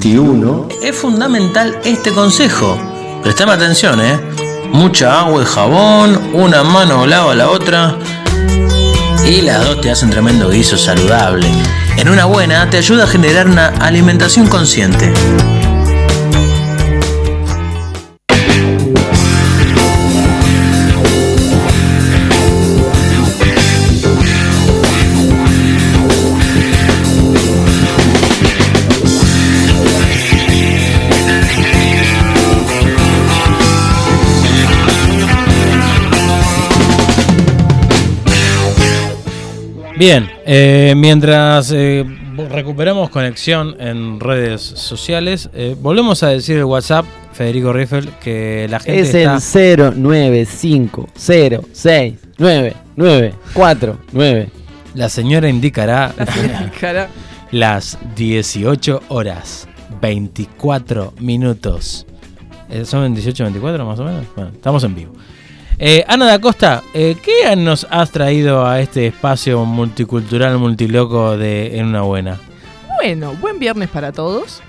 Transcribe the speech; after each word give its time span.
2021 0.00 0.68
es 0.82 0.96
fundamental 0.96 1.78
este 1.84 2.10
consejo. 2.10 2.78
Prestame 3.22 3.52
atención, 3.52 4.00
¿eh? 4.00 4.18
Mucha 4.72 5.20
agua 5.20 5.42
y 5.42 5.44
jabón, 5.44 6.30
una 6.32 6.62
mano 6.64 7.06
lava 7.06 7.34
la 7.34 7.50
otra. 7.50 7.96
Y 9.26 9.42
las 9.42 9.62
dos 9.62 9.82
te 9.82 9.90
hacen 9.90 10.08
tremendo 10.08 10.48
guiso 10.48 10.78
saludable. 10.78 11.48
En 11.98 12.08
una 12.08 12.24
buena 12.24 12.70
te 12.70 12.78
ayuda 12.78 13.04
a 13.04 13.06
generar 13.06 13.46
una 13.46 13.66
alimentación 13.66 14.46
consciente. 14.46 15.12
Bien, 40.00 40.28
eh, 40.46 40.94
mientras 40.96 41.70
eh, 41.72 42.06
recuperamos 42.50 43.10
conexión 43.10 43.76
en 43.78 44.18
redes 44.18 44.62
sociales, 44.62 45.50
eh, 45.52 45.76
volvemos 45.78 46.22
a 46.22 46.28
decir 46.28 46.56
el 46.56 46.64
WhatsApp, 46.64 47.04
Federico 47.34 47.70
Riffel, 47.74 48.08
que 48.22 48.66
la 48.70 48.80
gente 48.80 49.00
Es 49.00 49.14
está... 49.14 49.34
el 49.34 49.40
0950699449. 52.38 54.48
La 54.94 55.10
señora 55.10 55.50
indicará 55.50 56.14
Cara. 56.80 57.10
las 57.50 57.98
18 58.16 59.02
horas 59.08 59.68
24 60.00 61.12
minutos. 61.20 62.06
Eh, 62.70 62.86
¿Son 62.86 63.14
18 63.14 63.44
24 63.44 63.84
más 63.84 64.00
o 64.00 64.04
menos? 64.04 64.24
Bueno, 64.34 64.50
estamos 64.54 64.82
en 64.82 64.94
vivo. 64.94 65.12
Eh, 65.82 66.04
Ana 66.06 66.26
da 66.26 66.38
Costa, 66.38 66.82
eh, 66.92 67.16
¿qué 67.22 67.56
nos 67.56 67.86
has 67.90 68.10
traído 68.10 68.66
a 68.66 68.80
este 68.80 69.06
espacio 69.06 69.64
multicultural, 69.64 70.58
multiloco 70.58 71.38
de 71.38 71.78
En 71.78 71.86
una 71.86 72.02
buena? 72.02 72.38
Bueno, 72.96 73.34
buen 73.40 73.58
viernes 73.58 73.88
para 73.88 74.12
todos. 74.12 74.60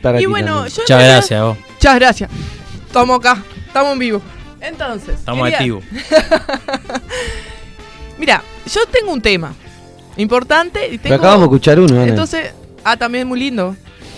Para 0.00 0.20
y 0.20 0.26
bueno, 0.26 0.66
yo. 0.68 0.82
Muchas 0.82 1.02
gracias, 1.04 1.42
vos. 1.42 1.58
Muchas 1.74 1.94
gracias. 1.96 2.30
Estamos 2.86 3.18
acá, 3.18 3.42
estamos 3.66 3.92
en 3.94 3.98
vivo. 3.98 4.22
Entonces. 4.60 5.16
Estamos 5.16 5.42
quería- 5.44 5.58
activos. 5.58 5.84
Mira, 8.18 8.42
yo 8.72 8.86
tengo 8.86 9.12
un 9.12 9.20
tema 9.20 9.52
importante 10.16 10.86
y 10.86 10.98
Pero 10.98 11.02
tengo. 11.02 11.14
acabamos 11.16 11.40
de 11.40 11.44
escuchar 11.46 11.80
uno, 11.80 11.94
Ana. 11.94 12.06
Entonces. 12.08 12.52
Ah, 12.84 12.96
también 12.96 13.26
muy 13.26 13.40
lindo. 13.40 13.74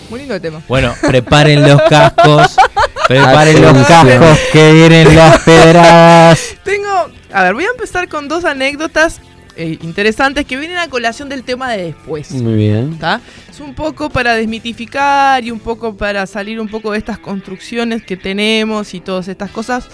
Muy 0.09 0.19
lindo 0.19 0.35
el 0.35 0.41
tema. 0.41 0.61
Bueno, 0.67 0.93
preparen 1.01 1.67
los 1.67 1.81
cascos. 1.83 2.55
Preparen 3.07 3.61
los 3.61 3.87
cascos 3.87 4.39
que 4.51 4.73
vienen 4.73 5.15
las 5.15 5.39
pedradas. 5.45 6.55
Tengo. 6.63 7.09
A 7.31 7.43
ver, 7.43 7.53
voy 7.53 7.65
a 7.65 7.69
empezar 7.69 8.07
con 8.07 8.27
dos 8.27 8.45
anécdotas 8.45 9.19
eh, 9.57 9.77
interesantes 9.81 10.45
que 10.45 10.57
vienen 10.57 10.77
a 10.77 10.89
colación 10.89 11.29
del 11.29 11.43
tema 11.43 11.71
de 11.71 11.83
después. 11.83 12.31
Muy 12.31 12.55
bien. 12.55 12.97
¿tá? 12.97 13.21
Es 13.49 13.59
un 13.59 13.73
poco 13.73 14.09
para 14.09 14.35
desmitificar 14.35 15.43
y 15.43 15.51
un 15.51 15.59
poco 15.59 15.95
para 15.95 16.25
salir 16.27 16.59
un 16.59 16.67
poco 16.67 16.91
de 16.91 16.97
estas 16.97 17.19
construcciones 17.19 18.03
que 18.03 18.17
tenemos 18.17 18.93
y 18.93 18.99
todas 18.99 19.27
estas 19.27 19.51
cosas 19.51 19.87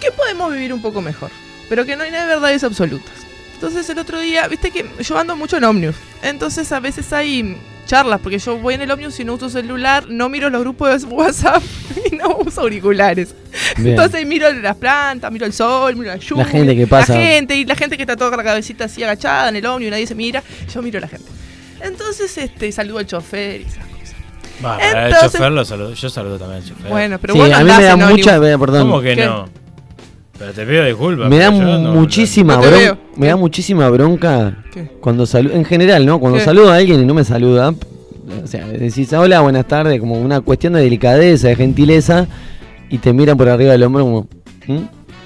que 0.00 0.10
podemos 0.12 0.52
vivir 0.52 0.72
un 0.72 0.82
poco 0.82 1.00
mejor, 1.00 1.30
pero 1.68 1.84
que 1.84 1.96
no 1.96 2.04
hay 2.04 2.10
nada 2.10 2.24
de 2.26 2.34
verdades 2.34 2.62
absolutas. 2.62 3.12
Entonces 3.54 3.88
el 3.88 3.98
otro 3.98 4.20
día, 4.20 4.46
viste 4.46 4.70
que 4.70 4.84
yo 5.00 5.18
ando 5.18 5.34
mucho 5.34 5.56
en 5.56 5.64
Omnius, 5.64 5.96
entonces 6.22 6.70
a 6.72 6.80
veces 6.80 7.12
hay 7.12 7.56
charlas, 7.94 8.20
porque 8.20 8.38
yo 8.40 8.58
voy 8.58 8.74
en 8.74 8.82
el 8.82 8.90
Omnius 8.90 9.20
y 9.20 9.24
no 9.24 9.34
uso 9.34 9.48
celular, 9.48 10.06
no 10.08 10.28
miro 10.28 10.50
los 10.50 10.60
grupos 10.60 11.02
de 11.02 11.06
WhatsApp 11.14 11.62
y 12.10 12.16
no 12.16 12.38
uso 12.44 12.62
auriculares. 12.62 13.34
Bien. 13.76 13.90
Entonces 13.90 14.26
miro 14.26 14.52
las 14.52 14.76
plantas, 14.76 15.30
miro 15.30 15.46
el 15.46 15.52
sol, 15.52 15.94
miro 15.94 16.08
la 16.10 16.16
lluvia. 16.16 16.44
La 16.44 16.50
gente 16.50 16.74
que 16.76 16.86
pasa. 16.88 17.14
La 17.14 17.20
gente, 17.20 17.54
y 17.54 17.64
la 17.64 17.76
gente 17.76 17.96
que 17.96 18.02
está 18.02 18.16
toda 18.16 18.30
con 18.30 18.38
la 18.38 18.44
cabecita 18.44 18.86
así 18.86 19.02
agachada 19.04 19.48
en 19.50 19.56
el 19.56 19.66
ómnibus, 19.66 19.92
nadie 19.92 20.06
se 20.08 20.14
mira, 20.16 20.42
yo 20.72 20.82
miro 20.82 20.98
a 20.98 21.02
la 21.02 21.08
gente. 21.08 21.30
Entonces, 21.82 22.36
este, 22.36 22.72
saludo 22.72 22.98
al 22.98 23.06
chofer 23.06 23.60
y 23.60 23.64
esas 23.64 23.86
cosas. 23.86 24.14
Entonces- 24.58 24.94
el 25.24 25.30
chofer 25.30 25.52
lo 25.52 25.64
saludo. 25.64 25.94
Yo 25.94 26.10
saludo 26.10 26.38
también 26.38 26.62
al 26.62 26.68
chofer. 26.68 26.90
Bueno, 26.90 27.18
pero 27.20 27.34
sí, 27.34 27.38
vos 27.40 27.48
no 27.48 27.56
a 27.56 27.58
mí 27.60 27.64
me 27.76 27.82
da 27.84 27.94
ómnibus. 27.94 28.12
mucha. 28.18 28.40
Perdón. 28.40 28.88
¿Cómo 28.88 29.00
que 29.02 29.14
¿Qué? 29.14 29.26
no? 29.26 29.48
Pero 30.38 30.52
te 30.52 30.66
pido 30.66 30.84
disculpas. 30.84 31.28
Me 31.30 31.38
da 31.38 31.50
no- 31.50 31.92
muchísima 31.92 32.56
no 32.56 32.62
bronca. 32.62 32.98
Me 33.16 33.26
da 33.28 33.36
muchísima 33.36 33.88
bronca 33.88 34.64
¿Qué? 34.72 34.90
cuando 35.00 35.26
saludo. 35.26 35.54
En 35.54 35.64
general, 35.64 36.04
¿no? 36.04 36.18
Cuando 36.18 36.38
¿Qué? 36.38 36.44
saludo 36.44 36.72
a 36.72 36.76
alguien 36.76 37.00
y 37.00 37.04
no 37.06 37.14
me 37.14 37.24
saluda. 37.24 37.72
O 38.42 38.46
sea, 38.46 38.66
decís 38.66 39.12
hola, 39.12 39.40
buenas 39.42 39.66
tardes, 39.68 40.00
como 40.00 40.14
una 40.20 40.40
cuestión 40.40 40.72
de 40.72 40.80
delicadeza, 40.82 41.48
de 41.48 41.56
gentileza. 41.56 42.26
Y 42.90 42.98
te 42.98 43.12
miran 43.12 43.36
por 43.36 43.48
arriba 43.48 43.72
del 43.72 43.82
hombro 43.84 44.04
como. 44.04 44.20
¿Mm? 44.66 44.84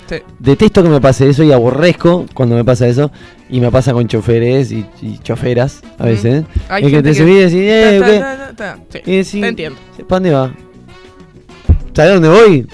Sí. 0.08 0.16
Detesto 0.38 0.82
que 0.82 0.88
me 0.88 1.00
pase 1.02 1.28
eso 1.28 1.42
y 1.44 1.52
aborrezco 1.52 2.25
cuando 2.34 2.54
me 2.56 2.64
pasa 2.64 2.86
eso. 2.86 3.10
Y 3.50 3.60
me 3.60 3.70
pasa 3.70 3.92
con 3.92 4.06
choferes 4.08 4.72
y, 4.72 4.84
y 5.02 5.19
choferas 5.19 5.82
a 5.98 6.04
veces. 6.06 6.44
Hay 6.69 6.84
es 6.84 6.90
que 6.90 7.02
te 7.02 7.14
subís 7.14 7.30
y 7.34 7.40
decís, 7.40 7.54
eh, 7.62 7.96
Ta, 8.00 8.06
¿qué? 8.06 8.19
ta, 8.19 8.36
ta, 8.36 8.46
ta, 8.46 8.76
ta. 8.76 8.78
Sí, 8.90 8.98
Y 9.06 9.16
decís, 9.16 9.40
te 9.40 9.48
entiendo. 9.48 9.78
¿para 10.06 10.16
dónde 10.16 10.30
va? 10.32 10.54
¿Sabes 11.94 12.12
dónde 12.14 12.28
voy? 12.28 12.66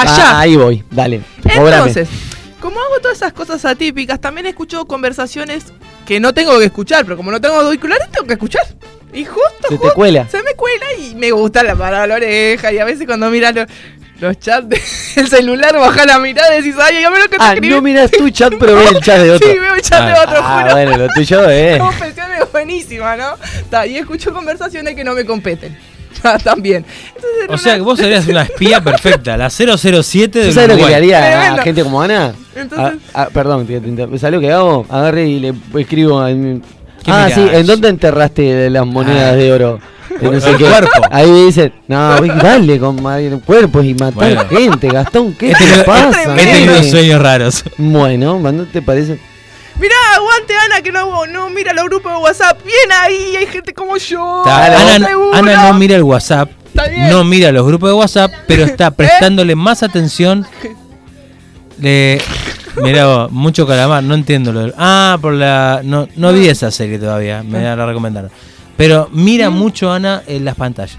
Allá. 0.00 0.30
Ah, 0.30 0.40
ahí 0.40 0.56
voy, 0.56 0.82
dale. 0.90 1.20
cobrame. 1.42 1.88
Entonces, 1.88 2.08
como 2.60 2.80
hago 2.80 2.98
todas 3.00 3.16
esas 3.18 3.32
cosas 3.32 3.64
atípicas, 3.64 4.20
también 4.20 4.46
escucho 4.46 4.84
conversaciones 4.86 5.64
que 6.06 6.20
no 6.20 6.32
tengo 6.34 6.58
que 6.58 6.66
escuchar, 6.66 7.04
pero 7.04 7.16
como 7.16 7.30
no 7.30 7.40
tengo 7.40 7.56
auriculares, 7.56 8.10
tengo 8.10 8.26
que 8.26 8.34
escuchar. 8.34 8.62
Y 9.12 9.24
justo, 9.24 9.42
Se 9.62 9.68
te 9.68 9.76
justo, 9.76 9.94
cuela. 9.94 10.26
se 10.28 10.42
me 10.42 10.54
cuela 10.54 10.86
y 10.98 11.14
me 11.14 11.30
gusta 11.30 11.62
la 11.62 11.76
parada 11.76 12.06
la 12.06 12.14
oreja. 12.16 12.72
Y 12.72 12.78
a 12.78 12.84
veces 12.84 13.06
cuando 13.06 13.30
miras 13.30 13.54
los, 13.54 13.66
los 14.18 14.38
chats 14.40 14.68
del 14.68 15.28
celular, 15.28 15.72
baja 15.78 16.04
la 16.04 16.18
mirada 16.18 16.52
y 16.58 16.62
decís, 16.62 16.74
ay, 16.82 16.96
me 16.96 17.18
lo 17.18 17.24
que 17.28 17.36
te 17.36 17.36
Ah, 17.38 17.52
escribí. 17.54 17.68
no 17.74 17.80
miras 17.80 18.10
tu 18.10 18.28
chat, 18.30 18.52
pero 18.58 18.74
ves 18.74 18.90
el 18.90 19.00
chat 19.00 19.20
de 19.20 19.30
otro. 19.30 19.46
Sí, 19.52 19.56
veo 19.58 19.74
el 19.74 19.82
chat 19.82 20.04
de 20.04 20.12
Ah, 20.14 20.22
otro, 20.26 20.38
ah, 20.42 20.60
juro. 20.62 20.72
bueno, 20.72 20.96
lo 20.96 21.08
tuyo 21.14 21.48
es. 21.48 21.78
Confesión 21.80 22.26
es 22.42 22.50
buenísima, 22.50 23.16
¿no? 23.16 23.36
Ta, 23.70 23.86
y 23.86 23.98
escucho 23.98 24.32
conversaciones 24.32 24.96
que 24.96 25.04
no 25.04 25.14
me 25.14 25.24
competen. 25.24 25.78
Ta, 26.24 26.38
También. 26.44 26.84
Entonces, 27.14 27.44
en 27.48 27.54
O 27.54 27.58
sea, 27.58 27.74
que 27.76 27.80
vos 27.82 27.98
serías 27.98 28.26
una 28.26 28.42
espía 28.42 28.80
perfecta, 28.80 29.36
la 29.36 29.50
007 29.50 30.38
de 30.38 30.46
¿Tú 30.48 30.52
sabes 30.52 30.70
lo 30.70 30.76
que 30.76 30.86
le 30.88 30.94
haría 30.96 31.52
a 31.54 31.58
gente 31.62 31.82
como 31.82 32.00
Ana? 32.00 32.32
Entonces- 32.56 32.98
Ah, 33.12 33.22
ah, 33.24 33.28
perdón, 33.32 33.66
te, 33.66 33.80
te 33.80 34.18
¿sabes 34.18 34.32
lo 34.34 34.40
que 34.40 34.50
hago? 34.50 34.86
Agarre 34.88 35.26
y 35.28 35.40
le 35.40 35.54
escribo. 35.78 36.26
en- 36.26 36.62
¿Qué 37.04 37.10
Ah, 37.12 37.26
mirás? 37.26 37.34
sí, 37.34 37.56
¿en 37.56 37.66
dónde 37.66 37.88
enterraste 37.90 38.70
las 38.70 38.86
monedas 38.86 39.34
Ah. 39.34 39.36
de 39.36 39.52
oro? 39.52 39.78
No 40.22 40.40
sé 40.40 40.50
El 40.50 40.56
qué. 40.58 40.64
cuerpo. 40.64 41.02
Ahí 41.10 41.28
me 41.28 41.44
dicen, 41.46 41.72
no, 41.88 42.16
dale 42.20 42.78
con 42.78 42.96
cuerpos 43.40 43.84
y 43.84 43.94
matar 43.94 44.14
Bueno. 44.14 44.44
gente, 44.48 44.88
Gastón, 44.88 45.34
¿qué 45.34 45.50
He 45.50 45.54
te 45.54 45.58
tenido, 45.64 45.84
pasa? 45.84 46.34
he 46.36 46.46
tenido 46.46 46.72
nene? 46.74 46.90
sueños 46.90 47.20
raros. 47.20 47.64
Bueno, 47.78 48.38
¿no 48.40 48.64
te 48.64 48.80
parece? 48.80 49.18
Mirá, 49.78 49.94
aguante 50.16 50.54
Ana, 50.66 50.82
que 50.82 50.92
no, 50.92 51.26
no 51.26 51.50
mira 51.50 51.72
los 51.72 51.84
grupos 51.86 52.12
de 52.12 52.18
WhatsApp. 52.18 52.62
Bien 52.64 52.92
ahí, 52.92 53.36
hay 53.36 53.46
gente 53.46 53.74
como 53.74 53.96
yo. 53.96 54.42
Está- 54.44 54.66
Ana, 55.38 55.54
no 55.72 55.74
mira 55.74 55.96
el 55.96 56.02
WhatsApp, 56.04 56.50
no 57.10 57.24
mira 57.24 57.50
los 57.52 57.66
grupos 57.66 57.90
de 57.90 57.94
WhatsApp, 57.94 58.32
pero 58.46 58.64
está 58.64 58.90
prestándole 58.96 59.54
más 59.56 59.82
atención. 59.82 60.46
Le, 61.80 62.20
vos, 62.76 63.30
mucho 63.32 63.66
calamar, 63.66 64.02
no 64.04 64.14
entiendo 64.14 64.52
lo 64.52 64.60
del- 64.60 64.74
Ah, 64.78 65.18
por 65.20 65.32
la. 65.34 65.80
No, 65.82 66.08
no 66.16 66.32
vi 66.32 66.48
esa 66.48 66.70
serie 66.70 66.98
todavía, 66.98 67.42
me 67.42 67.60
la 67.62 67.84
recomendaron. 67.86 68.30
Pero 68.76 69.08
mira 69.12 69.50
mucho 69.50 69.92
Ana 69.92 70.22
en 70.26 70.44
las 70.44 70.54
pantallas. 70.56 70.98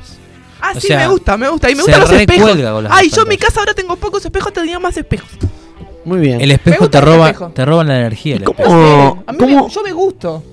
Ah, 0.61 0.71
o 0.75 0.79
sí, 0.81 0.87
sea, 0.87 0.97
me 0.99 1.07
gusta, 1.07 1.37
me 1.37 1.47
gusta. 1.49 1.69
Y 1.69 1.75
me 1.75 1.83
gustan 1.83 2.01
los 2.01 2.09
espejos. 2.11 2.57
Ay, 2.89 3.09
yo 3.09 3.21
en 3.23 3.27
mi 3.29 3.37
casa 3.37 3.59
ahora 3.59 3.73
tengo 3.73 3.95
pocos 3.97 4.23
espejos, 4.25 4.51
tenía 4.53 4.79
más 4.79 4.95
espejos. 4.97 5.29
Muy 6.05 6.19
bien. 6.19 6.39
El 6.41 6.51
espejo 6.51 6.89
te 6.89 6.97
el 6.99 7.03
roba, 7.03 7.27
espejo. 7.31 7.49
te 7.51 7.65
roban 7.65 7.87
la 7.87 7.97
energía. 7.99 8.35
el 8.37 8.43
¿Cómo? 8.43 9.23
a 9.27 9.31
mí 9.31 9.37
¿cómo? 9.39 9.65
me- 9.67 9.73
yo 9.73 9.83
me 9.83 9.91
gusto. 9.91 10.43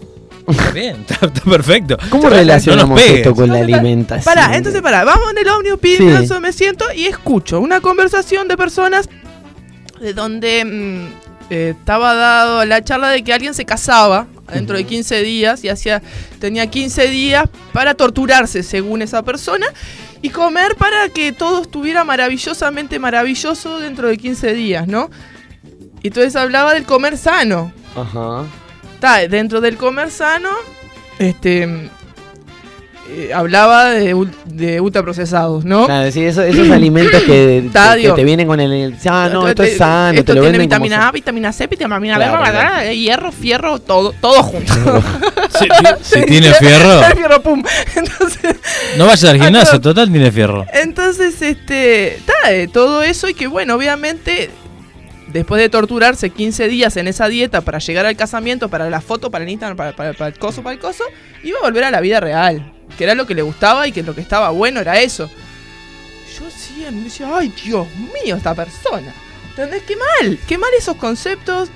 Está 0.48 0.70
bien, 0.72 0.96
está, 1.08 1.26
está 1.26 1.40
perfecto. 1.42 1.96
¿Cómo 2.10 2.28
relacionamos 2.28 3.00
esto 3.00 3.34
con 3.34 3.48
la 3.48 3.60
alimentación? 3.60 4.24
Pará, 4.34 4.56
entonces 4.56 4.82
pará, 4.82 5.04
vamos 5.04 5.30
en 5.30 5.38
el 5.38 5.48
ómnibus, 5.48 5.80
Sí. 6.28 6.34
me 6.40 6.52
siento 6.52 6.84
y 6.94 7.06
escucho 7.06 7.60
una 7.60 7.80
conversación 7.80 8.48
de 8.48 8.56
personas 8.56 9.08
de 10.00 10.12
donde 10.14 10.64
mm, 10.64 11.06
eh, 11.50 11.74
estaba 11.78 12.14
dado 12.14 12.64
la 12.64 12.82
charla 12.82 13.10
de 13.10 13.22
que 13.22 13.32
alguien 13.32 13.54
se 13.54 13.64
casaba 13.64 14.26
dentro 14.52 14.76
de 14.76 14.84
15 14.84 15.22
días 15.22 15.62
y 15.64 15.68
hacía 15.68 16.02
tenía 16.40 16.66
15 16.66 17.06
días 17.08 17.44
para 17.72 17.94
torturarse 17.94 18.62
según 18.64 19.00
esa 19.00 19.22
persona 19.22 19.66
y 20.22 20.30
comer 20.30 20.74
para 20.76 21.08
que 21.08 21.30
todo 21.32 21.62
estuviera 21.62 22.02
maravillosamente 22.04 22.98
maravilloso 22.98 23.78
dentro 23.78 24.08
de 24.08 24.18
15 24.18 24.52
días, 24.54 24.88
¿no? 24.88 25.08
Y 26.02 26.08
entonces 26.08 26.34
hablaba 26.36 26.74
del 26.74 26.84
comer 26.84 27.16
sano. 27.16 27.72
Ajá. 27.96 28.44
Está, 28.94 29.18
dentro 29.28 29.60
del 29.60 29.76
comer 29.76 30.10
sano, 30.10 30.50
este. 31.18 31.90
eh, 33.10 33.30
hablaba 33.34 33.90
de, 33.90 34.28
de 34.46 34.80
ultraprocesados, 34.80 35.64
¿no? 35.64 35.86
Claro, 35.86 36.10
sí, 36.12 36.24
esos 36.24 36.44
alimentos 36.70 37.20
que, 37.22 37.68
Ta, 37.72 37.94
que 37.94 38.02
digo, 38.02 38.14
te 38.14 38.24
vienen 38.24 38.46
con 38.46 38.60
el. 38.60 38.96
Ah, 39.08 39.28
no, 39.32 39.46
esto 39.48 39.62
es 39.64 39.76
sano, 39.76 40.18
esto 40.20 40.32
te 40.32 40.34
lo 40.34 40.40
tiene 40.42 40.58
venden 40.58 40.68
vitamina 40.68 41.08
A, 41.08 41.12
vitamina 41.12 41.52
C, 41.52 41.66
vitamina 41.66 42.16
B, 42.18 42.24
claro. 42.24 42.80
eh, 42.82 42.96
hierro, 42.96 43.32
fierro, 43.32 43.78
todo, 43.80 44.12
todo 44.20 44.42
junto. 44.42 44.72
Si, 45.52 45.68
si 46.18 46.24
tiene 46.24 46.50
fierro, 46.54 47.02
fierro, 47.14 47.42
pum. 47.42 47.62
Entonces, 47.94 48.56
no 48.96 49.04
vayas 49.04 49.24
al 49.24 49.38
gimnasio, 49.42 49.80
total 49.82 50.10
tiene 50.10 50.32
fierro. 50.32 50.64
entonces 50.72 51.42
este, 51.42 52.18
ta, 52.24 52.50
eh, 52.52 52.68
todo 52.72 53.02
eso 53.02 53.28
y 53.28 53.34
que 53.34 53.48
bueno, 53.48 53.74
obviamente 53.74 54.50
después 55.32 55.60
de 55.60 55.68
torturarse 55.68 56.30
15 56.30 56.68
días 56.68 56.96
en 56.96 57.08
esa 57.08 57.28
dieta 57.28 57.60
para 57.62 57.78
llegar 57.78 58.06
al 58.06 58.16
casamiento, 58.16 58.68
para 58.68 58.90
la 58.90 59.00
foto, 59.00 59.30
para 59.30 59.44
el 59.44 59.50
Instagram, 59.50 59.76
para, 59.76 60.28
el 60.28 60.38
coso, 60.38 60.62
para 60.62 60.74
el 60.74 60.80
coso, 60.80 61.04
iba 61.42 61.58
a 61.58 61.62
volver 61.62 61.84
a 61.84 61.90
la 61.90 62.00
vida 62.00 62.20
real, 62.20 62.72
que 62.96 63.04
era 63.04 63.14
lo 63.14 63.26
que 63.26 63.34
le 63.34 63.42
gustaba 63.42 63.86
y 63.86 63.92
que 63.92 64.02
lo 64.02 64.14
que 64.14 64.20
estaba 64.20 64.50
bueno 64.50 64.80
era 64.80 65.00
eso. 65.00 65.30
Yo 66.38 66.50
siempre 66.50 67.04
decía, 67.04 67.28
ay 67.32 67.52
Dios 67.64 67.86
mío, 67.96 68.36
esta 68.36 68.54
persona. 68.54 69.12
¿Entendés? 69.50 69.82
Qué 69.82 69.96
mal, 69.96 70.38
qué 70.46 70.58
mal 70.58 70.70
esos 70.78 70.96
conceptos 70.96 71.68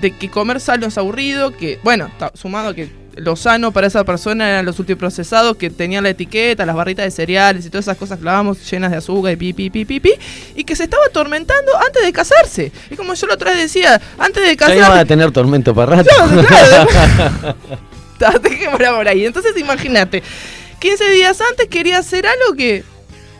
de 0.00 0.10
que 0.10 0.28
comer 0.28 0.60
sano 0.60 0.86
es 0.86 0.98
aburrido, 0.98 1.56
que, 1.56 1.78
bueno, 1.82 2.10
sumado 2.34 2.74
que 2.74 3.01
lo 3.16 3.36
sano 3.36 3.72
para 3.72 3.86
esa 3.86 4.04
persona 4.04 4.48
eran 4.48 4.64
los 4.64 4.78
ultraprocesados 4.78 5.56
que 5.56 5.70
tenían 5.70 6.04
la 6.04 6.10
etiqueta, 6.10 6.64
las 6.64 6.76
barritas 6.76 7.04
de 7.04 7.10
cereales 7.10 7.66
y 7.66 7.70
todas 7.70 7.84
esas 7.84 7.96
cosas 7.96 8.18
que 8.18 8.22
hablábamos 8.22 8.70
llenas 8.70 8.90
de 8.90 8.96
azúcar 8.96 9.32
y 9.32 9.36
pi, 9.36 9.52
pi, 9.52 9.70
pi, 9.70 9.84
pi, 9.84 10.00
pi, 10.00 10.12
y 10.54 10.64
que 10.64 10.74
se 10.74 10.84
estaba 10.84 11.04
atormentando 11.06 11.72
antes 11.78 12.02
de 12.02 12.12
casarse. 12.12 12.72
Y 12.90 12.96
como 12.96 13.14
yo 13.14 13.26
la 13.26 13.34
otra 13.34 13.50
vez 13.50 13.60
decía, 13.60 14.00
antes 14.18 14.42
de 14.42 14.56
Ya 14.56 14.74
iban 14.74 14.84
a 14.84 14.88
casarse... 14.88 15.06
tener 15.06 15.30
tormento 15.30 15.74
para 15.74 15.96
rato. 15.96 16.10
Ta, 18.18 18.38
dejémosla 18.38 18.96
por 18.96 19.08
ahí. 19.08 19.26
Entonces 19.26 19.56
imagínate, 19.58 20.22
15 20.78 21.10
días 21.10 21.40
antes 21.40 21.68
quería 21.68 21.98
hacer 21.98 22.26
algo 22.26 22.54
que 22.56 22.84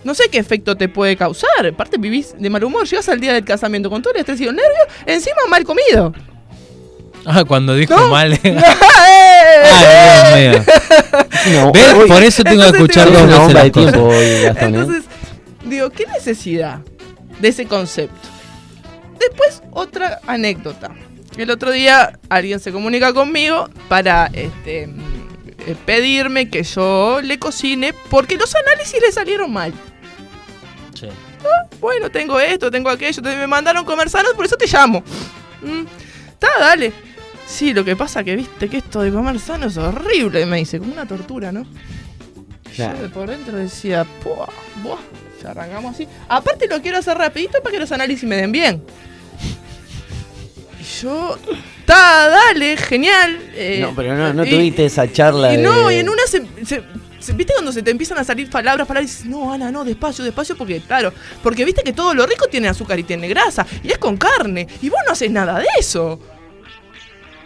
no 0.05 0.15
sé 0.15 0.25
qué 0.31 0.39
efecto 0.39 0.77
te 0.77 0.89
puede 0.89 1.17
causar. 1.17 1.67
Aparte 1.67 1.97
vivís 1.99 2.35
de 2.39 2.51
mal 2.51 2.63
humor, 2.65 2.87
llegas 2.87 3.09
al 3.09 3.21
día 3.21 3.33
del 3.33 3.45
casamiento 3.45 3.89
con 3.89 4.03
todo 4.03 4.13
el 4.15 4.21
estrés 4.21 4.41
y 4.41 4.49
encima 5.07 5.37
mal 5.49 5.65
comido. 5.65 6.13
Ah, 7.25 7.45
cuando 7.45 7.75
dijo 7.75 7.95
No. 7.95 8.09
mal. 8.09 8.33
¡Eh! 8.43 8.63
Ay, 9.65 10.49
Dios 10.49 10.65
mío. 10.65 10.65
No, 11.63 11.73
¿Ves? 11.73 11.93
hoy- 11.95 12.09
Por 12.09 12.23
eso 12.23 12.43
tengo 12.45 12.63
que 12.63 12.69
escuchar 12.69 13.13
dos 13.13 13.23
una 13.23 13.39
veces 13.39 13.63
de 13.63 13.71
tiempo 13.71 14.03
hoy, 14.05 14.43
Gastón. 14.43 14.75
¿eh? 14.75 14.79
Entonces, 14.79 15.05
digo, 15.65 15.91
¿qué 15.91 16.07
necesidad 16.07 16.81
de 17.41 17.49
ese 17.49 17.67
concepto? 17.67 18.29
Después, 19.19 19.63
otra 19.73 20.21
anécdota. 20.27 20.91
El 21.37 21.51
otro 21.51 21.71
día 21.71 22.19
alguien 22.29 22.61
se 22.61 22.73
comunica 22.73 23.13
conmigo 23.13 23.69
para 23.89 24.27
este, 24.33 24.87
mm, 24.89 25.01
eh, 25.67 25.77
pedirme 25.87 26.51
que 26.51 26.63
yo 26.63 27.21
le 27.23 27.39
cocine 27.39 27.95
porque 28.11 28.37
los 28.37 28.55
análisis 28.55 29.01
le 29.01 29.13
salieron 29.13 29.53
mal. 29.53 29.73
Sí. 30.95 31.09
Bueno, 31.81 32.11
tengo 32.11 32.39
esto, 32.39 32.71
tengo 32.71 32.91
aquello, 32.91 33.23
te- 33.23 33.37
me 33.37 33.47
mandaron 33.47 33.85
comer 33.85 34.11
sanos, 34.11 34.35
por 34.35 34.45
eso 34.45 34.57
te 34.57 34.67
llamo. 34.67 35.03
Mm, 35.63 35.85
Está, 36.33 36.49
dale. 36.59 36.93
Sí, 37.47 37.75
lo 37.75 37.85
que 37.85 37.97
pasa 37.97 38.25
que 38.25 38.35
viste 38.37 38.69
que 38.69 38.79
esto 38.79 39.03
de 39.03 39.13
comer 39.13 39.39
sano 39.39 39.67
es 39.67 39.77
horrible, 39.77 40.47
me 40.47 40.59
dice, 40.59 40.79
como 40.79 40.93
una 40.93 41.07
tortura, 41.07 41.53
¿no? 41.53 41.67
Claro. 42.75 42.97
Yo 42.97 43.03
de 43.03 43.09
por 43.11 43.29
dentro 43.29 43.57
decía, 43.57 44.07
buah, 44.25 44.47
buah, 44.83 44.99
ya 45.43 45.51
arrancamos 45.51 45.95
así. 45.95 46.09
Aparte 46.29 46.67
lo 46.69 46.81
quiero 46.81 46.99
hacer 46.99 47.19
rapidito 47.19 47.61
para 47.63 47.73
que 47.73 47.81
los 47.81 47.93
análisis 47.93 48.25
me 48.25 48.37
den 48.37 48.53
bien. 48.53 48.83
Y 50.81 50.85
yo, 51.03 51.37
está, 51.81 52.29
dale, 52.29 52.77
genial. 52.79 53.39
eh, 53.55 53.79
No, 53.83 53.95
pero 53.95 54.17
no, 54.17 54.33
no 54.33 54.45
y- 54.45 54.51
tuviste 54.51 54.87
esa 54.87 55.11
charla 55.13 55.55
y 55.55 55.59
no, 55.59 55.89
de- 55.89 55.97
y 55.97 55.99
en 55.99 56.09
una 56.09 56.23
se- 56.27 56.43
¿Viste 57.37 57.53
cuando 57.53 57.71
se 57.71 57.83
te 57.85 57.93
empiezan 57.93 58.19
a 58.19 58.25
salir 58.25 58.51
palabras, 58.51 58.85
palabras 58.89 59.09
y 59.13 59.15
dices, 59.15 59.27
no, 59.31 59.53
Ana, 59.53 59.71
no, 59.71 59.85
despacio, 59.85 60.25
despacio? 60.25 60.57
Porque, 60.57 60.81
claro, 60.81 61.13
porque 61.41 61.65
viste 61.65 61.83
que 61.85 61.93
todo 61.93 62.15
lo 62.15 62.27
rico 62.27 62.47
tiene 62.49 62.67
azúcar 62.67 62.99
y 62.99 63.05
tiene 63.05 63.29
grasa, 63.29 63.65
y 63.85 63.93
es 63.93 63.99
con 63.99 64.17
carne, 64.17 64.67
y 64.81 64.89
vos 64.89 64.99
no 65.07 65.13
haces 65.13 65.31
nada 65.31 65.61
de 65.61 65.67
eso. 65.79 66.19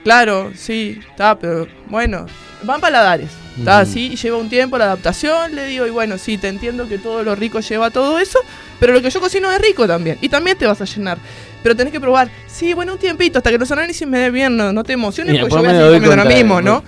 Claro, 0.06 0.53
sí, 0.55 1.00
está, 1.11 1.37
pero 1.37 1.67
bueno, 1.88 2.26
van 2.62 2.81
paladares. 2.81 3.29
Está, 3.58 3.82
Ujú. 3.82 3.93
sí, 3.93 4.14
lleva 4.14 4.37
un 4.37 4.49
tiempo 4.49 4.79
la 4.79 4.85
adaptación, 4.85 5.56
le 5.56 5.67
digo, 5.67 5.85
y 5.85 5.91
bueno, 5.91 6.17
sí, 6.17 6.38
te 6.38 6.47
entiendo 6.47 6.87
que 6.87 6.97
todo 6.97 7.25
lo 7.25 7.35
rico 7.35 7.58
lleva 7.58 7.91
todo 7.91 8.20
eso, 8.20 8.38
pero 8.79 8.93
lo 8.93 9.03
que 9.03 9.11
yo 9.11 9.19
cocino 9.19 9.50
es 9.50 9.61
rico 9.61 9.85
también, 9.88 10.17
y 10.20 10.29
también 10.29 10.56
te 10.56 10.64
vas 10.64 10.81
a 10.81 10.85
llenar. 10.85 11.19
Pero 11.61 11.75
tenés 11.75 11.93
que 11.93 11.99
probar, 11.99 12.31
sí, 12.47 12.73
bueno, 12.73 12.93
un 12.93 13.00
tiempito, 13.00 13.38
hasta 13.38 13.50
que 13.50 13.58
los 13.58 13.73
análisis 13.73 14.06
me 14.06 14.20
den 14.20 14.32
bien, 14.32 14.56
no, 14.56 14.73
no 14.73 14.85
te 14.85 14.93
emociones, 14.93 15.32
Mira, 15.32 15.43
porque 15.43 15.56
yo 15.56 15.61
voy 15.61 15.70
a 15.70 15.73
seguir 15.73 16.00
comiendo 16.00 16.25
lo 16.25 16.31
mismo, 16.31 16.62
¿no? 16.62 16.85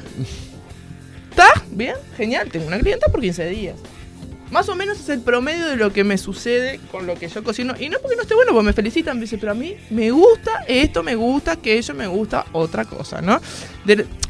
¿Está? 1.30 1.48
Bien, 1.72 1.96
genial. 2.16 2.48
Tengo 2.52 2.68
una 2.68 2.78
clienta 2.78 3.08
por 3.08 3.20
15 3.20 3.46
días. 3.48 3.74
Más 4.50 4.68
o 4.68 4.74
menos 4.74 4.98
es 4.98 5.08
el 5.10 5.20
promedio 5.20 5.66
de 5.66 5.76
lo 5.76 5.92
que 5.92 6.04
me 6.04 6.16
sucede 6.16 6.80
con 6.90 7.06
lo 7.06 7.16
que 7.16 7.28
yo 7.28 7.44
cocino. 7.44 7.74
Y 7.78 7.88
no 7.90 7.98
porque 8.00 8.16
no 8.16 8.22
esté 8.22 8.34
bueno, 8.34 8.52
porque 8.52 8.66
me 8.66 8.72
felicitan, 8.72 9.16
me 9.16 9.22
dice, 9.22 9.36
pero 9.36 9.52
a 9.52 9.54
mí 9.54 9.76
me 9.90 10.10
gusta 10.10 10.64
esto, 10.66 11.02
me 11.02 11.14
gusta 11.14 11.52
aquello, 11.52 11.94
me 11.94 12.06
gusta 12.06 12.46
otra 12.52 12.84
cosa, 12.86 13.20
¿no? 13.20 13.40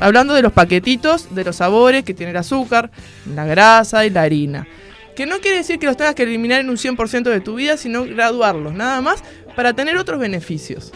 Hablando 0.00 0.34
de 0.34 0.42
los 0.42 0.52
paquetitos, 0.52 1.34
de 1.34 1.44
los 1.44 1.56
sabores 1.56 2.04
que 2.04 2.14
tiene 2.14 2.30
el 2.30 2.36
azúcar, 2.36 2.90
la 3.34 3.44
grasa 3.44 4.04
y 4.06 4.10
la 4.10 4.22
harina. 4.22 4.66
Que 5.14 5.26
no 5.26 5.38
quiere 5.40 5.58
decir 5.58 5.78
que 5.78 5.86
los 5.86 5.96
tengas 5.96 6.14
que 6.14 6.24
eliminar 6.24 6.60
en 6.60 6.70
un 6.70 6.76
100% 6.76 7.22
de 7.24 7.40
tu 7.40 7.54
vida, 7.54 7.76
sino 7.76 8.04
graduarlos, 8.04 8.72
nada 8.72 9.00
más, 9.00 9.22
para 9.54 9.72
tener 9.72 9.96
otros 9.96 10.18
beneficios. 10.18 10.92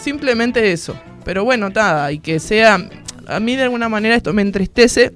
Simplemente 0.00 0.72
eso. 0.72 0.98
Pero 1.24 1.44
bueno, 1.44 1.68
nada, 1.68 2.10
y 2.12 2.18
que 2.18 2.40
sea. 2.40 2.88
A 3.26 3.38
mí 3.38 3.54
de 3.54 3.64
alguna 3.64 3.88
manera 3.88 4.16
esto 4.16 4.32
me 4.32 4.42
entristece 4.42 5.12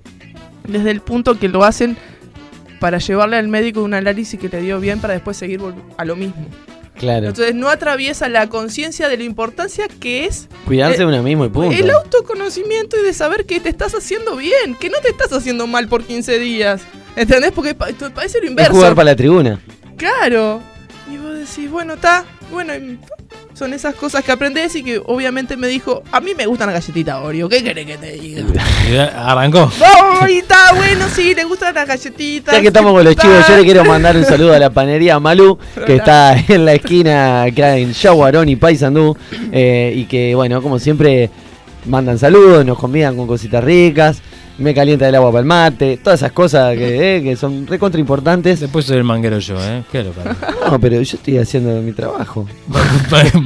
desde 0.69 0.91
el 0.91 1.01
punto 1.01 1.39
que 1.39 1.49
lo 1.49 1.65
hacen 1.65 1.97
para 2.81 2.99
llevarle 2.99 3.37
al 3.37 3.49
médico 3.49 3.83
un 3.83 3.95
análisis 3.95 4.39
que 4.39 4.49
le 4.49 4.61
dio 4.63 4.81
bien 4.81 5.01
para 5.01 5.15
después 5.15 5.37
seguir 5.37 5.61
a 5.97 6.05
lo 6.05 6.17
mismo. 6.17 6.47
Claro. 6.99 7.27
Entonces 7.29 7.55
no 7.57 7.69
atraviesa 7.69 8.29
la 8.29 8.49
conciencia 8.49 9.09
de 9.09 9.17
la 9.17 9.25
importancia 9.25 9.89
que 9.89 10.27
es 10.27 10.49
Cuidarse 10.65 10.99
de 10.99 11.07
uno 11.07 11.23
mismo 11.25 11.45
y 11.45 11.49
punto. 11.49 11.73
el 11.77 11.91
autoconocimiento 11.91 12.97
y 12.97 13.03
de 13.03 13.13
saber 13.13 13.47
que 13.47 13.59
te 13.59 13.69
estás 13.69 13.95
haciendo 13.95 14.37
bien, 14.37 14.77
que 14.79 14.91
no 14.91 14.99
te 15.01 15.09
estás 15.09 15.33
haciendo 15.33 15.67
mal 15.67 15.89
por 15.89 16.05
15 16.05 16.39
días. 16.39 16.83
¿Entendés? 17.17 17.51
Porque 17.53 17.75
pa- 17.75 17.89
parece 18.15 18.39
lo 18.39 18.45
es 18.45 18.51
inverso. 18.51 18.73
jugar 18.75 18.95
para 18.95 19.07
la 19.07 19.17
tribuna. 19.17 19.61
Claro. 19.97 20.61
Y 21.13 21.17
vos 21.17 21.35
decís, 21.37 21.69
bueno, 21.71 21.95
está, 21.95 22.25
bueno, 22.53 22.73
son 23.55 23.73
esas 23.73 23.95
cosas 23.95 24.25
que 24.25 24.33
aprendés 24.33 24.75
y 24.75 24.83
que 24.83 25.01
obviamente 25.05 25.57
me 25.57 25.69
dijo, 25.69 26.03
a 26.11 26.21
mí 26.21 26.33
me 26.37 26.47
gustan 26.47 26.67
las 26.73 26.75
galletitas 26.75 27.17
Oreo, 27.23 27.49
¿qué 27.49 27.63
querés 27.63 27.87
que 27.87 27.97
te 27.97 28.13
diga? 28.13 28.45
Arrancó. 29.17 29.71
¡Ay, 30.21 30.39
está 30.39 30.73
bueno! 30.75 31.07
Sí, 31.15 31.35
le 31.35 31.45
gustan 31.45 31.75
las 31.75 31.87
galletitas. 31.87 32.55
Ya 32.55 32.61
que 32.61 32.67
estamos 32.67 32.93
con 32.93 33.05
los 33.05 33.15
chicos, 33.15 33.47
yo 33.49 33.57
le 33.57 33.65
quiero 33.65 33.85
mandar 33.85 34.17
un 34.17 34.25
saludo 34.25 34.55
a 34.55 34.59
la 34.59 34.71
panería 34.71 35.19
Malú, 35.21 35.59
que 35.87 35.97
está 35.97 36.37
en 36.49 36.65
la 36.65 36.75
esquina 36.75 37.45
acá 37.45 37.77
en 37.77 37.93
Yaguarón 37.93 38.49
y 38.49 38.57
Paysandú, 38.57 39.17
eh, 39.53 39.93
y 39.95 40.05
que, 40.07 40.35
bueno, 40.35 40.61
como 40.61 40.79
siempre, 40.79 41.31
mandan 41.87 42.19
saludos, 42.19 42.65
nos 42.65 42.79
convidan 42.79 43.17
con 43.17 43.27
cositas 43.27 43.63
ricas, 43.63 44.21
me 44.57 44.73
calienta 44.73 45.09
el 45.09 45.15
agua 45.17 45.31
para 45.33 45.41
el 45.41 45.47
mate, 45.47 45.97
todas 46.03 46.21
esas 46.21 46.33
cosas 46.33 46.77
que, 46.77 47.17
eh, 47.17 47.23
que 47.23 47.37
son 47.37 47.67
recontra 47.67 48.01
importantes. 48.01 48.61
Después 48.61 48.85
soy 48.85 48.99
el 48.99 49.05
manguero 49.05 49.39
yo, 49.41 49.57
¿eh? 49.61 49.83
Qué 49.91 50.05
loco. 50.05 50.21
No, 50.71 50.79
pero 50.81 50.97
yo 51.03 51.17
estoy 51.17 51.39
haciendo 51.39 51.81
mi 51.83 51.93
trabajo. 51.93 52.47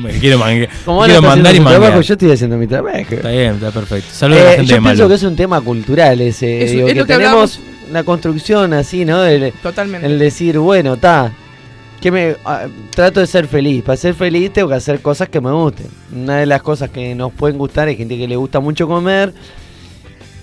Me 0.02 0.10
quiero, 0.20 0.38
mangue- 0.38 0.68
Como 0.84 1.02
Ana 1.02 1.14
quiero 1.14 1.28
mandar 1.28 1.54
y 1.54 1.58
su 1.58 1.62
trabajo, 1.64 1.82
manguear. 1.82 2.02
yo 2.04 2.12
estoy 2.14 2.30
haciendo 2.32 2.56
mi 2.56 2.66
trabajo. 2.66 2.96
Está 3.10 3.30
bien, 3.30 3.54
está 3.54 3.70
perfecto. 3.70 4.08
Saludos 4.12 4.40
a 4.42 4.44
la 4.44 4.52
Eh, 4.52 4.56
gente 4.56 4.70
yo 4.70 4.76
de 4.76 4.82
pienso 4.82 5.02
Malo. 5.02 5.08
que 5.08 5.14
es 5.14 5.22
un 5.22 5.36
tema 5.36 5.60
cultural 5.60 6.20
ese, 6.20 6.62
Es- 6.64 6.70
digo, 6.72 6.86
es 6.88 6.92
que, 6.94 7.00
lo 7.00 7.06
que 7.06 7.12
tenemos 7.14 7.56
hablamos. 7.56 7.60
una 7.90 8.04
construcción 8.04 8.72
así, 8.74 9.04
¿no? 9.04 9.24
El, 9.24 9.52
Totalmente. 9.62 10.06
el 10.06 10.18
decir, 10.18 10.58
bueno, 10.58 10.94
está, 10.94 11.32
que 12.00 12.10
me 12.12 12.36
ah, 12.44 12.66
trato 12.94 13.20
de 13.20 13.26
ser 13.26 13.46
feliz. 13.48 13.82
Para 13.82 13.96
ser 13.96 14.14
feliz 14.14 14.52
tengo 14.52 14.68
que 14.68 14.74
hacer 14.74 15.00
cosas 15.00 15.28
que 15.28 15.40
me 15.40 15.50
gusten. 15.52 15.86
Una 16.14 16.36
de 16.38 16.46
las 16.46 16.62
cosas 16.62 16.90
que 16.90 17.14
nos 17.14 17.32
pueden 17.32 17.58
gustar 17.58 17.88
es 17.88 17.96
gente 17.96 18.16
que 18.16 18.28
le 18.28 18.36
gusta 18.36 18.60
mucho 18.60 18.86
comer 18.86 19.32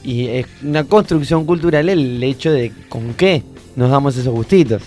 y 0.03 0.27
es 0.27 0.45
una 0.63 0.83
construcción 0.83 1.45
cultural 1.45 1.89
el 1.89 2.21
hecho 2.23 2.51
de 2.51 2.71
con 2.89 3.13
qué 3.13 3.43
nos 3.75 3.89
damos 3.89 4.15
esos 4.17 4.33
gustitos. 4.33 4.83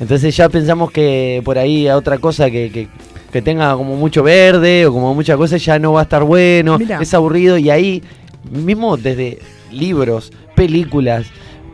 Entonces 0.00 0.36
ya 0.36 0.48
pensamos 0.48 0.90
que 0.92 1.42
por 1.44 1.58
ahí 1.58 1.88
a 1.88 1.96
otra 1.96 2.18
cosa 2.18 2.50
que, 2.50 2.70
que- 2.70 2.88
que 3.32 3.42
tenga 3.42 3.74
como 3.76 3.94
mucho 3.94 4.22
verde 4.22 4.86
o 4.86 4.92
como 4.92 5.14
mucha 5.14 5.36
cosa 5.36 5.58
ya 5.58 5.78
no 5.78 5.92
va 5.92 6.00
a 6.00 6.02
estar 6.04 6.24
bueno, 6.24 6.78
Mirá. 6.78 6.98
es 7.02 7.12
aburrido 7.12 7.58
y 7.58 7.68
ahí 7.68 8.02
mismo 8.50 8.96
desde 8.96 9.38
libros, 9.70 10.32
películas, 10.54 11.26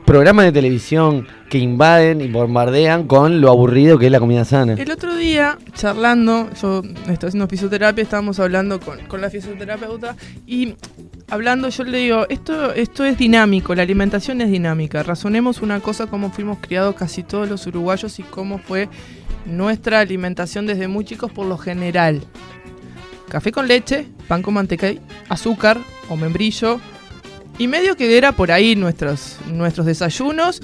programas 0.05 0.45
de 0.45 0.53
televisión 0.53 1.27
que 1.49 1.59
invaden 1.59 2.21
y 2.21 2.29
bombardean 2.29 3.07
con 3.07 3.41
lo 3.41 3.51
aburrido 3.51 3.99
que 3.99 4.07
es 4.07 4.13
la 4.13 4.21
comida 4.21 4.45
sana. 4.45 4.75
El 4.75 4.91
otro 4.91 5.17
día, 5.17 5.59
charlando, 5.73 6.51
yo 6.61 6.83
estoy 7.09 7.29
haciendo 7.29 7.49
fisioterapia, 7.49 8.03
estábamos 8.03 8.39
hablando 8.39 8.81
con, 8.81 8.99
con 9.07 9.21
la 9.21 9.31
fisioterapeuta 9.31 10.17
y 10.47 10.75
hablando 11.29 11.69
yo 11.69 11.85
le 11.85 11.99
digo, 11.99 12.27
esto, 12.29 12.73
esto 12.75 13.05
es 13.05 13.19
dinámico, 13.19 13.75
la 13.75 13.83
alimentación 13.83 14.41
es 14.41 14.51
dinámica. 14.51 15.03
Razonemos 15.03 15.63
una 15.63 15.81
cosa 15.81 16.07
como 16.07 16.31
fuimos 16.31 16.59
criados 16.61 16.95
casi 16.95 17.23
todos 17.23 17.49
los 17.49 17.67
uruguayos 17.67 18.19
y 18.19 18.23
cómo 18.23 18.59
fue 18.59 18.89
nuestra 19.47 20.01
alimentación 20.01 20.67
desde 20.67 20.89
muy 20.89 21.05
chicos 21.05 21.33
por 21.33 21.47
lo 21.47 21.59
general. 21.59 22.23
Café 23.29 23.53
con 23.53 23.67
leche, 23.67 24.07
pan 24.29 24.43
con 24.43 24.55
manteca, 24.55 24.93
azúcar 25.29 25.79
o 26.09 26.17
membrillo 26.17 26.81
Y 27.59 27.69
medio 27.69 27.97
que 27.97 28.17
era 28.17 28.33
por 28.33 28.51
ahí 28.51 28.75
nuestros, 28.75 29.39
nuestros 29.47 29.87
desayunos, 29.87 30.61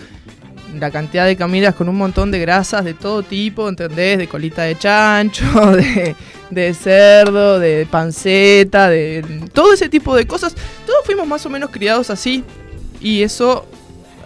la 0.79 0.91
cantidad 0.91 1.27
de 1.27 1.37
comidas 1.37 1.75
con 1.75 1.89
un 1.89 1.97
montón 1.97 2.31
de 2.31 2.39
grasas 2.41 2.85
de 2.85 2.95
todo 2.95 3.23
tipo, 3.23 3.69
¿entendés? 3.69 4.19
De 4.19 4.29
colita 4.29 4.63
de 4.63 4.77
chancho, 4.77 5.73
de, 6.51 6.75
cerdo, 6.75 7.59
de 7.59 7.87
panceta, 7.91 8.89
de 8.89 9.25
todo 9.53 9.73
ese 9.73 9.89
tipo 9.89 10.15
de 10.17 10.27
cosas. 10.27 10.55
Todos 10.87 11.05
fuimos 11.05 11.27
más 11.27 11.45
o 11.47 11.51
menos 11.51 11.71
criados 11.71 12.11
así. 12.11 12.45
Y 13.01 13.23
eso 13.23 13.67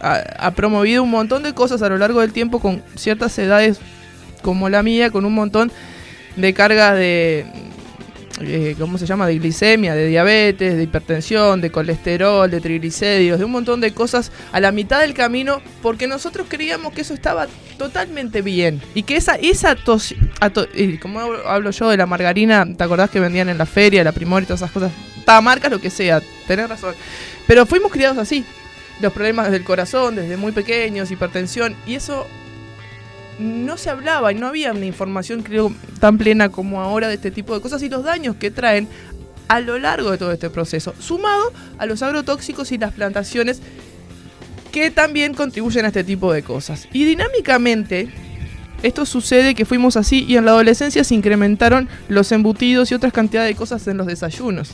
ha 0.01 0.51
promovido 0.51 1.03
un 1.03 1.11
montón 1.11 1.43
de 1.43 1.55
cosas 1.55 1.81
a 1.81 1.89
lo 1.89 1.97
largo 1.97 2.21
del 2.21 2.33
tiempo 2.33 2.61
con 2.61 2.83
ciertas 2.95 3.39
edades 3.39 3.79
como 4.43 4.69
la 4.69 4.83
mía, 4.83 5.11
con 5.11 5.25
un 5.25 5.35
montón 5.35 5.73
de 6.37 6.53
cargas 6.53 6.95
de, 6.97 7.47
eh, 8.41 8.75
¿cómo 8.79 8.99
se 8.99 9.07
llama? 9.07 9.27
De 9.27 9.39
glicemia, 9.39 9.95
de 9.95 10.07
diabetes, 10.09 10.77
de 10.77 10.83
hipertensión, 10.83 11.61
de 11.61 11.71
colesterol, 11.71 12.51
de 12.51 12.61
triglicéridos, 12.61 13.39
de 13.39 13.45
un 13.45 13.53
montón 13.53 13.81
de 13.81 13.93
cosas 13.93 14.33
a 14.53 14.61
la 14.61 14.73
mitad 14.73 15.01
del 15.01 15.15
camino, 15.15 15.61
porque 15.83 16.07
nosotros 16.07 16.47
creíamos 16.49 16.93
que 16.93 17.03
eso 17.03 17.15
estaba 17.15 17.47
totalmente 17.79 18.43
bien. 18.43 18.81
Y 18.95 19.03
que 19.05 19.17
esa, 19.17 19.35
esa 19.37 19.75
tos, 19.77 20.15
ato- 20.41 20.69
como 21.01 21.21
hablo- 21.21 21.71
yo 21.71 21.89
de 21.91 21.97
la 21.97 22.07
margarina, 22.07 22.67
¿te 22.77 22.85
acordás 22.85 23.11
que 23.11 23.21
vendían 23.21 23.49
en 23.49 23.59
la 23.59 23.67
feria, 23.67 24.05
la 24.05 24.13
primor 24.13 24.43
y 24.43 24.47
todas 24.47 24.61
esas 24.63 24.73
cosas? 24.73 24.93
marcas, 25.43 25.71
lo 25.71 25.81
que 25.81 25.89
sea, 25.91 26.21
tenés 26.47 26.69
razón. 26.69 26.95
Pero 27.47 27.65
fuimos 27.67 27.91
criados 27.91 28.19
así. 28.19 28.45
Los 29.01 29.13
problemas 29.13 29.51
del 29.51 29.65
corazón, 29.65 30.15
desde 30.17 30.37
muy 30.37 30.53
pequeños, 30.53 31.11
hipertensión, 31.11 31.75
y 31.87 31.95
eso 31.95 32.27
no 33.39 33.77
se 33.77 33.91
hablaba 33.91 34.33
y 34.33 34.37
no 34.37 34.47
había 34.47 34.73
una 34.73 34.87
información, 34.87 35.43
creo, 35.43 35.73
tan 36.01 36.19
plena 36.19 36.51
como 36.51 36.81
ahora 36.81 37.09
de 37.09 37.15
este 37.15 37.31
tipo 37.31 37.55
de 37.55 37.61
cosas 37.61 37.83
y 37.83 37.89
los 37.89 38.05
daños 38.05 38.37
que 38.37 38.51
traen 38.51 38.89
a 39.49 39.61
lo 39.61 39.79
largo 39.79 40.11
de 40.11 40.19
todo 40.19 40.33
este 40.33 40.51
proceso, 40.51 40.95
sumado 40.99 41.53
a 41.79 41.87
los 41.87 42.03
agrotóxicos 42.03 42.73
y 42.73 42.79
las 42.79 42.93
plantaciones 42.93 43.61
que 44.73 44.91
también 44.91 45.35
contribuyen 45.35 45.85
a 45.85 45.89
este 45.89 46.05
tipo 46.05 46.33
de 46.33 46.43
cosas. 46.43 46.89
Y 46.93 47.05
dinámicamente, 47.05 48.09
esto 48.83 49.07
sucede 49.07 49.55
que 49.55 49.65
fuimos 49.65 49.97
así 49.97 50.25
y 50.27 50.37
en 50.37 50.45
la 50.45 50.53
adolescencia 50.53 51.05
se 51.05 51.15
incrementaron 51.15 51.89
los 52.09 52.33
embutidos 52.33 52.91
y 52.91 52.95
otras 52.95 53.13
cantidades 53.13 53.51
de 53.51 53.57
cosas 53.57 53.87
en 53.87 53.97
los 53.97 54.07
desayunos. 54.07 54.71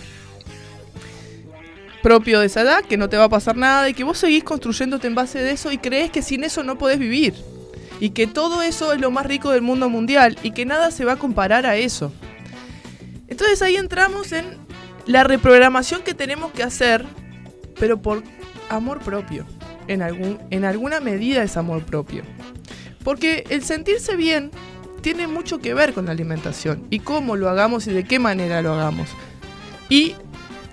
Propio 2.02 2.40
de 2.40 2.46
esa 2.46 2.62
edad, 2.62 2.82
que 2.84 2.96
no 2.96 3.10
te 3.10 3.18
va 3.18 3.24
a 3.24 3.28
pasar 3.28 3.56
nada 3.56 3.88
y 3.88 3.94
que 3.94 4.04
vos 4.04 4.16
seguís 4.16 4.42
construyéndote 4.42 5.06
en 5.06 5.14
base 5.14 5.38
de 5.40 5.50
eso 5.50 5.70
y 5.70 5.76
crees 5.76 6.10
que 6.10 6.22
sin 6.22 6.44
eso 6.44 6.62
no 6.62 6.78
podés 6.78 6.98
vivir 6.98 7.34
y 8.00 8.10
que 8.10 8.26
todo 8.26 8.62
eso 8.62 8.92
es 8.92 9.00
lo 9.00 9.10
más 9.10 9.26
rico 9.26 9.50
del 9.50 9.62
mundo 9.62 9.88
mundial 9.90 10.36
y 10.42 10.52
que 10.52 10.64
nada 10.64 10.90
se 10.90 11.04
va 11.04 11.12
a 11.12 11.16
comparar 11.16 11.66
a 11.66 11.76
eso. 11.76 12.12
Entonces 13.28 13.62
ahí 13.62 13.76
entramos 13.76 14.32
en 14.32 14.46
la 15.06 15.22
reprogramación 15.22 16.02
que 16.02 16.14
tenemos 16.14 16.50
que 16.52 16.62
hacer, 16.62 17.04
pero 17.78 18.00
por 18.00 18.24
amor 18.70 19.00
propio. 19.00 19.46
En, 19.86 20.02
algún, 20.02 20.38
en 20.50 20.64
alguna 20.64 21.00
medida 21.00 21.42
es 21.42 21.56
amor 21.56 21.84
propio. 21.84 22.22
Porque 23.04 23.44
el 23.50 23.62
sentirse 23.62 24.16
bien 24.16 24.50
tiene 25.02 25.26
mucho 25.26 25.58
que 25.58 25.74
ver 25.74 25.92
con 25.92 26.06
la 26.06 26.12
alimentación 26.12 26.86
y 26.90 27.00
cómo 27.00 27.36
lo 27.36 27.48
hagamos 27.48 27.86
y 27.86 27.92
de 27.92 28.04
qué 28.04 28.18
manera 28.18 28.62
lo 28.62 28.74
hagamos. 28.74 29.08
Y 29.88 30.14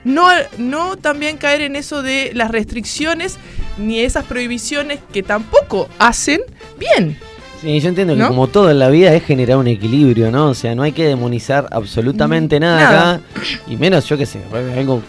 no, 0.03 0.29
no 0.57 0.97
también 0.97 1.37
caer 1.37 1.61
en 1.61 1.75
eso 1.75 2.01
de 2.03 2.31
las 2.33 2.51
restricciones 2.51 3.37
ni 3.77 3.99
esas 3.99 4.25
prohibiciones 4.25 4.99
que 5.11 5.23
tampoco 5.23 5.89
hacen 5.99 6.41
bien. 6.79 7.17
Sí, 7.61 7.79
yo 7.79 7.89
entiendo 7.89 8.13
que 8.13 8.19
¿No? 8.19 8.27
como 8.27 8.47
todo 8.47 8.69
en 8.69 8.77
la 8.77 8.89
vida 8.89 9.13
es 9.15 9.23
generar 9.23 9.57
un 9.57 9.67
equilibrio, 9.67 10.31
¿no? 10.31 10.49
O 10.49 10.53
sea, 10.53 10.75
no 10.75 10.83
hay 10.83 10.91
que 10.91 11.05
demonizar 11.05 11.67
absolutamente 11.71 12.59
nada, 12.59 12.79
Nada. 12.79 13.13
acá. 13.15 13.23
Y 13.67 13.77
menos, 13.77 14.07
yo 14.07 14.15
qué 14.17 14.27
sé, 14.27 14.39
algo 14.77 15.01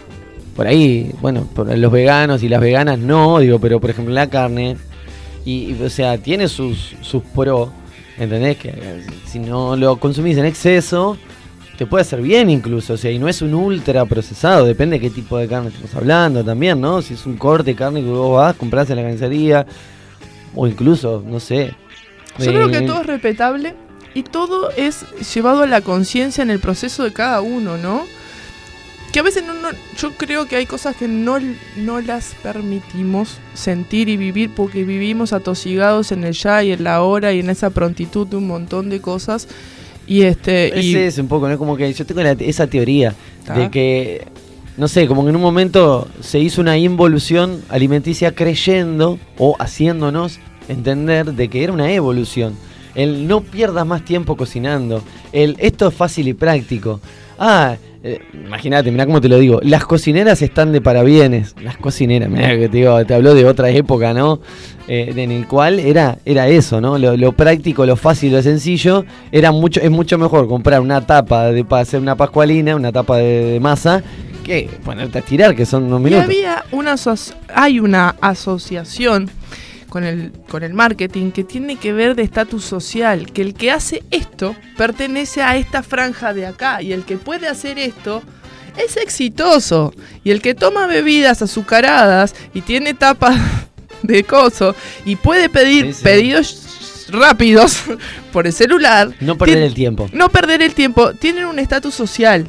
por 0.55 0.67
ahí, 0.67 1.11
bueno, 1.21 1.47
por 1.53 1.77
los 1.77 1.91
veganos 1.91 2.41
y 2.43 2.49
las 2.49 2.59
veganas 2.59 2.97
no, 2.99 3.39
digo, 3.39 3.59
pero 3.59 3.79
por 3.79 3.91
ejemplo 3.91 4.13
la 4.13 4.27
carne, 4.27 4.77
y, 5.45 5.71
y, 5.71 5.81
o 5.81 5.89
sea, 5.89 6.17
tiene 6.17 6.47
sus, 6.47 6.95
sus 7.01 7.21
pros, 7.23 7.69
¿entendés? 8.17 8.57
Que 8.57 8.69
eh, 8.69 9.05
si 9.25 9.39
no 9.39 9.75
lo 9.77 9.97
consumís 9.97 10.37
en 10.37 10.45
exceso, 10.45 11.17
te 11.77 11.85
puede 11.85 12.01
hacer 12.01 12.21
bien 12.21 12.49
incluso, 12.49 12.93
o 12.93 12.97
sea, 12.97 13.09
y 13.09 13.19
no 13.19 13.29
es 13.29 13.41
un 13.41 13.53
ultra 13.53 14.03
procesado, 14.05 14.65
depende 14.65 14.97
de 14.97 15.01
qué 15.01 15.09
tipo 15.11 15.37
de 15.37 15.47
carne 15.47 15.69
estamos 15.69 15.95
hablando 15.95 16.43
también, 16.43 16.81
¿no? 16.81 17.01
Si 17.01 17.13
es 17.13 17.25
un 17.25 17.37
corte 17.37 17.71
de 17.71 17.75
carne 17.75 18.01
que 18.01 18.07
vos 18.09 18.35
vas, 18.35 18.55
compras 18.55 18.89
en 18.89 18.97
la 18.97 19.03
carnicería, 19.03 19.65
o 20.55 20.67
incluso, 20.67 21.23
no 21.25 21.39
sé. 21.39 21.73
Yo 22.39 22.51
creo 22.51 22.69
que 22.69 22.77
eh, 22.77 22.81
todo 22.87 23.01
es 23.01 23.07
respetable 23.07 23.73
y 24.13 24.23
todo 24.23 24.71
es 24.71 25.03
llevado 25.33 25.63
a 25.63 25.67
la 25.67 25.81
conciencia 25.81 26.41
en 26.41 26.49
el 26.49 26.59
proceso 26.59 27.03
de 27.03 27.11
cada 27.13 27.41
uno, 27.41 27.77
¿no? 27.77 28.05
Que 29.11 29.19
a 29.19 29.23
veces 29.23 29.43
no, 29.43 29.53
no- 29.55 29.69
yo 29.97 30.11
creo 30.11 30.47
que 30.47 30.55
hay 30.55 30.65
cosas 30.67 30.95
que 30.95 31.07
no, 31.07 31.37
no 31.77 31.99
las 31.99 32.35
permitimos 32.43 33.37
sentir 33.55 34.07
y 34.07 34.17
vivir 34.17 34.51
porque 34.55 34.83
vivimos 34.83 35.33
atosigados 35.33 36.11
en 36.11 36.23
el 36.23 36.33
ya 36.33 36.63
y 36.63 36.71
en 36.71 36.83
la 36.83 37.01
hora 37.01 37.33
y 37.33 37.39
en 37.39 37.49
esa 37.49 37.71
prontitud 37.71 38.27
de 38.27 38.35
un 38.37 38.45
montón 38.47 38.89
de 38.89 39.01
cosas. 39.01 39.47
Y 40.05 40.21
este. 40.23 40.71
y- 40.79 40.91
Ese 40.91 41.07
es 41.07 41.17
un 41.17 41.27
poco, 41.27 41.49
¿no? 41.49 41.57
Como 41.57 41.75
que 41.75 41.91
yo 41.91 42.05
tengo 42.05 42.21
la- 42.21 42.31
esa 42.39 42.67
teoría 42.67 43.15
de 43.55 43.69
que, 43.71 44.27
no 44.79 44.87
sé, 44.87 45.07
como 45.07 45.23
que 45.23 45.29
en 45.29 45.35
un 45.35 45.41
momento 45.41 46.07
se 46.21 46.39
hizo 46.39 46.61
una 46.61 46.77
involución 46.77 47.61
alimenticia 47.67 48.33
creyendo 48.33 49.19
o 49.37 49.57
haciéndonos 49.59 50.39
entender 50.69 51.33
de 51.33 51.49
que 51.49 51.65
era 51.65 51.73
una 51.73 51.91
evolución. 51.91 52.55
El 52.95 53.27
no 53.27 53.41
pierdas 53.41 53.85
más 53.85 54.05
tiempo 54.05 54.37
cocinando. 54.37 55.03
El 55.33 55.57
esto 55.59 55.89
es 55.89 55.93
fácil 55.93 56.29
y 56.29 56.33
práctico. 56.33 57.01
Ah, 57.37 57.75
eh, 58.01 58.21
imagínate, 58.33 58.89
mira 58.91 59.05
cómo 59.05 59.19
te 59.19 59.27
lo 59.27 59.37
digo. 59.37 59.59
Las 59.63 59.85
cocineras 59.85 60.41
están 60.41 60.71
de 60.71 60.79
parabienes. 60.79 61.55
Las 61.61 61.75
cocineras, 61.75 62.29
mira 62.29 62.49
que 62.57 62.69
te 62.69 62.77
digo, 62.77 63.05
te 63.05 63.13
habló 63.13 63.35
de 63.35 63.45
otra 63.45 63.69
época, 63.69 64.13
¿no? 64.13 64.39
Eh, 64.87 65.13
en 65.15 65.31
el 65.31 65.45
cual 65.47 65.79
era, 65.79 66.17
era 66.25 66.47
eso, 66.47 66.79
¿no? 66.79 66.97
Lo, 66.97 67.31
práctico, 67.33 67.85
lo 67.85 67.97
fácil, 67.97 68.31
lo 68.31 68.41
sencillo. 68.41 69.03
Era 69.31 69.51
mucho, 69.51 69.81
es 69.81 69.91
mucho 69.91 70.17
mejor 70.17 70.47
comprar 70.47 70.79
una 70.79 71.05
tapa 71.05 71.51
de 71.51 71.65
para 71.65 71.81
hacer 71.81 71.99
una 71.99 72.15
pascualina, 72.15 72.75
una 72.75 72.93
tapa 72.93 73.17
de 73.17 73.59
masa, 73.61 74.01
que 74.49 74.79
ponerte 74.83 75.19
a 75.19 75.21
estirar, 75.21 75.55
que 75.55 75.65
son 75.65 75.83
unos 75.93 76.09
Y 76.09 76.15
había 76.15 76.63
una 76.71 76.95
hay 77.53 77.79
una 77.79 78.15
asociación 78.19 79.29
con 79.89 80.03
el, 80.03 80.31
con 80.49 80.63
el 80.63 80.73
marketing 80.73 81.29
que 81.31 81.43
tiene 81.43 81.75
que 81.75 81.93
ver 81.93 82.15
de 82.15 82.23
estatus 82.23 82.63
social, 82.63 83.31
que 83.31 83.41
el 83.43 83.53
que 83.53 83.69
hace 83.71 84.01
esto 84.09 84.55
pertenece 84.75 85.41
a 85.43 85.55
esta 85.57 85.83
franja 85.83 86.33
de 86.33 86.47
acá 86.47 86.81
y 86.81 86.93
el 86.93 87.03
que 87.05 87.17
puede 87.17 87.47
hacer 87.47 87.77
esto 87.77 88.23
es 88.77 88.97
exitoso 88.97 89.93
y 90.23 90.31
el 90.31 90.41
que 90.41 90.55
toma 90.55 90.87
bebidas 90.87 91.41
azucaradas 91.43 92.33
y 92.53 92.61
tiene 92.61 92.93
tapas 92.95 93.37
de 94.03 94.23
coso 94.23 94.75
y 95.05 95.15
puede 95.15 95.49
pedir 95.49 95.85
Sí, 95.87 95.93
sí. 95.93 96.03
pedidos 96.03 97.07
rápidos 97.11 97.81
por 98.33 98.47
el 98.47 98.53
celular, 98.53 99.11
No 99.19 99.37
perder 99.37 99.55
tiene- 99.55 99.67
el 99.67 99.73
tiempo. 99.75 100.09
no 100.13 100.29
perder 100.29 100.61
el 100.63 100.73
tiempo, 100.73 101.13
tienen 101.13 101.45
un 101.45 101.59
estatus 101.59 101.93
social. 101.93 102.47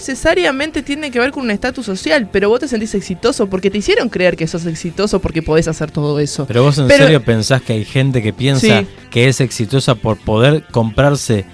Necesariamente 0.00 0.82
tiene 0.82 1.10
que 1.10 1.18
ver 1.18 1.30
con 1.30 1.42
un 1.42 1.50
estatus 1.50 1.84
social, 1.84 2.26
pero 2.32 2.48
vos 2.48 2.58
te 2.60 2.66
sentís 2.68 2.94
exitoso 2.94 3.48
porque 3.48 3.70
te 3.70 3.76
hicieron 3.76 4.08
creer 4.08 4.34
que 4.34 4.46
sos 4.46 4.64
exitoso 4.64 5.20
porque 5.20 5.42
podés 5.42 5.68
hacer 5.68 5.90
todo 5.90 6.18
eso. 6.20 6.46
Pero 6.46 6.62
vos 6.62 6.78
en 6.78 6.88
Pero- 6.88 7.04
serio 7.04 7.22
pensás 7.22 7.60
que 7.60 7.74
hay 7.74 7.84
gente 7.84 8.22
que 8.22 8.32
piensa 8.32 8.80
Sí. 8.80 8.86
que 9.10 9.28
es 9.28 9.42
exitosa 9.42 9.94
por 9.94 10.16
poder 10.16 10.64
comprarse 10.70 11.44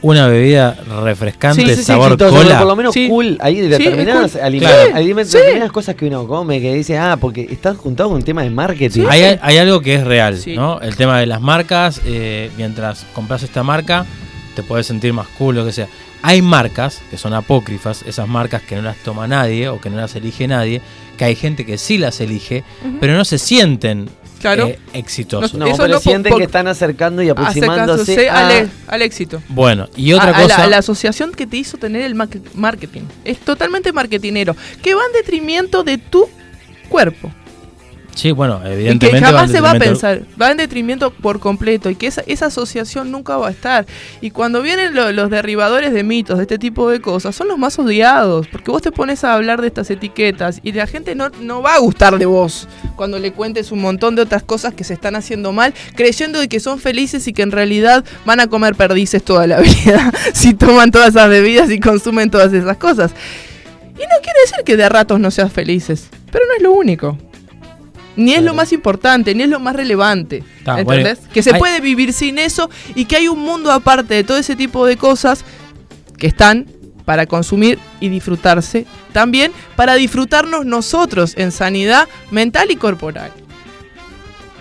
una 0.00 0.28
bebida 0.28 0.78
refrescante, 1.04 1.60
Sí, 1.60 1.68
sí, 1.68 1.76
sí, 1.76 1.82
sabor 1.84 2.12
Exitoso, 2.12 2.36
cola. 2.42 2.56
por 2.58 2.68
lo 2.68 2.74
menos 2.76 2.94
Sí. 2.94 3.06
cool 3.06 3.38
Sí, 3.46 3.60
determinadas, 3.60 4.32
cool. 4.32 4.40
aliment- 4.40 4.92
aliment- 4.94 5.26
determinadas 5.30 5.72
cosas 5.72 5.94
que 5.94 6.06
uno 6.06 6.26
come 6.26 6.58
que 6.62 6.72
dice, 6.72 6.96
ah, 6.96 7.18
porque 7.20 7.46
estás 7.50 7.76
juntado 7.76 8.08
con 8.08 8.16
un 8.16 8.24
tema 8.24 8.42
de 8.42 8.48
marketing. 8.48 9.04
Hay, 9.10 9.38
hay 9.42 9.58
algo 9.58 9.82
que 9.82 9.96
es 9.96 10.04
real, 10.04 10.38
Sí. 10.38 10.56
¿no? 10.56 10.80
El 10.80 10.96
tema 10.96 11.20
de 11.20 11.26
las 11.26 11.42
marcas, 11.42 12.00
eh, 12.06 12.50
mientras 12.56 13.04
compras 13.12 13.42
esta 13.42 13.62
marca, 13.62 14.06
te 14.56 14.62
puedes 14.62 14.86
sentir 14.86 15.12
más 15.12 15.28
cool, 15.36 15.54
lo 15.56 15.66
que 15.66 15.72
sea. 15.72 15.86
Hay 16.22 16.42
marcas 16.42 17.00
que 17.10 17.16
son 17.16 17.32
apócrifas, 17.34 18.02
esas 18.06 18.28
marcas 18.28 18.62
que 18.62 18.76
no 18.76 18.82
las 18.82 18.96
toma 18.98 19.26
nadie 19.26 19.68
o 19.68 19.80
que 19.80 19.88
no 19.90 19.96
las 19.96 20.14
elige 20.16 20.46
nadie, 20.46 20.82
que 21.16 21.24
hay 21.24 21.34
gente 21.34 21.64
que 21.64 21.78
sí 21.78 21.96
las 21.98 22.20
elige, 22.20 22.62
pero 23.00 23.14
no 23.14 23.24
se 23.24 23.38
sienten 23.38 24.08
Claro. 24.40 24.68
eh, 24.68 24.78
exitosos. 24.94 25.52
No, 25.54 25.66
Eso 25.66 25.76
pero 25.82 25.94
no 25.94 26.00
sienten 26.00 26.34
que 26.38 26.44
están 26.44 26.66
acercando 26.66 27.22
y 27.22 27.28
aproximándose 27.28 28.30
a... 28.30 28.46
al, 28.48 28.52
e- 28.64 28.68
al 28.86 29.02
éxito. 29.02 29.42
Bueno, 29.48 29.88
y 29.96 30.12
otra 30.14 30.30
a, 30.30 30.38
a 30.38 30.42
cosa... 30.42 30.58
la, 30.58 30.64
a 30.64 30.66
la 30.68 30.78
asociación 30.78 31.32
que 31.32 31.46
te 31.46 31.58
hizo 31.58 31.76
tener 31.76 32.02
el 32.02 32.14
market- 32.14 32.52
marketing. 32.54 33.02
Es 33.24 33.38
totalmente 33.40 33.92
marketinero. 33.92 34.56
Que 34.82 34.94
va 34.94 35.02
en 35.06 35.12
detrimento 35.12 35.84
de 35.84 35.98
tu 35.98 36.26
cuerpo. 36.88 37.30
Sí, 38.20 38.32
bueno, 38.32 38.60
Y 38.60 38.66
que 38.66 38.72
evidentemente... 38.74 39.20
jamás 39.26 39.50
se 39.50 39.60
va 39.62 39.70
a 39.70 39.78
pensar, 39.78 40.22
va 40.40 40.50
en 40.50 40.58
detrimento 40.58 41.10
por 41.10 41.40
completo 41.40 41.88
y 41.88 41.94
que 41.94 42.06
esa, 42.06 42.22
esa 42.26 42.46
asociación 42.46 43.10
nunca 43.10 43.38
va 43.38 43.48
a 43.48 43.50
estar. 43.50 43.86
Y 44.20 44.30
cuando 44.30 44.60
vienen 44.60 44.94
lo- 44.94 45.10
los 45.12 45.30
derribadores 45.30 45.94
de 45.94 46.02
mitos, 46.02 46.36
de 46.36 46.42
este 46.42 46.58
tipo 46.58 46.90
de 46.90 47.00
cosas, 47.00 47.34
son 47.34 47.48
los 47.48 47.56
más 47.56 47.78
odiados, 47.78 48.46
porque 48.48 48.70
vos 48.70 48.82
te 48.82 48.92
pones 48.92 49.24
a 49.24 49.32
hablar 49.32 49.62
de 49.62 49.68
estas 49.68 49.88
etiquetas 49.90 50.60
y 50.62 50.72
la 50.72 50.86
gente 50.86 51.14
no, 51.14 51.30
no 51.40 51.62
va 51.62 51.76
a 51.76 51.78
gustar 51.78 52.18
de 52.18 52.26
vos 52.26 52.68
cuando 52.96 53.18
le 53.18 53.32
cuentes 53.32 53.72
un 53.72 53.80
montón 53.80 54.16
de 54.16 54.22
otras 54.22 54.42
cosas 54.42 54.74
que 54.74 54.84
se 54.84 54.92
están 54.92 55.16
haciendo 55.16 55.52
mal, 55.52 55.72
creyendo 55.94 56.40
de 56.40 56.48
que 56.48 56.60
son 56.60 56.78
felices 56.78 57.26
y 57.26 57.32
que 57.32 57.40
en 57.40 57.52
realidad 57.52 58.04
van 58.26 58.40
a 58.40 58.48
comer 58.48 58.74
perdices 58.74 59.22
toda 59.24 59.46
la 59.46 59.60
vida 59.60 60.12
si 60.34 60.52
toman 60.52 60.90
todas 60.90 61.08
esas 61.10 61.30
bebidas 61.30 61.70
y 61.70 61.80
consumen 61.80 62.30
todas 62.30 62.52
esas 62.52 62.76
cosas. 62.76 63.12
Y 63.94 64.02
no 64.02 64.16
quiere 64.22 64.38
decir 64.44 64.58
que 64.64 64.76
de 64.76 64.88
ratos 64.90 65.18
no 65.20 65.30
seas 65.30 65.50
felices. 65.52 66.08
Pero 66.30 66.44
no 66.46 66.54
es 66.56 66.62
lo 66.62 66.72
único. 66.72 67.16
Ni 68.16 68.34
es 68.34 68.42
lo 68.42 68.54
más 68.54 68.72
importante, 68.72 69.34
ni 69.34 69.44
es 69.44 69.48
lo 69.48 69.60
más 69.60 69.74
relevante. 69.76 70.42
Está, 70.58 70.80
¿Entendés? 70.80 71.18
bueno, 71.18 71.32
que 71.32 71.42
se 71.42 71.52
hay- 71.54 71.58
puede 71.58 71.80
vivir 71.80 72.12
sin 72.12 72.38
eso 72.38 72.68
y 72.94 73.04
que 73.04 73.16
hay 73.16 73.28
un 73.28 73.38
mundo 73.40 73.70
aparte 73.72 74.14
de 74.14 74.24
todo 74.24 74.36
ese 74.38 74.56
tipo 74.56 74.84
de 74.86 74.96
cosas 74.96 75.44
que 76.18 76.26
están 76.26 76.66
para 77.04 77.26
consumir 77.26 77.78
y 78.00 78.08
disfrutarse. 78.08 78.86
También 79.12 79.52
para 79.76 79.94
disfrutarnos 79.94 80.66
nosotros 80.66 81.34
en 81.36 81.50
sanidad 81.52 82.08
mental 82.30 82.70
y 82.70 82.76
corporal. 82.76 83.32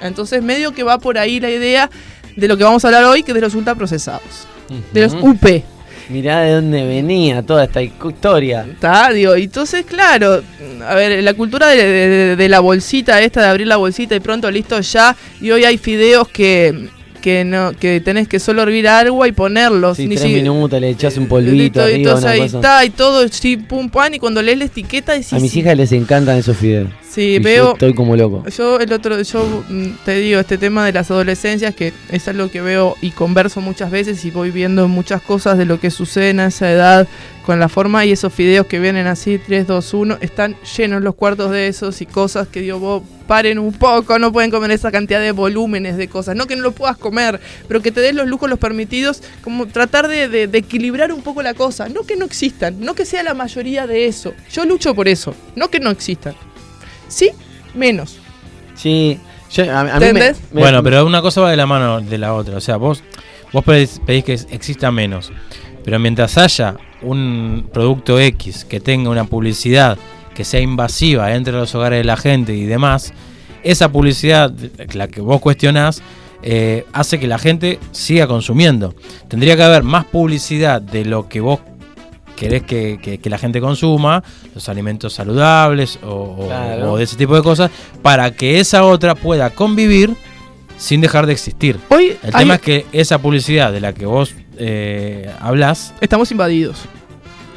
Entonces, 0.02 0.42
medio 0.42 0.72
que 0.74 0.84
va 0.84 0.98
por 1.00 1.18
ahí 1.18 1.40
la 1.40 1.50
idea 1.50 1.90
de 2.36 2.48
lo 2.48 2.56
que 2.58 2.64
vamos 2.64 2.86
a 2.86 2.88
hablar 2.88 3.04
hoy, 3.06 3.24
que 3.24 3.32
es 3.32 3.36
de 3.36 3.42
los 3.42 3.54
ultraprocesados. 3.56 4.48
De 4.94 5.02
los. 5.02 5.14
UP. 5.14 5.64
Mirá 6.10 6.42
de 6.42 6.54
dónde 6.54 6.84
venía 6.86 7.44
toda 7.44 7.66
esta 7.66 7.82
historia. 7.84 8.66
Está, 8.70 9.12
digo, 9.12 9.36
entonces, 9.36 9.86
claro, 9.86 10.42
a 10.88 10.96
ver, 10.96 11.24
la 11.24 11.34
cultura 11.36 11.68
de, 11.68 11.78
de- 11.86 12.36
de 12.36 12.50
la 12.50 12.60
bolsita 12.62 13.22
esta, 13.22 13.42
de 13.44 13.48
abrir 13.48 13.68
la 13.68 13.78
bolsita 13.78 14.16
y 14.16 14.20
pronto 14.20 14.50
listo 14.50 14.80
ya, 14.82 15.16
y 15.40 15.52
hoy 15.52 15.66
hay 15.66 15.78
fideos 15.78 16.28
que, 16.28 16.90
que 17.20 17.44
no 17.46 17.74
que 17.74 18.00
tenés 18.02 18.28
que 18.28 18.40
solo 18.40 18.62
hervir 18.64 18.88
agua 18.88 19.28
y 19.28 19.32
ponerlos. 19.32 19.98
Sí, 19.98 20.08
ni 20.08 20.16
tres 20.16 20.28
si- 20.30 20.36
minutos, 20.36 20.80
le 20.82 20.90
echás 20.90 21.18
un 21.18 21.28
polvito 21.28 21.54
Listo, 21.54 21.90
y 21.90 21.94
arriba, 21.94 22.16
una 22.16 22.30
ahí 22.32 22.40
cosa. 22.42 22.58
está, 22.58 22.86
y 22.86 22.90
todo, 22.90 23.28
sí, 23.28 23.58
pum, 23.58 23.90
pan, 23.90 24.14
y 24.14 24.20
cuando 24.20 24.42
lees 24.42 24.58
la 24.58 24.66
etiqueta 24.66 25.14
decís... 25.14 25.34
A 25.34 25.40
mis 25.40 25.56
hijas 25.56 25.76
les 25.78 25.92
encantan 25.92 26.38
esos 26.38 26.58
fideos. 26.58 26.90
Sí, 27.10 27.22
Y 27.22 27.34
yo 27.38 27.42
veo... 27.44 27.72
estoy 27.74 27.94
como 27.94 28.16
loco. 28.16 28.44
Yo 28.56 28.80
el 28.80 28.94
otro, 28.94 29.20
yo 29.22 29.64
mm, 29.68 29.86
te 30.06 30.16
digo, 30.20 30.40
este 30.40 30.58
tema 30.58 30.86
de 30.86 30.94
las 30.94 31.10
adolescencias, 31.12 31.74
que 31.76 31.92
es 32.12 32.28
algo 32.28 32.50
que 32.50 32.62
veo 32.62 32.96
y 33.02 33.12
converso 33.12 33.62
muchas 33.62 33.90
veces 33.92 34.24
y 34.26 34.32
voy 34.32 34.52
viendo 34.52 34.88
muchas 34.88 35.22
cosas 35.22 35.58
de 35.58 35.66
lo 35.66 35.80
que 35.80 35.90
sucede 35.92 36.30
en 36.30 36.40
esa 36.40 36.72
edad 36.72 37.08
con 37.50 37.60
la 37.60 37.68
forma 37.68 38.06
y 38.06 38.12
esos 38.12 38.32
fideos 38.32 38.68
que 38.68 38.80
vienen 38.80 39.08
así, 39.08 39.40
3, 39.40 39.66
2, 39.66 39.94
1, 39.96 40.18
están 40.22 40.56
llenos 40.78 41.02
los 41.02 41.16
cuartos 41.16 41.50
de 41.50 41.68
esos 41.68 42.00
y 42.00 42.06
cosas 42.06 42.48
que 42.48 42.62
digo, 42.62 42.78
vos 42.78 43.02
paren 43.28 43.58
un 43.58 43.74
poco, 43.74 44.20
no 44.20 44.32
pueden 44.32 44.52
comer 44.52 44.70
esa 44.70 44.92
cantidad 44.92 45.20
de 45.20 45.32
volúmenes 45.32 45.98
de 45.98 46.08
cosas, 46.08 46.36
no 46.36 46.46
que 46.46 46.56
no 46.56 46.62
lo 46.62 46.74
puedas 46.74 46.96
comer, 46.98 47.42
pero 47.68 47.82
que 47.82 47.92
te 47.92 48.02
des 48.02 48.14
los 48.14 48.28
lujos, 48.28 48.52
los 48.52 48.60
permitidos, 48.60 49.24
como 49.44 49.66
tratar 49.68 50.08
de, 50.08 50.30
de- 50.30 50.46
de 50.46 50.58
equilibrar 50.60 51.12
un 51.12 51.24
poco 51.24 51.42
la 51.42 51.56
cosa, 51.56 51.90
no 51.90 52.04
que 52.04 52.16
no 52.18 52.26
existan, 52.26 52.80
no 52.82 52.94
que 52.94 53.04
sea 53.04 53.24
la 53.24 53.34
mayoría 53.34 53.88
de 53.88 54.06
eso, 54.06 54.32
yo 54.54 54.64
lucho 54.66 54.94
por 54.94 55.08
eso, 55.08 55.34
no 55.56 55.70
que 55.70 55.80
no 55.80 55.90
existan, 55.90 56.36
sí, 57.08 57.32
menos. 57.74 58.20
Sí, 58.76 59.18
yo, 59.52 59.64
a, 59.72 59.80
a 59.80 60.00
mí 60.00 60.06
me- 60.14 60.20
Bueno, 60.52 60.84
pero 60.84 61.04
una 61.04 61.24
cosa 61.24 61.42
va 61.42 61.50
de 61.50 61.58
la 61.58 61.66
mano 61.66 62.00
de 62.00 62.18
la 62.20 62.36
otra. 62.36 62.58
O 62.58 62.62
sea, 62.62 62.78
vos, 62.78 63.02
vos 63.52 63.66
pedís, 63.66 64.00
pedís 64.06 64.24
que 64.24 64.34
exista 64.52 64.92
menos. 64.92 65.32
Pero 65.84 66.00
mientras 66.00 66.38
haya 66.38 66.76
un 67.02 67.68
producto 67.74 68.20
X 68.20 68.66
que 68.66 68.80
tenga 68.80 69.10
una 69.10 69.24
publicidad 69.26 69.98
que 70.36 70.44
sea 70.44 70.60
invasiva 70.60 71.34
entre 71.36 71.54
los 71.54 71.74
hogares 71.76 72.00
de 72.00 72.04
la 72.04 72.18
gente 72.18 72.54
y 72.56 72.66
demás, 72.66 73.14
esa 73.64 73.92
publicidad, 73.92 74.54
la 74.94 75.08
que 75.08 75.22
vos 75.22 75.42
cuestionás, 75.42 76.02
eh, 76.42 76.86
hace 76.94 77.20
que 77.20 77.28
la 77.28 77.38
gente 77.38 77.80
siga 77.92 78.28
consumiendo. 78.28 78.96
Tendría 79.28 79.56
que 79.58 79.64
haber 79.64 79.84
más 79.84 80.06
publicidad 80.06 80.82
de 80.82 81.04
lo 81.06 81.28
que 81.28 81.42
vos 81.42 81.60
querés 82.38 82.64
que, 82.64 83.00
que- 83.02 83.18
que 83.18 83.30
la 83.30 83.38
gente 83.38 83.60
consuma, 83.60 84.24
los 84.56 84.70
alimentos 84.70 85.12
saludables 85.14 86.00
o, 86.04 86.08
o- 86.40 86.46
Claro. 86.48 86.94
o 86.94 86.98
de 86.98 87.04
ese 87.04 87.18
tipo 87.18 87.36
de 87.36 87.44
cosas, 87.44 87.70
para 88.02 88.32
que 88.32 88.62
esa 88.62 88.86
otra 88.86 89.16
pueda 89.16 89.50
convivir 89.50 90.16
sin 90.78 91.02
dejar 91.02 91.26
de 91.26 91.34
existir. 91.34 91.78
Hoy 91.90 92.16
El 92.24 92.34
hay- 92.34 92.40
tema 92.44 92.56
es 92.56 92.62
que 92.62 92.86
esa 92.94 93.18
publicidad 93.18 93.74
de 93.74 93.82
la 93.82 93.92
que 93.92 94.06
vos 94.06 94.34
eh, 94.60 95.32
hablas 95.40 95.94
estamos 96.02 96.30
invadidos. 96.32 96.82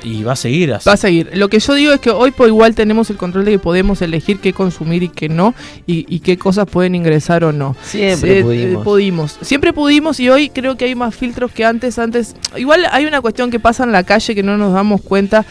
y 0.04 0.25
va 0.25 0.32
a 0.32 0.37
seguir 0.37 0.73
así. 0.73 0.88
Va 0.88 0.94
a 0.94 0.97
seguir. 0.97 1.30
Lo 1.35 1.49
que 1.49 1.61
yo 1.61 1.75
digo 1.75 1.92
es 1.92 2.00
que 2.00 2.11
hoy 2.11 2.32
por 2.32 2.49
igual 2.49 2.75
tenemos 2.75 3.09
el 3.11 3.16
control 3.16 3.44
de 3.44 3.52
que 3.52 3.59
podemos 3.61 4.02
elegir 4.02 4.38
qué 4.40 4.52
consumir 4.52 5.04
y 5.04 5.09
qué 5.09 5.28
no, 5.28 5.54
y, 5.87 6.06
y 6.12 6.18
qué 6.18 6.37
cosas 6.37 6.66
pueden 6.68 6.97
ingresar 6.97 7.44
o 7.44 7.52
no. 7.52 7.76
Siempre 7.85 8.40
Eh, 8.40 8.42
pudimos. 8.42 8.80
eh, 8.80 8.85
pudimos. 8.85 9.38
Siempre 9.42 9.73
pudimos 9.73 10.18
y 10.18 10.28
hoy 10.28 10.49
creo 10.49 10.76
que 10.76 10.87
hay 10.87 10.94
más 10.97 11.14
filtros 11.14 11.52
que 11.52 11.64
antes. 11.64 12.00
Antes, 12.00 12.34
igual 12.56 12.84
hay 12.91 13.04
una 13.06 13.21
cuestión 13.21 13.50
que 13.52 13.60
pasa 13.60 13.84
en 13.84 13.93
la 13.93 14.02
calle 14.02 14.34
que 14.34 14.43
no 14.43 14.56
nos 14.58 14.73
damos 14.73 15.02
cuenta 15.02 15.45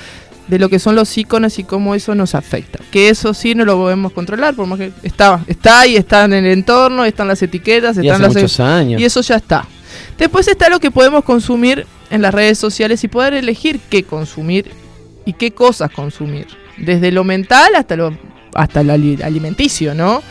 de 0.50 0.60
lo 0.60 0.68
que 0.68 0.80
son 0.80 0.96
los 0.96 1.18
iconos 1.18 1.58
y 1.60 1.64
cómo 1.64 1.96
eso 1.96 2.14
nos 2.14 2.36
afecta. 2.36 2.80
Que 2.92 3.08
eso 3.08 3.34
sí 3.34 3.56
no 3.56 3.64
lo 3.64 3.78
podemos 3.78 4.12
controlar, 4.12 4.54
por 4.54 4.68
más 4.68 4.80
que 4.80 4.92
está, 5.02 5.40
está 5.48 5.80
ahí, 5.82 5.96
está 5.96 6.26
en 6.26 6.34
el 6.34 6.46
entorno, 6.48 7.06
están 7.06 7.30
las 7.30 7.42
etiquetas, 7.42 7.96
y 7.96 8.02
están 8.02 8.16
hace 8.16 8.24
las 8.24 8.34
muchos 8.36 8.60
años. 8.60 9.00
y 9.00 9.06
eso 9.06 9.22
ya 9.22 9.38
está. 9.38 9.66
Después 10.22 10.48
está 10.48 10.70
lo 10.70 10.80
que 10.80 10.92
podemos 10.92 11.24
consumir 11.24 11.86
en 12.12 12.22
las 12.22 12.32
redes 12.34 12.58
sociales 12.60 13.04
y 13.04 13.08
poder 13.08 13.34
elegir 13.34 13.80
qué 13.90 14.04
consumir 14.04 14.72
y 15.26 15.34
qué 15.34 15.52
cosas 15.52 15.90
consumir. 15.92 16.46
Desde 16.78 17.12
lo 17.12 17.24
mental 17.24 17.74
hasta 17.76 17.96
lo 17.96 18.16
hasta 18.54 18.84
lo 18.84 18.94
ali- 18.94 19.20
alimenticio, 19.24 19.96
¿no? 19.96 20.22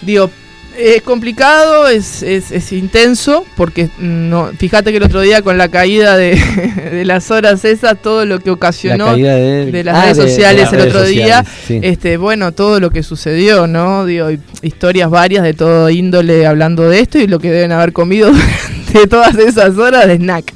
Digo, 0.00 0.30
es 0.78 1.02
complicado, 1.02 1.88
es, 1.88 2.22
es, 2.22 2.50
es 2.52 2.72
intenso, 2.72 3.44
porque 3.56 3.90
no, 3.98 4.50
fíjate 4.56 4.92
que 4.92 4.96
el 4.98 5.02
otro 5.02 5.20
día 5.20 5.42
con 5.42 5.58
la 5.58 5.68
caída 5.68 6.16
de, 6.16 6.36
de 6.92 7.04
las 7.04 7.30
horas 7.30 7.64
esas, 7.64 8.00
todo 8.00 8.24
lo 8.24 8.38
que 8.38 8.50
La 8.50 8.54
ocasionó 8.54 9.06
caída 9.06 9.34
de, 9.34 9.66
de 9.72 9.84
las 9.84 9.96
Ah, 9.96 10.02
redes 10.04 10.16
de- 10.16 10.22
de 10.24 10.28
sociales 10.30 10.68
el 10.72 10.78
redes 10.78 10.94
otro 10.94 11.04
día, 11.06 11.44
sí. 11.66 11.80
este, 11.82 12.16
bueno, 12.16 12.52
todo 12.52 12.78
lo 12.80 12.90
que 12.90 13.02
sucedió, 13.02 13.66
¿no? 13.66 14.06
Digo, 14.06 14.30
hi- 14.30 14.40
historias 14.62 15.10
varias 15.10 15.42
de 15.42 15.52
todo 15.54 15.90
índole 15.90 16.46
hablando 16.46 16.88
de 16.88 17.00
esto 17.00 17.18
y 17.18 17.26
lo 17.26 17.38
que 17.40 17.50
deben 17.50 17.72
haber 17.72 17.92
comido 17.92 18.30
de 18.92 19.06
todas 19.06 19.34
esas 19.36 19.76
horas 19.78 20.06
de 20.06 20.16
snack 20.16 20.52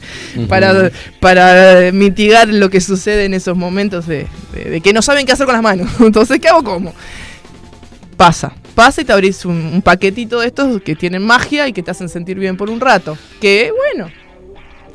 para, 0.48 0.90
para 1.20 1.92
mitigar 1.92 2.48
lo 2.48 2.70
que 2.70 2.80
sucede 2.80 3.24
en 3.24 3.34
esos 3.34 3.56
momentos 3.56 4.06
de, 4.06 4.26
de- 4.54 4.70
de 4.70 4.80
que 4.80 4.92
no 4.92 5.02
saben 5.02 5.26
qué 5.26 5.32
hacer 5.32 5.46
con 5.46 5.54
las 5.54 5.62
manos. 5.62 5.88
Entonces, 6.00 6.38
¿qué 6.40 6.48
hago? 6.48 6.62
¿Cómo? 6.64 6.92
Pasa, 8.16 8.52
pasa 8.76 9.00
y 9.00 9.04
te 9.04 9.12
abrís 9.12 9.44
un, 9.44 9.56
un 9.74 9.82
paquetito 9.82 10.40
de 10.40 10.46
estos 10.46 10.80
que 10.82 10.94
tienen 10.94 11.22
magia 11.26 11.66
y 11.66 11.72
que 11.72 11.82
te 11.82 11.90
hacen 11.90 12.08
sentir 12.08 12.38
bien 12.38 12.56
por 12.56 12.70
un 12.70 12.78
rato. 12.80 13.18
Que, 13.40 13.72
bueno, 13.76 14.08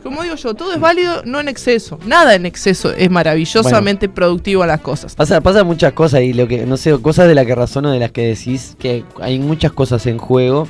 como 0.03 0.23
digo 0.23 0.35
yo, 0.35 0.53
todo 0.53 0.71
es 0.73 0.79
válido, 0.79 1.21
no 1.25 1.41
en 1.41 1.49
exceso. 1.49 1.99
Nada 2.05 2.33
en 2.35 2.45
exceso 2.45 2.93
es 2.93 3.09
maravillosamente 3.11 4.07
productivo 4.07 4.63
a 4.63 4.67
las 4.67 4.79
cosas. 4.79 5.15
Pasa, 5.15 5.41
pasa 5.41 5.65
muchas 5.65 5.91
cosas 5.91 6.21
y 6.21 6.31
lo 6.31 6.47
que, 6.47 6.65
no 6.65 6.77
sé, 6.77 6.97
cosas 7.01 7.27
de 7.27 7.35
las 7.35 7.45
que 7.45 7.55
razono, 7.55 7.91
de 7.91 7.99
las 7.99 8.11
que 8.11 8.21
decís, 8.27 8.77
que 8.79 9.03
hay 9.19 9.37
muchas 9.37 9.73
cosas 9.73 10.05
en 10.05 10.17
juego, 10.17 10.69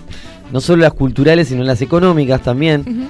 no 0.52 0.62
solo 0.62 0.82
las 0.84 0.94
culturales, 0.94 1.48
sino 1.48 1.64
las 1.64 1.82
económicas 1.82 2.42
también, 2.42 3.10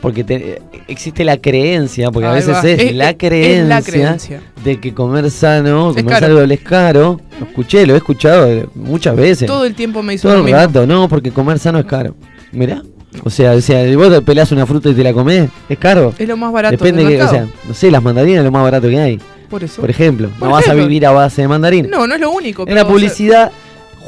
porque 0.00 0.24
te- 0.24 0.60
existe 0.88 1.24
la 1.24 1.36
creencia, 1.36 2.10
porque 2.10 2.26
a 2.26 2.32
veces 2.32 2.56
es, 2.64 2.80
Es- 2.80 2.94
la 2.94 3.10
es 3.10 3.16
creencia 3.18 3.64
la 3.68 3.82
creencia. 3.82 4.40
de 4.64 4.80
que 4.80 4.92
comer 4.92 5.30
sano, 5.30 5.90
Es 5.90 5.96
comer 5.96 6.06
caro. 6.14 6.26
saludable 6.26 6.54
es 6.54 6.60
caro. 6.60 7.20
Lo 7.38 7.46
escuché, 7.46 7.86
lo 7.86 7.94
he 7.94 7.98
escuchado 7.98 8.48
eh, 8.48 8.66
muchas 8.74 9.14
veces. 9.16 9.46
Todo 9.46 9.64
el 9.64 9.74
tiempo 9.74 10.02
me 10.02 10.14
hizo 10.14 10.28
Todo 10.28 10.44
el 10.44 10.52
rato, 10.52 10.86
no, 10.86 11.08
porque 11.08 11.30
comer 11.30 11.58
sano 11.60 11.78
es 11.78 11.84
caro. 11.86 12.16
Mirá. 12.50 12.82
O 13.24 13.30
sea, 13.30 13.52
o 13.52 13.60
sea, 13.60 13.84
vos 13.96 14.10
te 14.10 14.22
pelás 14.22 14.50
una 14.52 14.64
fruta 14.66 14.88
y 14.88 14.94
te 14.94 15.04
la 15.04 15.12
comés, 15.12 15.50
es 15.68 15.78
caro. 15.78 16.12
Es 16.18 16.26
lo 16.26 16.36
más 16.36 16.50
barato 16.52 16.72
Depende 16.76 17.04
del 17.04 17.16
que, 17.18 17.22
o 17.22 17.28
sea, 17.28 17.46
no 17.68 17.74
sé, 17.74 17.90
las 17.90 18.02
mandarinas 18.02 18.38
es 18.38 18.44
lo 18.44 18.50
más 18.50 18.62
barato 18.62 18.88
que 18.88 18.98
hay. 18.98 19.20
por 19.50 19.62
eso. 19.62 19.82
Por 19.82 19.90
ejemplo, 19.90 20.30
Por 20.38 20.48
no 20.48 20.54
vas 20.54 20.66
a 20.66 20.72
vivir 20.74 21.04
a 21.06 21.10
base 21.12 21.42
de 21.42 21.48
mandarín. 21.48 21.90
No, 21.90 22.06
no 22.06 22.14
es 22.14 22.20
lo 22.20 22.30
único. 22.30 22.62
en 22.62 22.66
pero, 22.68 22.76
la 22.76 22.82
o 22.82 22.84
sea, 22.86 22.92
publicidad 22.92 23.52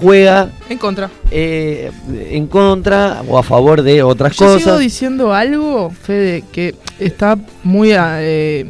juega 0.00 0.50
en 0.68 0.78
contra. 0.78 1.10
eh, 1.30 1.90
en 2.30 2.46
contra 2.46 3.22
o 3.26 3.38
a 3.38 3.42
favor 3.42 3.82
de 3.82 4.02
otras 4.02 4.36
Yo 4.36 4.56
sigo 4.58 4.70
cosas. 4.70 4.80
diciendo 4.80 5.32
algo, 5.32 5.90
Fede, 5.90 6.44
que 6.52 6.74
está 6.98 7.38
muy 7.62 7.92
eh, 7.92 8.66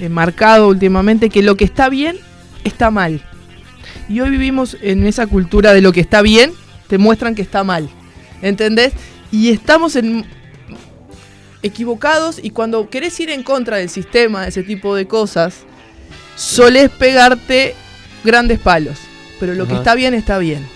eh, 0.00 0.08
marcado 0.08 0.68
últimamente, 0.68 1.28
que 1.30 1.42
lo 1.42 1.56
que 1.56 1.64
está 1.64 1.88
bien 1.88 2.16
está 2.64 2.90
mal. 2.90 3.22
Y 4.08 4.20
hoy 4.20 4.30
vivimos 4.30 4.76
en 4.82 5.06
esa 5.06 5.26
cultura 5.26 5.72
de 5.72 5.80
lo 5.80 5.92
que 5.92 6.00
está 6.00 6.20
bien, 6.22 6.52
te 6.88 6.98
muestran 6.98 7.34
que 7.34 7.42
está 7.42 7.64
mal. 7.64 7.88
¿Entendés? 8.42 8.92
Y 9.30 9.50
estamos 9.50 9.96
en 9.96 10.24
equivocados 11.62 12.40
y 12.42 12.50
cuando 12.50 12.88
querés 12.88 13.18
ir 13.20 13.30
en 13.30 13.42
contra 13.42 13.76
del 13.76 13.90
sistema, 13.90 14.42
de 14.42 14.48
ese 14.48 14.62
tipo 14.62 14.94
de 14.94 15.06
cosas, 15.06 15.58
solés 16.34 16.90
pegarte 16.90 17.74
grandes 18.24 18.58
palos. 18.58 18.98
Pero 19.40 19.54
lo 19.54 19.66
que 19.66 19.74
está 19.74 19.94
bien 19.94 20.14
está 20.14 20.38
bien. 20.38 20.66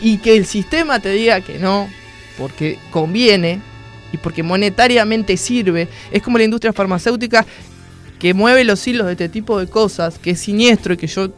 Y 0.00 0.18
que 0.18 0.36
el 0.36 0.46
sistema 0.46 1.00
te 1.00 1.10
diga 1.10 1.40
que 1.40 1.58
no, 1.58 1.88
porque 2.38 2.78
conviene 2.90 3.60
y 4.12 4.18
porque 4.18 4.42
monetariamente 4.42 5.36
sirve, 5.36 5.88
es 6.10 6.22
como 6.22 6.38
la 6.38 6.44
industria 6.44 6.72
farmacéutica 6.72 7.46
que 8.18 8.34
mueve 8.34 8.64
los 8.64 8.86
hilos 8.86 9.06
de 9.06 9.12
este 9.12 9.28
tipo 9.28 9.58
de 9.58 9.66
cosas, 9.66 10.18
que 10.18 10.30
es 10.30 10.40
siniestro 10.40 10.94
y 10.94 10.96
que 10.96 11.06
yo 11.08 11.32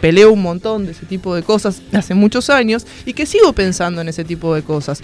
peleo 0.00 0.32
un 0.32 0.42
montón 0.42 0.86
de 0.86 0.92
ese 0.92 1.06
tipo 1.06 1.34
de 1.34 1.42
cosas 1.42 1.80
hace 1.92 2.14
muchos 2.14 2.50
años 2.50 2.86
y 3.06 3.12
que 3.12 3.26
sigo 3.26 3.52
pensando 3.52 4.00
en 4.00 4.08
ese 4.08 4.24
tipo 4.24 4.54
de 4.54 4.62
cosas. 4.62 5.00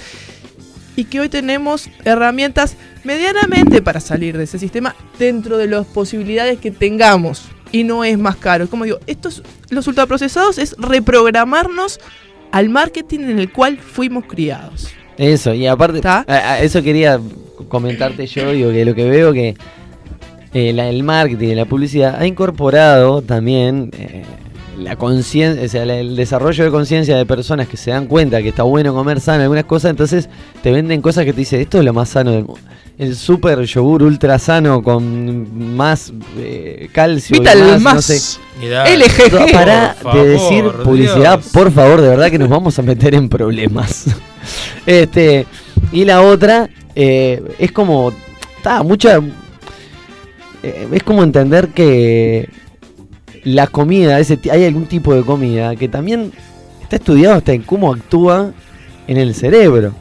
Y 0.96 1.04
que 1.04 1.20
hoy 1.20 1.28
tenemos 1.28 1.88
herramientas 2.04 2.76
medianamente 3.04 3.80
para 3.80 4.00
salir 4.00 4.36
de 4.36 4.44
ese 4.44 4.58
sistema 4.58 4.96
dentro 5.18 5.56
de 5.56 5.68
las 5.68 5.86
posibilidades 5.86 6.58
que 6.58 6.70
tengamos. 6.70 7.44
Y 7.72 7.84
no 7.84 8.02
es 8.04 8.18
más 8.18 8.36
caro. 8.36 8.68
Como 8.68 8.84
digo, 8.84 8.98
estos, 9.06 9.42
los 9.70 9.86
ultraprocesados 9.86 10.58
es 10.58 10.74
reprogramarnos 10.78 12.00
al 12.52 12.68
marketing 12.68 13.20
en 13.20 13.38
el 13.38 13.52
cual 13.52 13.78
fuimos 13.78 14.24
criados. 14.26 14.88
Eso, 15.16 15.54
y 15.54 15.66
aparte, 15.66 16.00
a- 16.06 16.24
a 16.26 16.60
eso 16.60 16.82
quería 16.82 17.20
comentarte 17.68 18.26
yo, 18.26 18.50
digo 18.52 18.70
que 18.72 18.84
lo 18.84 18.94
que 18.94 19.04
veo 19.08 19.32
que 19.32 19.54
eh, 20.52 20.72
la- 20.72 20.88
el 20.88 21.02
marketing 21.04 21.54
la 21.54 21.64
publicidad 21.66 22.16
ha 22.20 22.26
incorporado 22.26 23.22
también, 23.22 23.90
eh, 23.96 24.24
la 24.80 24.96
conciencia, 24.96 25.64
o 25.64 25.68
sea, 25.68 25.82
el 25.82 26.16
desarrollo 26.16 26.64
de 26.64 26.70
conciencia 26.70 27.16
de 27.16 27.26
personas 27.26 27.68
que 27.68 27.76
se 27.76 27.90
dan 27.90 28.06
cuenta 28.06 28.42
que 28.42 28.48
está 28.48 28.62
bueno 28.62 28.94
comer 28.94 29.20
sano, 29.20 29.42
algunas 29.42 29.64
cosas, 29.64 29.90
entonces 29.90 30.28
te 30.62 30.72
venden 30.72 31.02
cosas 31.02 31.24
que 31.24 31.32
te 31.32 31.40
dicen, 31.40 31.60
esto 31.60 31.78
es 31.78 31.84
lo 31.84 31.92
más 31.92 32.08
sano 32.08 32.32
del 32.32 32.44
mundo. 32.44 32.60
El 32.98 33.16
super 33.16 33.58
yogur 33.62 34.02
ultra 34.02 34.38
sano 34.38 34.82
con 34.82 35.74
más 35.74 36.12
eh, 36.36 36.88
calcio. 36.92 37.38
Vital 37.38 37.58
y 37.58 37.62
más, 37.62 37.80
más. 37.80 37.94
no 37.94 38.02
sé. 38.02 38.38
LGG. 38.60 40.12
De 40.12 40.28
decir 40.28 40.64
publicidad, 40.84 41.38
Dios. 41.38 41.50
por 41.50 41.72
favor, 41.72 42.02
de 42.02 42.08
verdad 42.08 42.30
que 42.30 42.38
nos 42.38 42.50
vamos 42.50 42.78
a 42.78 42.82
meter 42.82 43.14
en 43.14 43.30
problemas. 43.30 44.04
este 44.86 45.46
Y 45.92 46.04
la 46.04 46.20
otra 46.20 46.68
eh, 46.94 47.42
es 47.58 47.72
como. 47.72 48.12
Está, 48.58 48.82
mucha. 48.82 49.18
eh, 50.62 50.88
es 50.92 51.02
como 51.02 51.22
entender 51.22 51.68
que 51.68 52.50
la 53.44 53.66
comida, 53.66 54.18
ese, 54.18 54.38
hay 54.50 54.64
algún 54.64 54.86
tipo 54.86 55.14
de 55.14 55.22
comida 55.22 55.76
que 55.76 55.88
también 55.88 56.32
está 56.82 56.96
estudiado 56.96 57.36
hasta 57.36 57.52
en 57.52 57.62
cómo 57.62 57.92
actúa 57.92 58.52
en 59.06 59.16
el 59.16 59.34
cerebro. 59.34 59.94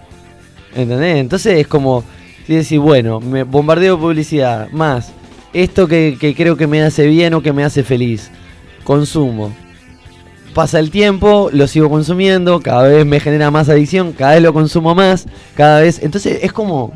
¿Entendés? 0.76 1.18
Entonces 1.18 1.60
es 1.60 1.68
como. 1.68 2.04
Si 2.46 2.56
decís, 2.56 2.80
bueno, 2.80 3.20
me 3.20 3.44
bombardeo 3.44 3.96
de 3.96 4.02
publicidad, 4.02 4.72
más 4.72 5.12
esto 5.54 5.88
que, 5.88 6.18
que 6.20 6.36
creo 6.36 6.58
que 6.58 6.68
me 6.68 6.82
hace 6.82 7.08
bien 7.08 7.34
o 7.34 7.42
que 7.42 7.54
me 7.54 7.64
hace 7.64 7.84
feliz. 7.84 8.32
Consumo. 8.84 9.54
Pasa 10.54 10.80
el 10.80 10.90
tiempo, 10.90 11.50
lo 11.54 11.68
sigo 11.68 11.90
consumiendo, 11.90 12.60
cada 12.60 12.88
vez 12.88 13.06
me 13.06 13.20
genera 13.20 13.52
más 13.52 13.70
adicción, 13.70 14.14
cada 14.14 14.34
vez 14.34 14.42
lo 14.42 14.54
consumo 14.54 14.96
más, 14.96 15.28
cada 15.56 15.82
vez. 15.82 16.02
Entonces 16.02 16.40
es 16.42 16.52
como. 16.52 16.94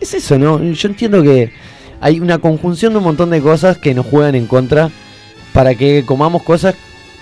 Es 0.00 0.14
eso, 0.14 0.38
¿no? 0.38 0.62
Yo 0.62 0.88
entiendo 0.88 1.22
que 1.22 1.52
hay 2.00 2.20
una 2.20 2.38
conjunción 2.38 2.92
de 2.92 2.98
un 2.98 3.04
montón 3.04 3.30
de 3.30 3.40
cosas 3.40 3.78
que 3.78 3.94
nos 3.94 4.06
juegan 4.06 4.34
en 4.34 4.46
contra 4.46 4.90
para 5.54 5.74
que 5.74 6.04
comamos 6.04 6.42
cosas 6.42 6.74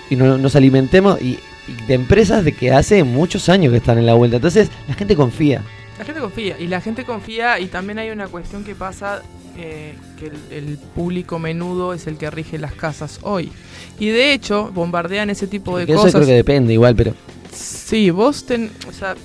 y 0.09 0.17
no- 0.17 0.37
nos 0.37 0.57
alimentemos 0.57 1.21
y, 1.21 1.39
y 1.67 1.85
de 1.87 1.93
empresas 1.93 2.43
de 2.43 2.51
que 2.51 2.73
hace 2.73 3.05
muchos 3.05 3.47
años 3.47 3.71
que 3.71 3.77
están 3.77 3.97
en 3.97 4.05
la 4.05 4.15
vuelta. 4.15 4.35
Entonces 4.35 4.69
la 4.89 4.95
gente 4.95 5.15
confía. 5.15 5.61
La 5.97 6.03
gente 6.03 6.19
confía, 6.19 6.59
y 6.59 6.67
la 6.67 6.81
gente 6.81 7.05
confía, 7.05 7.59
y 7.59 7.67
también 7.67 7.99
hay 7.99 8.09
una 8.09 8.27
cuestión 8.27 8.63
que 8.63 8.73
pasa, 8.73 9.21
eh, 9.55 9.93
que 10.19 10.25
el, 10.25 10.67
el 10.69 10.77
público 10.95 11.37
menudo 11.37 11.93
es 11.93 12.07
el 12.07 12.17
que 12.17 12.29
rige 12.31 12.57
las 12.57 12.73
casas 12.73 13.19
hoy. 13.21 13.51
Y 13.99 14.07
de 14.07 14.33
hecho, 14.33 14.71
bombardean 14.73 15.29
ese 15.29 15.45
tipo 15.45 15.77
de 15.77 15.85
Que 15.85 15.91
eso 15.93 16.01
cosas. 16.01 16.15
creo 16.15 16.27
que 16.27 16.33
depende 16.33 16.73
igual, 16.73 16.95
pero 16.95 17.13
Sí, 17.53 18.09
vos 18.09 18.43
ten, 18.47 18.71
o 18.89 18.91
sea, 18.91 19.15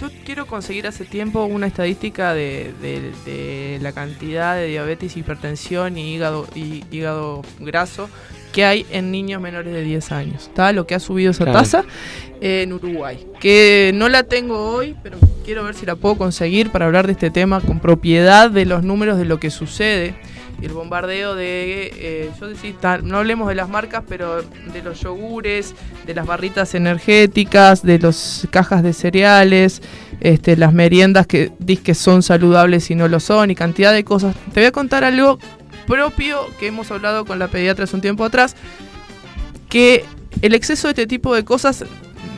yo 0.00 0.08
quiero 0.24 0.46
conseguir 0.46 0.86
hace 0.86 1.04
tiempo 1.04 1.44
una 1.44 1.66
estadística 1.66 2.34
de, 2.34 2.72
de- 2.82 3.12
de 3.24 3.78
la 3.80 3.92
cantidad 3.92 4.54
de 4.56 4.66
diabetes, 4.68 5.16
hipertensión 5.16 5.96
y 5.98 6.14
hígado, 6.14 6.46
y 6.54 6.84
hígado 6.90 7.42
graso 7.60 8.08
que 8.52 8.64
hay 8.64 8.86
en 8.90 9.10
niños 9.10 9.40
menores 9.42 9.72
de 9.74 9.82
10 9.82 10.12
años. 10.12 10.44
¿Está? 10.48 10.72
Lo 10.72 10.86
que 10.86 10.94
ha 10.94 11.00
subido 11.00 11.30
esa 11.30 11.44
Claro. 11.44 11.58
tasa 11.58 11.84
en 12.40 12.72
Uruguay. 12.72 13.26
Que 13.40 13.90
no 13.94 14.08
la 14.08 14.22
tengo 14.22 14.58
hoy, 14.72 14.94
pero 15.02 15.18
quiero 15.44 15.64
ver 15.64 15.74
si 15.74 15.84
la 15.86 15.96
puedo 15.96 16.16
conseguir 16.16 16.70
para 16.70 16.86
hablar 16.86 17.06
de 17.06 17.12
este 17.12 17.30
tema 17.30 17.60
con 17.60 17.80
propiedad 17.80 18.50
de 18.50 18.64
los 18.64 18.82
números 18.82 19.18
de 19.18 19.26
lo 19.26 19.38
que 19.40 19.50
sucede. 19.50 20.14
El 20.62 20.72
bombardeo 20.72 21.34
de, 21.34 21.92
eh, 21.96 22.30
yo 22.40 22.48
decía, 22.48 22.72
no 23.02 23.18
hablemos 23.18 23.46
de 23.48 23.54
las 23.54 23.68
marcas, 23.68 24.02
pero 24.08 24.42
de 24.42 24.82
los 24.82 25.00
yogures, 25.00 25.74
de 26.06 26.14
las 26.14 26.24
barritas 26.26 26.74
energéticas, 26.74 27.82
de 27.82 27.98
las 27.98 28.48
cajas 28.50 28.82
de 28.82 28.94
cereales, 28.94 29.82
este, 30.20 30.56
las 30.56 30.72
meriendas 30.72 31.26
que 31.26 31.52
dis 31.58 31.80
que 31.80 31.94
son 31.94 32.22
saludables 32.22 32.90
y 32.90 32.94
no 32.94 33.06
lo 33.06 33.20
son, 33.20 33.50
y 33.50 33.54
cantidad 33.54 33.92
de 33.92 34.02
cosas. 34.02 34.34
Te 34.54 34.60
voy 34.60 34.66
a 34.66 34.72
contar 34.72 35.04
algo 35.04 35.38
propio 35.86 36.40
que 36.58 36.68
hemos 36.68 36.90
hablado 36.90 37.26
con 37.26 37.38
la 37.38 37.48
pediatra 37.48 37.84
hace 37.84 37.94
un 37.94 38.02
tiempo 38.02 38.24
atrás, 38.24 38.56
que 39.68 40.06
el 40.40 40.54
exceso 40.54 40.88
de 40.88 40.92
este 40.92 41.06
tipo 41.06 41.34
de 41.34 41.44
cosas 41.44 41.84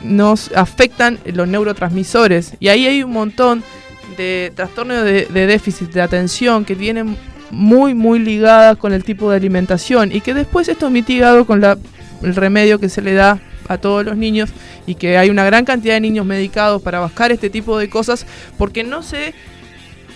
nos 0.03 0.51
afectan 0.51 1.19
los 1.23 1.47
neurotransmisores, 1.47 2.57
y 2.59 2.67
ahí 2.67 2.85
hay 2.85 3.01
un 3.01 3.13
montón 3.13 3.63
de 4.17 4.51
trastornos 4.55 5.05
de, 5.05 5.25
de 5.25 5.47
déficit 5.47 5.89
de 5.91 6.01
atención 6.01 6.65
que 6.65 6.75
vienen 6.75 7.15
muy 7.51 7.93
muy 7.93 8.19
ligadas 8.19 8.77
con 8.77 8.93
el 8.93 9.03
tipo 9.03 9.29
de 9.29 9.37
alimentación 9.37 10.11
y 10.11 10.21
que 10.21 10.33
después 10.33 10.67
esto 10.67 10.87
es 10.87 10.91
mitigado 10.91 11.45
con 11.45 11.61
la, 11.61 11.77
el 12.21 12.35
remedio 12.35 12.79
que 12.79 12.89
se 12.89 13.01
le 13.01 13.13
da 13.13 13.39
a 13.67 13.77
todos 13.77 14.03
los 14.03 14.17
niños 14.17 14.49
y 14.85 14.95
que 14.95 15.17
hay 15.17 15.29
una 15.29 15.45
gran 15.45 15.65
cantidad 15.65 15.93
de 15.93 16.01
niños 16.01 16.25
medicados 16.25 16.81
para 16.81 16.99
bajar 16.99 17.31
este 17.31 17.49
tipo 17.49 17.77
de 17.77 17.89
cosas 17.89 18.25
porque 18.57 18.83
no 18.83 19.03
se 19.03 19.33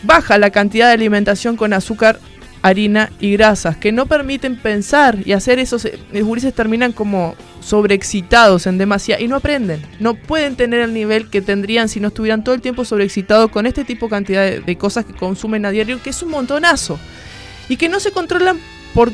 baja 0.04 0.38
la 0.38 0.50
cantidad 0.50 0.88
de 0.88 0.94
alimentación 0.94 1.56
con 1.56 1.74
azúcar, 1.74 2.20
harina 2.62 3.12
y 3.20 3.34
grasas 3.34 3.78
que 3.78 3.92
no 3.92 4.06
permiten 4.06 4.58
pensar 4.58 5.20
y 5.26 5.34
hacer 5.34 5.60
esos 5.60 5.88
los 6.12 6.24
gurises 6.24 6.54
terminan 6.54 6.92
como 6.92 7.36
sobreexcitados 7.64 8.68
en 8.68 8.78
demasía 8.78 9.20
y 9.20 9.28
no 9.28 9.38
aprenden, 9.38 9.82
no 10.00 10.16
pueden 10.16 10.56
tener 10.56 10.82
el 10.82 10.94
nivel 10.94 11.30
que 11.30 11.42
tendrían 11.42 11.90
si 11.90 12.00
no 12.00 12.10
estuvieran 12.10 12.44
todo 12.44 12.56
el 12.56 12.62
tiempo 12.62 12.86
sobreexcitados 12.86 13.50
con 13.52 13.66
este 13.66 13.84
tipo 13.86 14.08
de 14.08 14.10
cantidad 14.10 14.52
de, 14.52 14.78
cosas 14.78 15.06
que 15.06 15.14
consumen 15.14 15.66
a 15.66 15.72
diario, 15.72 16.02
que 16.02 16.10
es 16.10 16.22
un 16.22 16.30
montonazo 16.30 17.00
y 17.70 17.78
que 17.78 17.90
no 17.90 18.00
se 18.00 18.12
controlan 18.12 18.60
por, 18.94 19.12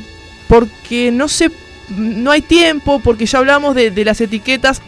porque 0.48 1.12
no 1.12 1.28
se 1.28 1.52
no 1.90 2.30
hay 2.30 2.42
tiempo, 2.42 3.02
porque 3.04 3.26
ya 3.26 3.40
hablamos 3.40 3.74
de 3.74 4.06
las 4.06 4.22
etiquetas 4.22 4.84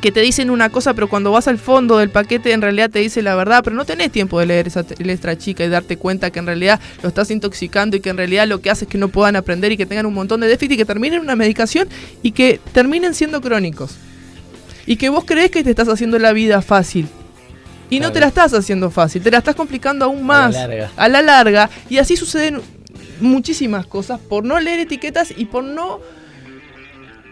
que 0.00 0.12
te 0.12 0.20
dicen 0.20 0.50
una 0.50 0.68
cosa, 0.70 0.94
pero 0.94 1.08
cuando 1.08 1.30
vas 1.32 1.48
al 1.48 1.58
fondo 1.58 1.98
del 1.98 2.10
paquete 2.10 2.52
en 2.52 2.62
realidad 2.62 2.90
te 2.90 2.98
dice 3.00 3.22
la 3.22 3.34
verdad, 3.34 3.62
pero 3.64 3.74
no 3.76 3.84
tenés 3.84 4.10
tiempo 4.12 4.38
de 4.40 4.46
leer 4.46 4.66
esa 4.68 4.84
letra 4.98 5.36
chica 5.38 5.64
y 5.64 5.68
darte 5.68 5.96
cuenta 5.96 6.30
que 6.30 6.38
en 6.38 6.46
realidad 6.46 6.80
lo 7.02 7.08
estás 7.08 7.30
intoxicando 7.30 7.96
y 7.96 8.00
que 8.00 8.10
en 8.10 8.16
realidad 8.16 8.46
lo 8.46 8.60
que 8.60 8.70
hace 8.70 8.84
es 8.84 8.90
que 8.90 8.98
no 8.98 9.08
puedan 9.08 9.36
aprender 9.36 9.72
y 9.72 9.76
que 9.76 9.86
tengan 9.86 10.06
un 10.06 10.14
montón 10.14 10.40
de 10.40 10.46
déficit 10.48 10.72
y 10.72 10.76
que 10.76 10.84
terminen 10.84 11.20
una 11.20 11.36
medicación 11.36 11.88
y 12.22 12.32
que 12.32 12.60
terminen 12.72 13.14
siendo 13.14 13.40
crónicos. 13.40 13.96
Y 14.86 14.96
que 14.96 15.08
vos 15.10 15.24
crees 15.26 15.50
que 15.50 15.62
te 15.62 15.70
estás 15.70 15.88
haciendo 15.88 16.18
la 16.18 16.32
vida 16.32 16.62
fácil. 16.62 17.08
Y 17.90 18.00
no 18.00 18.12
te 18.12 18.20
la 18.20 18.26
estás 18.26 18.52
haciendo 18.54 18.90
fácil, 18.90 19.22
te 19.22 19.30
la 19.30 19.38
estás 19.38 19.54
complicando 19.54 20.04
aún 20.04 20.22
más 20.24 20.54
A 20.56 20.60
la 20.60 20.66
larga. 20.68 20.90
a 20.96 21.08
la 21.08 21.22
larga. 21.22 21.70
Y 21.88 21.98
así 21.98 22.16
suceden 22.16 22.60
muchísimas 23.20 23.86
cosas 23.86 24.20
por 24.20 24.44
no 24.44 24.58
leer 24.60 24.80
etiquetas 24.80 25.32
y 25.36 25.46
por 25.46 25.64
no... 25.64 26.00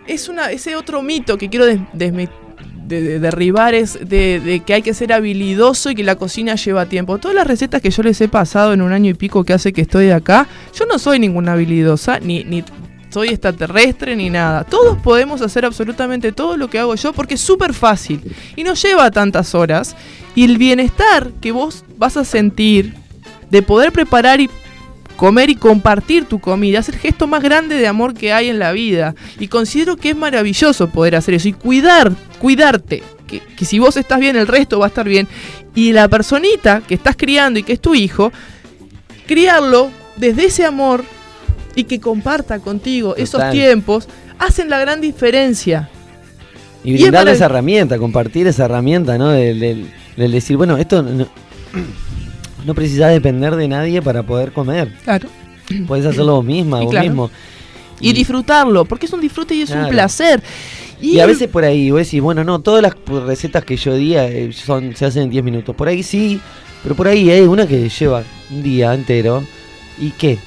Es 0.07 0.29
una, 0.29 0.51
ese 0.53 0.77
otro 0.77 1.03
mito 1.03 1.37
que 1.37 1.49
quiero 1.51 1.67
des- 1.67 1.81
de- 2.87 3.03
de- 3.03 3.19
derribar 3.21 3.75
es 3.75 3.99
de, 4.09 4.41
de 4.41 4.61
que 4.61 4.75
hay 4.75 4.83
que 4.83 4.95
ser 4.95 5.13
habilidoso 5.13 5.91
y 5.91 5.95
que 5.95 6.05
la 6.05 6.17
cocina 6.17 6.55
lleva 6.55 6.87
tiempo. 6.87 7.19
Todas 7.19 7.35
las 7.35 7.47
recetas 7.47 7.83
que 7.83 7.91
yo 7.91 8.03
les 8.03 8.21
he 8.21 8.29
pasado 8.29 8.73
en 8.73 8.83
un 8.83 8.93
año 8.93 9.11
y 9.11 9.15
pico 9.15 9.45
que 9.45 9.53
hace 9.53 9.73
que 9.73 9.83
estoy 9.83 10.11
acá, 10.11 10.47
yo 10.79 10.87
no 10.87 10.99
soy 10.99 11.19
ninguna 11.19 11.53
habilidosa, 11.53 12.19
ni, 12.21 12.45
ni 12.45 12.63
soy 13.11 13.29
extraterrestre, 13.29 14.15
ni 14.17 14.31
nada. 14.31 14.65
Todos 14.65 14.99
podemos 14.99 15.41
hacer 15.41 15.65
absolutamente 15.65 16.33
todo 16.33 16.57
lo 16.57 16.69
que 16.69 16.79
hago 16.79 16.95
yo 16.97 17.13
porque 17.13 17.35
es 17.35 17.41
súper 17.41 17.73
fácil 17.73 18.21
y 18.57 18.63
no 18.65 18.75
lleva 18.75 19.11
tantas 19.11 19.55
horas. 19.55 19.97
Y 20.35 20.45
el 20.45 20.59
bienestar 20.59 21.31
que 21.41 21.51
vos 21.53 21.85
vas 21.97 22.17
a 22.17 22.25
sentir 22.25 22.95
de 23.51 23.63
poder 23.63 23.93
preparar 23.93 24.41
y 24.41 24.51
comer 25.17 25.51
y 25.51 25.57
compartir 25.57 26.27
tu 26.27 26.39
comida 26.39 26.79
es 26.81 26.89
el 26.89 26.97
gesto 26.97 27.27
más 27.27 27.43
grande 27.43 27.77
de 27.77 27.87
amor 27.87 28.15
que 28.15 28.33
hay 28.33 28.49
en 28.49 28.59
la 28.59 28.73
vida. 28.73 29.15
Y 29.41 29.49
considero 29.49 29.97
que 29.97 30.11
es 30.11 30.17
maravilloso 30.17 30.89
poder 30.89 31.17
hacer 31.17 31.35
eso 31.35 31.49
y 31.49 31.53
cuidar, 31.53 32.13
cuidarte. 32.39 33.03
Que, 33.27 33.41
que 33.41 33.65
si 33.65 33.79
vos 33.81 33.97
estás 33.97 34.21
bien, 34.21 34.37
el 34.37 34.47
resto 34.47 34.79
va 34.79 34.87
a 34.87 34.89
estar 34.89 35.09
bien. 35.09 35.27
Y 35.75 35.93
la 35.93 36.07
personita 36.09 36.81
que 36.87 36.95
estás 36.95 37.17
criando 37.17 37.59
y 37.59 37.63
que 37.65 37.73
es 37.73 37.81
tu 37.81 37.95
hijo, 37.95 38.31
criarlo 39.27 39.91
desde 40.17 40.47
ese 40.47 40.65
amor 40.65 41.05
y 41.75 41.85
que 41.85 42.01
comparta 42.01 42.59
contigo 42.61 43.17
esos 43.17 43.41
tiempos, 43.53 44.09
hacen 44.39 44.71
la 44.71 44.79
gran 44.79 45.01
diferencia. 45.01 45.89
Y 46.85 46.93
Y 46.93 46.95
es 46.95 47.01
brindarle 47.03 47.33
marav- 47.33 47.35
esa 47.35 47.45
herramienta, 47.47 47.99
compartir 47.99 48.47
esa 48.47 48.67
herramienta, 48.67 49.19
¿no? 49.19 49.31
Del, 49.31 49.59
del- 49.61 49.91
del 50.17 50.33
decir, 50.33 50.57
bueno, 50.57 50.77
esto 50.79 51.03
no, 51.03 51.27
no 52.67 52.75
precisás 52.75 53.13
depender 53.13 53.55
de 53.57 53.69
nadie 53.69 54.03
para 54.03 54.23
poder 54.23 54.53
comer. 54.53 54.93
Claro. 55.05 55.29
Podés 55.87 56.05
hacerlo 56.07 56.37
vos 56.37 56.45
misma, 56.45 56.81
Y 56.81 56.85
vos 56.85 56.91
claro. 56.91 57.07
mismo. 57.09 57.31
Y, 58.01 58.13
disfrutarlo, 58.13 58.85
porque 58.85 59.07
es 59.07 59.13
un 59.13 59.21
disfrute 59.23 59.55
y 59.55 59.63
es 59.63 59.71
un 59.71 59.89
placer. 59.89 60.43
Y, 61.01 61.19
a 61.21 61.27
veces 61.27 61.49
por 61.49 61.65
ahí 61.65 61.91
vos 61.91 62.01
decís, 62.01 62.21
bueno, 62.21 62.45
no, 62.45 62.61
todas 62.61 62.83
las 62.83 62.95
recetas 63.27 63.65
que 63.65 63.77
yo 63.77 63.95
di 63.95 64.17
eh, 64.17 64.51
son, 64.53 64.95
se 64.95 65.07
hacen 65.07 65.25
en 65.25 65.31
10 65.31 65.45
minutos. 65.45 65.75
Por 65.75 65.89
ahí 65.89 66.03
sí, 66.03 66.41
pero 66.83 66.95
por 66.95 67.09
ahí 67.09 67.31
hay 67.31 67.41
una 67.43 67.67
que 67.67 67.89
lleva 67.89 68.23
un 68.51 68.63
día 68.63 68.93
entero. 68.93 69.43
¿Y 69.99 70.11
qué? 70.11 70.39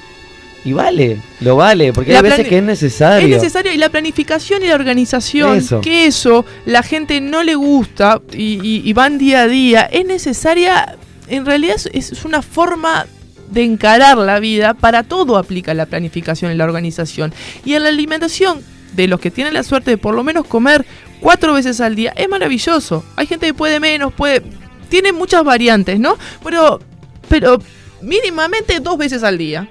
Y 0.64 0.72
vale, 0.74 1.16
lo 1.40 1.56
vale, 1.56 1.92
porque 1.92 2.12
La 2.12 2.18
hay 2.18 2.22
veces 2.22 2.46
que 2.46 2.58
es 2.58 2.62
necesario. 2.62 3.36
Es 3.36 3.42
necesario 3.42 3.72
y 3.72 3.78
la 3.78 3.88
planificación 3.88 4.62
y 4.62 4.66
la 4.66 4.74
organización, 4.74 5.56
Eso. 5.56 5.80
que 5.80 6.04
eso 6.06 6.44
la 6.66 6.82
gente 6.82 7.20
no 7.20 7.42
le 7.42 7.54
gusta 7.54 8.20
y, 8.32 8.60
y- 8.62 8.82
y 8.84 8.92
van 8.92 9.16
día 9.16 9.42
a 9.42 9.48
día, 9.48 9.82
es 9.90 10.04
necesaria, 10.04 10.96
en 11.30 11.46
realidad 11.46 11.76
es, 11.92 12.24
una 12.24 12.42
forma 12.42 13.06
de 13.50 13.62
encarar 13.62 14.18
la 14.18 14.40
vida, 14.40 14.74
para 14.74 15.04
todo 15.04 15.38
aplica 15.38 15.72
la 15.74 15.86
planificación 15.86 16.52
y 16.52 16.56
la 16.56 16.64
organización. 16.64 17.32
Y 17.64 17.74
en 17.74 17.84
la 17.84 17.88
alimentación 17.88 18.62
de 18.94 19.08
los 19.08 19.20
que 19.20 19.30
tienen 19.30 19.54
la 19.54 19.62
suerte 19.62 19.92
de 19.92 19.98
por 19.98 20.14
lo 20.14 20.24
menos 20.24 20.46
comer 20.46 20.84
cuatro 21.20 21.54
veces 21.54 21.80
al 21.80 21.94
día, 21.94 22.12
es 22.16 22.28
maravilloso. 22.28 23.04
Hay 23.16 23.26
gente 23.26 23.46
que 23.46 23.54
puede 23.54 23.80
menos, 23.80 24.12
puede... 24.12 24.42
Tiene 24.88 25.12
muchas 25.12 25.44
variantes, 25.44 26.00
¿no? 26.00 26.18
Pero, 26.42 26.80
pero 27.28 27.62
mínimamente 28.02 28.80
dos 28.80 28.98
veces 28.98 29.22
al 29.22 29.38
día 29.38 29.70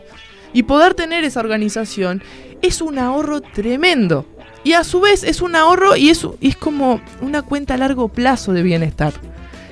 y 0.53 0.63
poder 0.63 0.93
tener 0.93 1.25
esa 1.25 1.41
organización 1.41 2.23
es 2.61 2.81
un 2.81 2.99
ahorro 2.99 3.41
tremendo. 3.41 4.25
Y 4.63 4.73
a 4.73 4.85
su 4.85 5.01
vez 5.01 5.23
es 5.23 5.41
un 5.41 5.57
ahorro 5.57 5.97
y 5.97 6.09
es, 6.09 6.25
es 6.39 6.55
como 6.55 7.01
una 7.21 7.41
cuenta 7.41 7.73
a 7.73 7.77
largo 7.77 8.07
plazo 8.07 8.53
de 8.53 8.63
bienestar, 8.63 9.13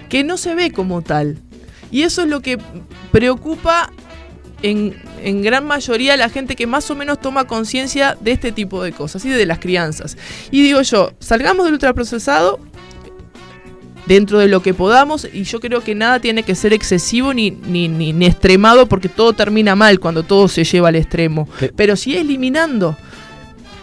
que 0.10 0.26
no 0.26 0.38
se 0.38 0.54
ve 0.54 0.72
como 0.72 1.02
tal. 1.02 1.40
Y 1.92 2.04
eso 2.04 2.22
es 2.24 2.28
lo 2.28 2.42
que 2.42 2.58
preocupa 3.12 3.92
en, 4.62 4.96
en, 5.24 5.42
gran 5.42 5.66
mayoría 5.66 6.14
a 6.14 6.18
la 6.18 6.30
gente 6.30 6.56
que 6.56 6.68
más 6.68 6.90
o 6.90 6.96
menos 6.96 7.22
toma 7.22 7.46
conciencia 7.46 8.18
de 8.20 8.32
este 8.32 8.52
tipo 8.52 8.84
de 8.84 8.92
cosas 8.92 9.24
y 9.26 9.30
de 9.30 9.46
las 9.46 9.60
crianzas. 9.60 10.18
Y 10.52 10.64
digo 10.64 10.82
yo, 10.82 11.12
salgamos 11.20 11.66
del 11.66 11.74
ultraprocesado 11.74 12.60
dentro 14.08 14.40
de 14.40 14.48
lo 14.48 14.62
que 14.62 14.74
podamos 14.74 15.28
y 15.32 15.44
yo 15.44 15.60
creo 15.60 15.82
que 15.82 15.94
nada 15.94 16.20
tiene 16.20 16.44
que 16.44 16.56
ser 16.56 16.74
excesivo 16.74 17.34
ni, 17.34 17.52
ni, 17.52 17.88
ni, 17.88 18.26
extremado 18.26 18.88
porque 18.88 19.10
todo 19.10 19.34
termina 19.34 19.76
mal 19.76 20.00
cuando 20.00 20.24
todo 20.24 20.48
se 20.48 20.64
lleva 20.64 20.90
al 20.90 20.96
extremo. 20.96 21.48
Pero 21.76 21.96
sí 21.96 22.16
eliminando 22.16 22.98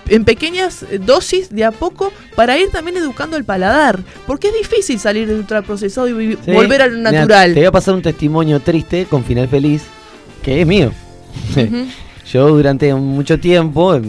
en 0.09 0.25
pequeñas 0.25 0.85
dosis 1.01 1.51
de 1.51 1.65
a 1.65 1.71
poco 1.71 2.13
para 2.35 2.59
ir 2.59 2.71
también 2.71 2.97
educando 2.97 3.37
el 3.37 3.45
paladar. 3.45 4.01
Porque 4.27 4.49
es 4.49 4.55
difícil 4.55 4.99
salir 4.99 5.27
del 5.27 5.39
ultraprocesado 5.39 6.09
y 6.09 6.37
volver 6.47 6.83
a 6.83 6.87
lo 6.87 6.99
natural. 6.99 7.55
te 7.55 7.61
voy 7.61 7.67
a 7.67 7.73
pasar 7.73 7.95
un 7.95 8.03
testimonio 8.03 8.61
triste 8.61 9.07
con 9.07 9.25
final 9.25 9.49
feliz, 9.49 9.83
que 10.43 10.61
es 10.61 10.67
mío. 10.67 10.93
Yo 12.33 12.49
durante 12.49 12.93
mucho 12.95 13.39
tiempo, 13.39 14.01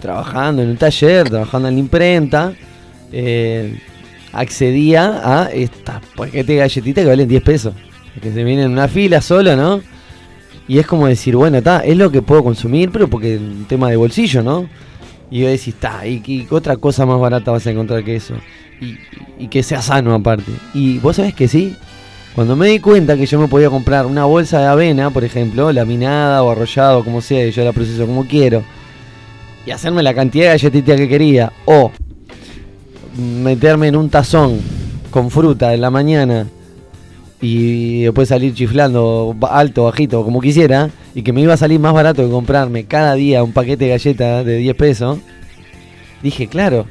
trabajando 0.00 0.62
en 0.62 0.70
un 0.70 0.76
taller, 0.76 1.28
trabajando 1.28 1.68
en 1.68 1.74
la 1.74 1.80
imprenta, 1.80 2.52
eh, 3.12 3.78
accedía 4.32 5.20
a 5.22 5.50
estas 5.50 6.00
paquetes 6.16 6.46
de 6.46 6.56
galletitas 6.56 7.02
que 7.02 7.08
valen 7.08 7.28
10 7.28 7.42
pesos. 7.42 7.74
Que 8.22 8.32
se 8.32 8.44
vienen 8.44 8.66
en 8.66 8.72
una 8.72 8.86
fila 8.86 9.20
solo, 9.20 9.56
¿no? 9.56 9.82
Y 10.66 10.78
es 10.78 10.86
como 10.86 11.06
decir, 11.06 11.36
bueno, 11.36 11.58
está, 11.58 11.80
es 11.80 11.96
lo 11.96 12.10
que 12.10 12.22
puedo 12.22 12.42
consumir, 12.42 12.90
pero 12.90 13.08
porque 13.08 13.34
es 13.34 13.40
un 13.40 13.66
tema 13.66 13.90
de 13.90 13.96
bolsillo, 13.96 14.42
¿no? 14.42 14.68
Y 15.30 15.40
yo 15.40 15.48
decís, 15.48 15.68
está, 15.68 16.06
y, 16.06 16.46
otra 16.50 16.76
cosa 16.76 17.06
más 17.06 17.18
barata 17.18 17.50
vas 17.50 17.66
a 17.66 17.70
encontrar 17.70 18.04
que 18.04 18.16
eso. 18.16 18.34
Y, 19.38 19.48
que 19.48 19.62
sea 19.62 19.82
sano 19.82 20.14
aparte. 20.14 20.52
Y 20.74 20.98
vos 20.98 21.16
sabés 21.16 21.34
que 21.34 21.48
sí. 21.48 21.76
Cuando 22.34 22.56
me 22.56 22.68
di 22.68 22.80
cuenta 22.80 23.16
que 23.16 23.26
yo 23.26 23.38
me 23.38 23.48
podía 23.48 23.70
comprar 23.70 24.06
una 24.06 24.24
bolsa 24.24 24.58
de 24.58 24.66
avena, 24.66 25.10
por 25.10 25.24
ejemplo, 25.24 25.72
laminada 25.72 26.42
o 26.42 26.50
arrollado, 26.50 27.04
como 27.04 27.20
sea, 27.20 27.46
y 27.46 27.52
yo 27.52 27.64
la 27.64 27.72
proceso 27.72 28.06
como 28.06 28.26
quiero, 28.26 28.64
y 29.64 29.70
hacerme 29.70 30.02
la 30.02 30.14
cantidad 30.14 30.46
de 30.46 30.50
galletitas 30.50 30.96
que 30.96 31.08
quería, 31.08 31.52
o 31.64 31.92
meterme 33.16 33.88
en 33.88 33.96
un 33.96 34.10
tazón 34.10 34.60
con 35.10 35.30
fruta 35.30 35.72
en 35.72 35.80
la 35.80 35.90
mañana 35.90 36.48
y 37.44 38.04
después 38.04 38.30
salir 38.30 38.54
chiflando 38.54 39.36
alto, 39.50 39.84
bajito, 39.84 40.24
como 40.24 40.40
quisiera, 40.40 40.88
y 41.14 41.22
que 41.22 41.34
me 41.34 41.42
iba 41.42 41.52
a 41.52 41.58
salir 41.58 41.78
más 41.78 41.92
barato 41.92 42.24
que 42.24 42.30
comprarme 42.30 42.84
cada 42.84 43.14
día 43.14 43.44
un 43.44 43.52
paquete 43.52 43.84
de 43.84 43.90
galletas 43.90 44.46
de 44.46 44.56
10 44.56 44.76
pesos, 44.76 45.18
dije, 46.22 46.46
claro, 46.46 46.86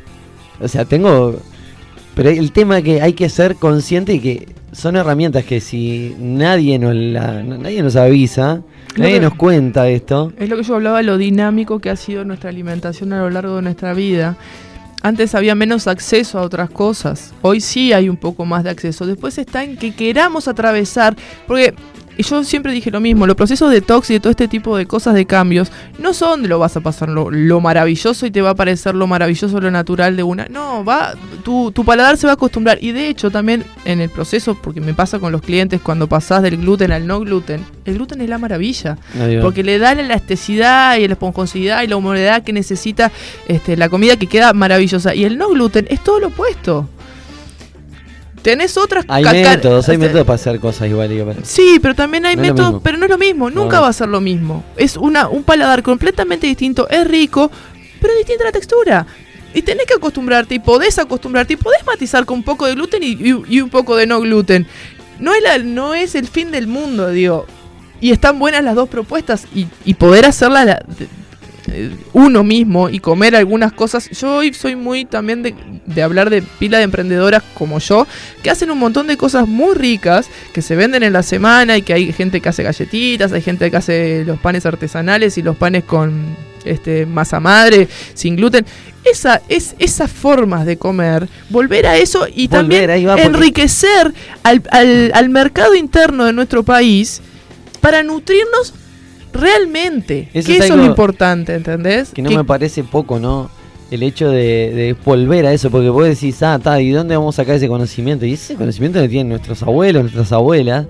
o 0.61 0.67
sea, 0.67 0.85
tengo... 0.85 1.35
Pero 2.13 2.29
el 2.29 2.51
tema 2.51 2.77
es 2.77 2.83
que 2.83 3.01
hay 3.01 3.13
que 3.13 3.27
ser 3.29 3.55
consciente 3.55 4.13
y 4.13 4.19
que 4.19 4.47
son 4.71 4.95
herramientas 4.95 5.43
que 5.43 5.59
si 5.59 6.15
nadie 6.19 6.77
nos, 6.77 6.93
la, 6.93 7.41
nadie 7.41 7.81
nos 7.81 7.95
avisa, 7.95 8.61
nadie 8.95 9.19
nos 9.19 9.33
cuenta 9.33 9.89
esto. 9.89 10.31
Es 10.37 10.47
lo 10.47 10.57
que 10.57 10.61
yo 10.61 10.75
hablaba, 10.75 11.01
lo 11.01 11.17
dinámico 11.17 11.79
que 11.79 11.89
ha 11.89 11.95
sido 11.95 12.23
nuestra 12.25 12.51
alimentación 12.51 13.11
a 13.13 13.21
lo 13.21 13.31
largo 13.31 13.55
de 13.55 13.63
nuestra 13.63 13.95
vida. 13.95 14.37
Antes 15.03 15.35
había 15.35 15.53
menos 15.53 15.87
acceso 15.87 16.39
a 16.39 16.43
otras 16.43 16.69
cosas. 16.69 17.33
Hoy 17.41 17.59
sí 17.59 17.91
hay 17.91 18.07
un 18.07 18.15
poco 18.15 18.45
más 18.45 18.63
de 18.63 18.69
acceso. 18.69 19.05
Después 19.05 19.37
está 19.37 19.65
en 19.65 19.75
que 19.75 19.93
queramos 19.93 20.47
atravesar. 20.47 21.17
Porque 21.45 21.75
y 22.17 22.23
yo 22.23 22.43
siempre 22.43 22.71
dije 22.71 22.91
lo 22.91 22.99
mismo, 22.99 23.25
los 23.25 23.35
procesos 23.35 23.71
de 23.71 23.81
tox 23.81 24.09
y 24.09 24.13
de 24.13 24.19
todo 24.19 24.31
este 24.31 24.47
tipo 24.47 24.77
de 24.77 24.85
cosas 24.85 25.15
de 25.15 25.25
cambios 25.25 25.71
no 25.99 26.13
son 26.13 26.47
lo 26.47 26.59
vas 26.59 26.77
a 26.77 26.81
pasar 26.81 27.09
lo, 27.09 27.61
maravilloso 27.61 28.25
y 28.25 28.31
te 28.31 28.41
va 28.41 28.51
a 28.51 28.55
parecer 28.55 28.95
lo 28.95 29.07
maravilloso, 29.07 29.59
lo 29.59 29.71
natural 29.71 30.15
de 30.15 30.23
una. 30.23 30.47
No, 30.49 30.83
va, 30.83 31.13
tu, 31.43 31.71
tu, 31.71 31.83
paladar 31.85 32.17
se 32.17 32.27
va 32.27 32.33
a 32.33 32.35
acostumbrar. 32.35 32.77
Y 32.81 32.91
de 32.91 33.07
hecho 33.07 33.31
también 33.31 33.63
en 33.85 34.01
el 34.01 34.09
proceso, 34.09 34.55
porque 34.55 34.81
me 34.81 34.93
pasa 34.93 35.19
con 35.19 35.31
los 35.31 35.41
clientes 35.41 35.81
cuando 35.81 36.07
pasás 36.07 36.41
del 36.43 36.57
gluten 36.57 36.91
al 36.91 37.07
no 37.07 37.19
gluten, 37.19 37.65
el 37.85 37.95
gluten 37.95 38.21
es 38.21 38.29
la 38.29 38.37
maravilla. 38.37 38.97
Porque 39.41 39.63
le 39.63 39.79
da 39.79 39.95
la 39.95 40.01
elasticidad 40.01 40.97
y 40.97 41.07
la 41.07 41.13
esponjosidad 41.13 41.83
y 41.83 41.87
la 41.87 41.95
humedad 41.95 42.43
que 42.43 42.53
necesita 42.53 43.11
este, 43.47 43.77
la 43.77 43.89
comida 43.89 44.17
que 44.17 44.27
queda 44.27 44.53
maravillosa. 44.53 45.15
Y 45.15 45.23
el 45.23 45.37
no 45.37 45.49
gluten 45.49 45.87
es 45.89 46.03
todo 46.03 46.19
lo 46.19 46.27
opuesto. 46.27 46.87
Tenés 48.43 48.77
otras 48.77 49.05
Hay 49.07 49.23
métodos, 49.23 49.87
hay 49.87 49.97
métodos 49.97 50.25
para 50.25 50.35
hacer 50.35 50.59
cosas 50.59 50.89
igual. 50.89 51.09
Sí, 51.43 51.79
pero 51.81 51.95
también 51.95 52.25
hay 52.25 52.35
métodos, 52.35 52.81
pero 52.83 52.97
no 52.97 53.05
es 53.05 53.11
lo 53.11 53.17
mismo, 53.17 53.49
nunca 53.49 53.79
va 53.79 53.87
a 53.87 53.93
ser 53.93 54.09
lo 54.09 54.19
mismo. 54.19 54.63
Es 54.75 54.97
una, 54.97 55.29
un 55.29 55.43
paladar 55.43 55.81
completamente 55.81 56.45
distinto, 56.45 56.87
es 56.89 57.07
rico, 57.07 57.49
pero 58.01 58.13
distinta 58.15 58.43
la 58.43 58.51
textura. 58.51 59.07
Y 59.53 59.61
tenés 59.61 59.85
que 59.85 59.93
acostumbrarte 59.93 60.55
y 60.55 60.59
podés 60.59 60.99
acostumbrarte 60.99 61.53
y 61.53 61.57
podés 61.57 61.85
matizar 61.85 62.25
con 62.25 62.37
un 62.37 62.43
poco 62.43 62.65
de 62.65 62.75
gluten 62.75 63.01
y, 63.03 63.61
un 63.61 63.69
poco 63.69 63.95
de 63.95 64.07
no 64.07 64.19
gluten. 64.19 64.67
No 65.19 65.33
es, 65.33 65.41
la, 65.41 65.57
no 65.59 65.93
es 65.93 66.15
el 66.15 66.27
fin 66.27 66.51
del 66.51 66.67
mundo, 66.67 67.11
digo. 67.11 67.45
Y 68.01 68.11
están 68.11 68.39
buenas 68.39 68.63
las 68.63 68.75
dos 68.75 68.89
propuestas 68.89 69.47
y, 69.55 69.67
y 69.85 69.93
poder 69.93 70.25
hacerlas 70.25 70.79
uno 72.13 72.43
mismo 72.43 72.89
y 72.89 72.99
comer 72.99 73.35
algunas 73.35 73.71
cosas. 73.71 74.09
Yo 74.09 74.37
hoy 74.37 74.53
soy 74.53 74.75
muy 74.75 75.05
también 75.05 75.43
de, 75.43 76.03
hablar 76.03 76.29
de 76.29 76.41
pila 76.41 76.77
de 76.77 76.83
emprendedoras 76.83 77.43
como 77.53 77.79
yo, 77.79 78.07
que 78.41 78.49
hacen 78.49 78.71
un 78.71 78.79
montón 78.79 79.07
de 79.07 79.17
cosas 79.17 79.47
muy 79.47 79.73
ricas, 79.75 80.29
que 80.53 80.61
se 80.61 80.75
venden 80.75 81.03
en 81.03 81.13
la 81.13 81.23
semana 81.23 81.77
y 81.77 81.81
que 81.81 81.93
hay 81.93 82.11
gente 82.11 82.41
que 82.41 82.49
hace 82.49 82.63
galletitas, 82.63 83.31
hay 83.31 83.41
gente 83.41 83.69
que 83.71 83.77
hace 83.77 84.23
los 84.25 84.39
panes 84.39 84.65
artesanales 84.65 85.37
y 85.37 85.41
los 85.41 85.55
panes 85.55 85.83
con 85.83 86.35
este, 86.65 87.05
masa 87.05 87.39
madre, 87.39 87.87
sin 88.13 88.35
gluten. 88.35 88.65
Esa, 89.03 89.41
es, 89.49 89.75
esas 89.79 90.09
formas 90.09 90.65
de 90.65 90.77
comer, 90.77 91.27
volver 91.49 91.87
a 91.87 91.97
eso 91.97 92.25
y 92.33 92.47
también 92.47 92.89
enriquecer 92.89 94.13
al, 94.43 94.63
al, 94.71 95.11
al 95.13 95.29
mercado 95.29 95.75
interno 95.75 96.23
de 96.23 96.31
nuestro 96.31 96.63
país 96.63 97.21
para 97.81 98.01
nutrirnos 98.01 98.73
realmente. 99.33 100.29
Eso 100.33 100.47
que 100.47 100.57
es 100.57 100.65
eso 100.65 100.73
es 100.73 100.79
lo 100.79 100.85
importante, 100.85 101.55
¿entendés? 101.55 102.11
Que 102.11 102.21
no 102.21 102.31
me 102.31 102.43
parece 102.43 102.83
poco, 102.83 103.19
¿no? 103.19 103.49
El 103.91 104.01
hecho 104.01 104.29
de, 104.29 104.95
volver 105.05 105.45
a 105.45 105.53
eso, 105.53 105.69
porque 105.69 105.89
vos 105.89 106.05
decís, 106.05 106.41
ah, 106.41 106.55
está, 106.55 106.81
¿y 106.81 106.89
dónde 106.91 107.15
vamos 107.15 107.35
a 107.35 107.43
sacar 107.43 107.55
ese 107.55 107.67
conocimiento? 107.67 108.25
Y 108.25 108.33
ese 108.33 108.55
conocimiento 108.55 108.99
lo 108.99 109.07
tienen 109.07 109.29
nuestros 109.29 109.61
abuelos, 109.61 110.03
nuestras 110.03 110.31
abuelas, 110.31 110.87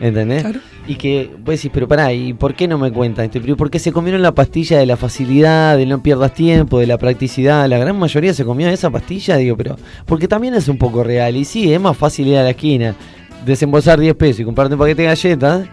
¿entendés? 0.00 0.42
Claro. 0.42 0.60
Y 0.88 0.94
que 0.94 1.30
vos 1.38 1.56
decís, 1.56 1.70
pero 1.74 1.88
pará, 1.88 2.12
¿y 2.12 2.32
por 2.32 2.54
qué 2.54 2.68
no 2.68 2.78
me 2.78 2.92
cuentan? 2.92 3.28
Porque 3.58 3.78
se 3.78 3.92
comieron 3.92 4.22
la 4.22 4.32
pastilla 4.32 4.78
de 4.78 4.86
la 4.86 4.96
facilidad, 4.96 5.76
de 5.76 5.84
no 5.84 6.02
pierdas 6.02 6.32
tiempo, 6.32 6.78
de 6.78 6.86
la 6.86 6.96
practicidad. 6.96 7.68
La 7.68 7.76
gran 7.76 7.98
mayoría 7.98 8.32
se 8.32 8.44
comió 8.44 8.68
esa 8.68 8.88
pastilla, 8.88 9.36
digo, 9.36 9.56
pero. 9.56 9.76
Porque 10.06 10.28
también 10.28 10.54
es 10.54 10.68
un 10.68 10.78
poco 10.78 11.02
real. 11.02 11.36
Y 11.36 11.44
sí, 11.44 11.74
es 11.74 11.80
más 11.80 11.96
fácil 11.96 12.28
ir 12.28 12.36
a 12.38 12.44
la 12.44 12.50
esquina, 12.50 12.94
desembolsar 13.44 13.98
10 13.98 14.14
pesos 14.14 14.40
y 14.40 14.44
comprarte 14.44 14.74
un 14.74 14.80
paquete 14.80 15.02
de 15.02 15.08
galletas 15.08 15.68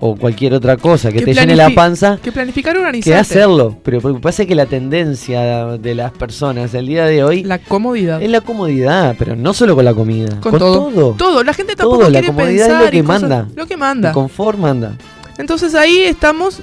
o 0.00 0.16
cualquier 0.16 0.54
otra 0.54 0.76
cosa 0.76 1.10
que, 1.10 1.22
te 1.22 1.34
llene 1.34 1.56
la 1.56 1.70
panza 1.70 2.18
que 2.22 2.32
planificar 2.32 2.76
organizar 2.76 3.12
que 3.12 3.18
hacerlo. 3.18 3.78
Pero 3.82 4.00
lo 4.00 4.14
que 4.14 4.20
pasa 4.20 4.42
es 4.42 4.48
que 4.48 4.54
la 4.54 4.66
tendencia 4.66 5.76
de 5.78 5.94
las 5.94 6.12
personas 6.12 6.74
el 6.74 6.86
día 6.86 7.04
de 7.06 7.24
hoy 7.24 7.44
la 7.44 7.58
comodidad. 7.58 8.22
es 8.22 8.30
la 8.30 8.40
comodidad 8.40 9.16
pero 9.18 9.36
no 9.36 9.54
solo 9.54 9.74
con 9.74 9.84
la 9.84 9.94
comida 9.94 10.40
con, 10.40 10.58
todo. 10.58 11.12
todo. 11.12 11.42
La 11.42 11.52
gente 11.52 11.74
tampoco 11.76 12.06
quiere 12.06 12.20
la 12.20 12.26
comodidad 12.26 12.70
es 12.70 12.84
lo 12.84 12.90
que 12.90 13.02
manda. 13.02 13.48
lo 13.54 13.66
que 13.66 13.76
manda. 13.76 14.08
El 14.08 14.14
confort 14.14 14.58
manda. 14.58 14.96
Entonces 15.36 15.74
ahí 15.74 15.98
estamos 15.98 16.60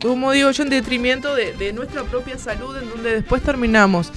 como 0.00 0.32
digo 0.32 0.50
yo 0.50 0.62
en 0.64 0.70
detrimento 0.70 1.34
de, 1.34 1.52
de 1.52 1.72
nuestra 1.72 2.02
propia 2.02 2.36
salud 2.38 2.76
en 2.76 2.88
donde 2.90 3.14
después 3.14 3.42
terminamos 3.42 4.10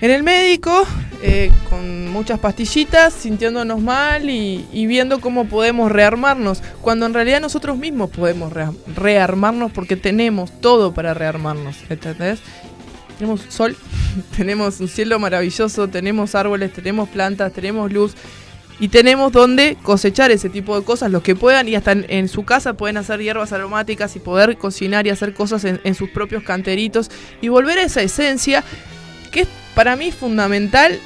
en 0.00 0.10
el 0.10 0.22
médico, 0.22 0.86
eh, 1.22 1.52
con 1.68 2.08
muchas 2.08 2.38
pastillitas, 2.38 3.12
sintiéndonos 3.12 3.80
mal 3.80 4.30
y, 4.30 4.86
viendo 4.86 5.20
cómo 5.20 5.46
podemos 5.46 5.92
rearmarnos, 5.92 6.62
cuando 6.80 7.06
en 7.06 7.14
realidad 7.14 7.40
nosotros 7.40 7.76
mismos 7.76 8.10
podemos 8.10 8.52
rearmarnos 8.96 9.72
porque 9.72 9.96
tenemos 9.96 10.58
todo 10.60 10.92
para 10.92 11.12
rearmarnos, 11.12 11.76
¿entendés? 11.90 12.40
Tenemos 13.18 13.42
sol, 13.48 13.76
tenemos 14.36 14.80
un 14.80 14.88
cielo 14.88 15.18
maravilloso, 15.18 15.88
tenemos 15.88 16.34
árboles, 16.34 16.72
tenemos 16.72 17.08
plantas, 17.10 17.52
tenemos 17.52 17.92
luz 17.92 18.14
y 18.78 18.88
tenemos 18.88 19.30
donde 19.32 19.76
cosechar 19.82 20.30
ese 20.30 20.48
tipo 20.48 20.78
de 20.80 20.86
cosas, 20.86 21.10
los 21.10 21.22
que 21.22 21.36
puedan, 21.36 21.68
y 21.68 21.74
hasta 21.74 21.92
en, 21.92 22.28
su 22.28 22.44
casa 22.44 22.72
pueden 22.72 22.96
hacer 22.96 23.20
hierbas 23.20 23.52
aromáticas 23.52 24.16
y 24.16 24.20
poder 24.20 24.56
cocinar 24.56 25.06
y 25.06 25.10
hacer 25.10 25.34
cosas 25.34 25.64
en, 25.64 25.78
en 25.84 25.94
sus 25.94 26.08
propios 26.08 26.42
canteritos 26.42 27.10
y 27.42 27.48
volver 27.48 27.78
a 27.78 27.82
esa 27.82 28.00
esencia 28.00 28.64
que 29.30 29.42
es 29.42 29.48
para 29.74 29.96
mí 29.96 30.10
fundamental 30.12 30.98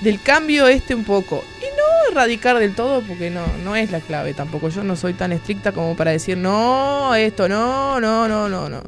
del 0.00 0.20
cambio 0.20 0.68
este 0.68 0.94
un 0.94 1.04
poco. 1.04 1.44
Y 1.60 1.64
no 1.76 2.10
erradicar 2.10 2.58
del 2.58 2.74
todo, 2.74 3.00
porque 3.02 3.30
no, 3.30 3.44
no 3.64 3.74
es 3.76 3.90
la 3.90 4.00
clave 4.00 4.34
tampoco. 4.34 4.68
Yo 4.68 4.84
no 4.84 4.96
soy 4.96 5.14
tan 5.14 5.32
estricta 5.32 5.72
como 5.72 5.96
para 5.96 6.10
decir, 6.10 6.36
no, 6.36 7.14
esto, 7.14 7.48
no, 7.48 8.00
no, 8.00 8.28
no, 8.28 8.48
no, 8.48 8.68
no. 8.68 8.82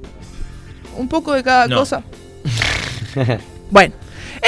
Un 0.97 1.09
poco 1.09 1.33
de 1.33 1.43
cada 1.43 1.69
cosa. 1.69 2.03
bueno, 3.71 3.95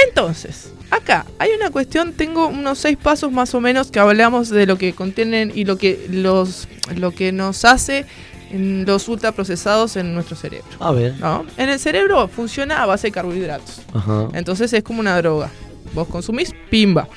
entonces, 0.07 0.73
acá 0.91 1.27
hay 1.39 1.51
una 1.53 1.71
cuestión, 1.71 2.13
tengo 2.13 2.47
unos 2.47 2.79
seis 2.79 2.97
pasos 2.97 3.33
más 3.33 3.55
o 3.55 3.61
menos 3.61 3.91
que 3.91 3.99
hablamos 3.99 4.49
de 4.49 4.67
lo 4.67 4.79
que 4.79 4.93
contienen 4.95 5.53
y 5.55 5.65
lo 5.65 5.77
que, 5.77 6.07
los, 6.11 6.69
lo 6.95 7.13
que 7.13 7.33
nos 7.33 7.65
hace 7.65 8.07
en 8.51 8.85
los 8.87 9.09
ultraprocesados 9.09 9.97
en 9.97 10.15
nuestro 10.15 10.37
cerebro. 10.37 10.69
A 10.81 10.93
ver. 10.93 11.15
¿no? 11.19 11.45
En 11.57 11.69
el 11.69 11.79
cerebro 11.79 12.29
funciona 12.29 12.83
a 12.83 12.87
base 12.87 13.09
de 13.09 13.13
carbohidratos. 13.13 13.83
Ajá. 13.93 14.29
Entonces 14.35 14.73
es 14.73 14.83
como 14.83 15.01
una 15.01 15.17
droga. 15.19 15.51
Vos 15.95 16.09
consumís, 16.09 16.55
pimba. 16.71 17.09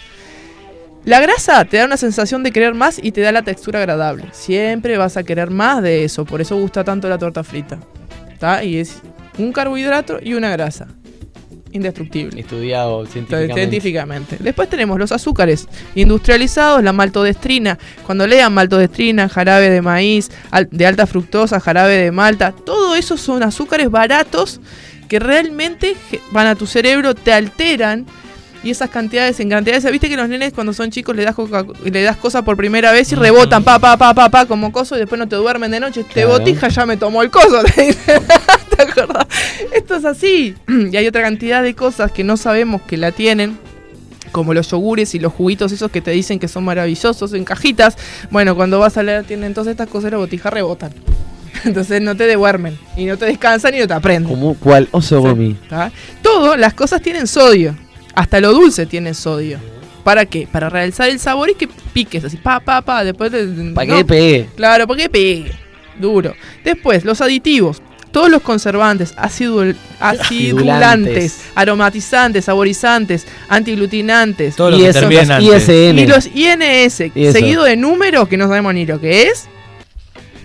La 1.03 1.19
grasa 1.19 1.65
te 1.65 1.77
da 1.77 1.85
una 1.85 1.97
sensación 1.97 2.43
de 2.43 2.51
querer 2.51 2.75
más 2.75 2.99
y 3.01 3.11
te 3.11 3.21
da 3.21 3.31
la 3.31 3.41
textura 3.41 3.79
agradable. 3.79 4.25
Siempre 4.33 4.97
vas 4.97 5.17
a 5.17 5.23
querer 5.23 5.49
más 5.49 5.81
de 5.81 6.03
eso, 6.03 6.25
por 6.25 6.41
eso 6.41 6.57
gusta 6.57 6.83
tanto 6.83 7.09
la 7.09 7.17
torta 7.17 7.43
frita. 7.43 7.79
¿Está? 8.31 8.63
Y 8.63 8.77
es 8.77 9.01
un 9.39 9.51
carbohidrato 9.51 10.19
y 10.21 10.35
una 10.35 10.51
grasa. 10.51 10.87
Indestructible. 11.73 12.39
Estudiado 12.39 13.05
científicamente. 13.05 13.53
Científicamente. 13.55 14.37
Después 14.39 14.69
tenemos 14.69 14.99
los 14.99 15.11
azúcares 15.11 15.67
industrializados, 15.95 16.83
la 16.83 16.93
maltodestrina. 16.93 17.77
Cuando 18.05 18.27
lean 18.27 18.53
maltodestrina, 18.53 19.29
jarabe 19.29 19.69
de 19.69 19.81
maíz, 19.81 20.29
de 20.71 20.85
alta 20.85 21.07
fructosa, 21.07 21.59
jarabe 21.59 21.95
de 21.95 22.11
malta, 22.11 22.51
todo 22.51 22.95
eso 22.95 23.17
son 23.17 23.43
azúcares 23.43 23.89
baratos 23.89 24.59
que 25.07 25.19
realmente 25.19 25.95
van 26.31 26.47
a 26.47 26.55
tu 26.55 26.65
cerebro, 26.67 27.15
te 27.15 27.31
alteran. 27.33 28.05
Y 28.63 28.69
esas 28.69 28.91
cantidades 28.91 29.39
en 29.39 29.49
cantidades, 29.49 29.91
viste 29.91 30.07
que 30.07 30.15
los 30.15 30.29
nenes 30.29 30.53
cuando 30.53 30.71
son 30.71 30.91
chicos 30.91 31.15
le 31.15 31.23
das 31.25 31.33
coca- 31.33 31.65
le 31.83 32.03
das 32.03 32.15
cosas 32.17 32.43
por 32.43 32.55
primera 32.55 32.91
vez 32.91 33.11
y 33.11 33.15
rebotan 33.15 33.63
pa 33.63 33.79
pa 33.79 33.97
pa 33.97 34.13
pa 34.13 34.29
pa 34.29 34.45
como 34.45 34.71
coso 34.71 34.95
y 34.95 34.99
después 34.99 35.17
no 35.17 35.27
te 35.27 35.35
duermen 35.35 35.71
de 35.71 35.79
noche, 35.79 36.03
te 36.03 36.25
botija 36.25 36.67
ya 36.67 36.85
me 36.85 36.95
tomó 36.95 37.23
el 37.23 37.31
coso, 37.31 37.59
te 38.85 38.91
dicen. 38.91 38.95
¿Te 38.95 39.01
acordás? 39.01 39.27
Esto 39.73 39.95
es 39.95 40.05
así. 40.05 40.55
Y 40.91 40.97
hay 40.97 41.07
otra 41.07 41.21
cantidad 41.21 41.63
de 41.63 41.75
cosas 41.75 42.11
que 42.11 42.23
no 42.23 42.37
sabemos 42.37 42.81
que 42.81 42.97
la 42.97 43.11
tienen. 43.11 43.57
Como 44.31 44.53
los 44.53 44.71
yogures 44.71 45.13
y 45.13 45.19
los 45.19 45.33
juguitos 45.33 45.73
esos 45.73 45.91
que 45.91 45.99
te 45.99 46.11
dicen 46.11 46.39
que 46.39 46.47
son 46.47 46.63
maravillosos 46.63 47.33
en 47.33 47.43
cajitas. 47.43 47.97
Bueno, 48.29 48.55
cuando 48.55 48.79
vas 48.79 48.95
a 48.97 49.03
leer 49.03 49.25
tienen 49.25 49.53
todas 49.53 49.67
estas 49.67 49.89
cosas, 49.89 50.11
la 50.11 50.17
botija 50.17 50.49
rebotan. 50.49 50.93
Entonces 51.65 52.01
no 52.01 52.15
te 52.15 52.27
devuelven. 52.27 52.77
Y 52.95 53.05
no 53.05 53.17
te 53.17 53.25
descansan 53.25 53.75
y 53.75 53.79
no 53.79 53.87
te 53.87 53.93
aprenden. 53.93 54.29
Como 54.31 54.55
cual 54.55 54.87
oso 54.91 55.21
gomi. 55.21 55.57
¿tá? 55.69 55.91
Todo, 56.21 56.55
las 56.55 56.73
cosas 56.73 57.01
tienen 57.01 57.27
sodio. 57.27 57.75
Hasta 58.15 58.39
lo 58.39 58.53
dulce 58.53 58.85
tiene 58.85 59.13
sodio. 59.13 59.59
¿Para 60.03 60.25
qué? 60.25 60.47
Para 60.51 60.69
realzar 60.69 61.09
el 61.09 61.19
sabor 61.19 61.49
y 61.49 61.55
que 61.55 61.67
piques 61.93 62.23
así, 62.23 62.37
pa, 62.37 62.59
pa, 62.59 62.81
pa. 62.81 63.03
Después 63.03 63.31
de, 63.31 63.71
Para 63.73 63.87
no, 63.87 63.97
le 63.97 64.05
pegue. 64.05 64.49
Claro, 64.55 64.87
porque 64.87 65.09
pegue. 65.09 65.51
Duro. 65.99 66.33
Después, 66.63 67.05
los 67.05 67.21
aditivos. 67.21 67.81
Todos 68.11 68.29
los 68.29 68.41
conservantes, 68.41 69.15
acidul- 69.15 69.75
acidulantes, 69.99 71.41
aromatizantes, 71.55 72.45
saborizantes, 72.45 73.25
antiglutinantes. 73.47 74.55
Todo 74.55 74.71
lo 74.71 74.77
Y 74.77 74.85
los. 74.85 74.95
ISN. 74.95 75.97
Y 75.99 76.05
los 76.07 76.27
INS, 76.35 77.11
Y 77.15 77.31
seguido 77.31 77.63
de 77.63 77.77
números 77.77 78.27
que 78.27 78.37
no 78.37 78.47
sabemos 78.47 78.73
ni 78.73 78.85
lo 78.85 78.99
que 78.99 79.23
es. 79.27 79.47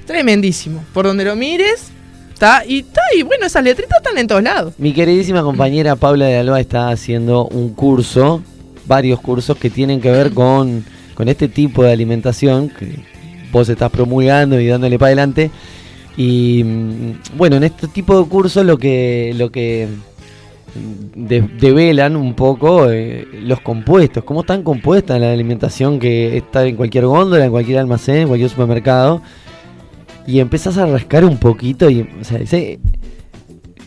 Tremendísimo. 0.07 0.85
Por 0.93 1.07
donde 1.07 1.25
lo 1.25 1.35
mires, 1.35 1.89
está. 2.33 2.63
Y, 2.67 2.81
está, 2.81 3.01
y 3.17 3.23
bueno, 3.23 3.47
esas 3.47 3.65
letritas 3.65 3.99
están 3.99 4.19
en 4.19 4.27
todos 4.29 4.43
lados. 4.43 4.75
Mi 4.79 4.93
queridísima 4.93 5.43
compañera 5.43 5.97
Paula 5.97 6.27
de 6.27 6.39
Alba 6.39 6.61
está 6.61 6.91
haciendo 6.91 7.47
un 7.47 7.75
curso, 7.75 8.43
varios 8.87 9.21
cursos 9.21 9.57
que 9.57 9.71
tienen 9.71 10.01
que 10.01 10.11
ver 10.11 10.31
con, 10.33 10.85
con 11.15 11.29
este 11.29 11.49
tipo 11.49 11.83
de 11.83 11.93
alimentación 11.93 12.69
que 12.69 13.01
vos 13.51 13.69
estás 13.69 13.91
promulgando 13.91 14.61
y 14.61 14.69
dándole 14.69 14.99
para 14.99 15.09
adelante. 15.09 15.51
Y 16.17 16.65
mm, 16.65 17.37
bueno, 17.37 17.57
en 17.57 17.65
este 17.65 17.89
tipo 17.89 18.21
de 18.21 18.29
cursos 18.29 18.65
lo 18.65 18.79
que, 18.79 19.35
lo 19.37 19.51
que 19.51 19.89
mm, 20.75 21.27
de- 21.27 21.49
develan 21.61 22.17
un 22.17 22.35
poco 22.35 22.91
eh, 22.91 23.27
los 23.43 23.61
compuestos, 23.61 24.25
cómo 24.25 24.41
están 24.41 24.63
compuestas 24.63 25.21
la 25.21 25.33
alimentación 25.33 25.99
que 25.99 26.37
está 26.37 26.65
en 26.67 26.77
cualquier 26.77 27.07
góndola, 27.07 27.45
en 27.45 27.51
cualquier 27.51 27.79
almacén, 27.79 28.17
en 28.23 28.29
cualquier 28.29 28.51
supermercado. 28.51 29.23
Y 30.27 30.41
empezás 30.41 30.77
a 30.79 30.87
rascar 30.87 31.25
un 31.25 31.39
poquito 31.39 31.89
y, 31.89 32.09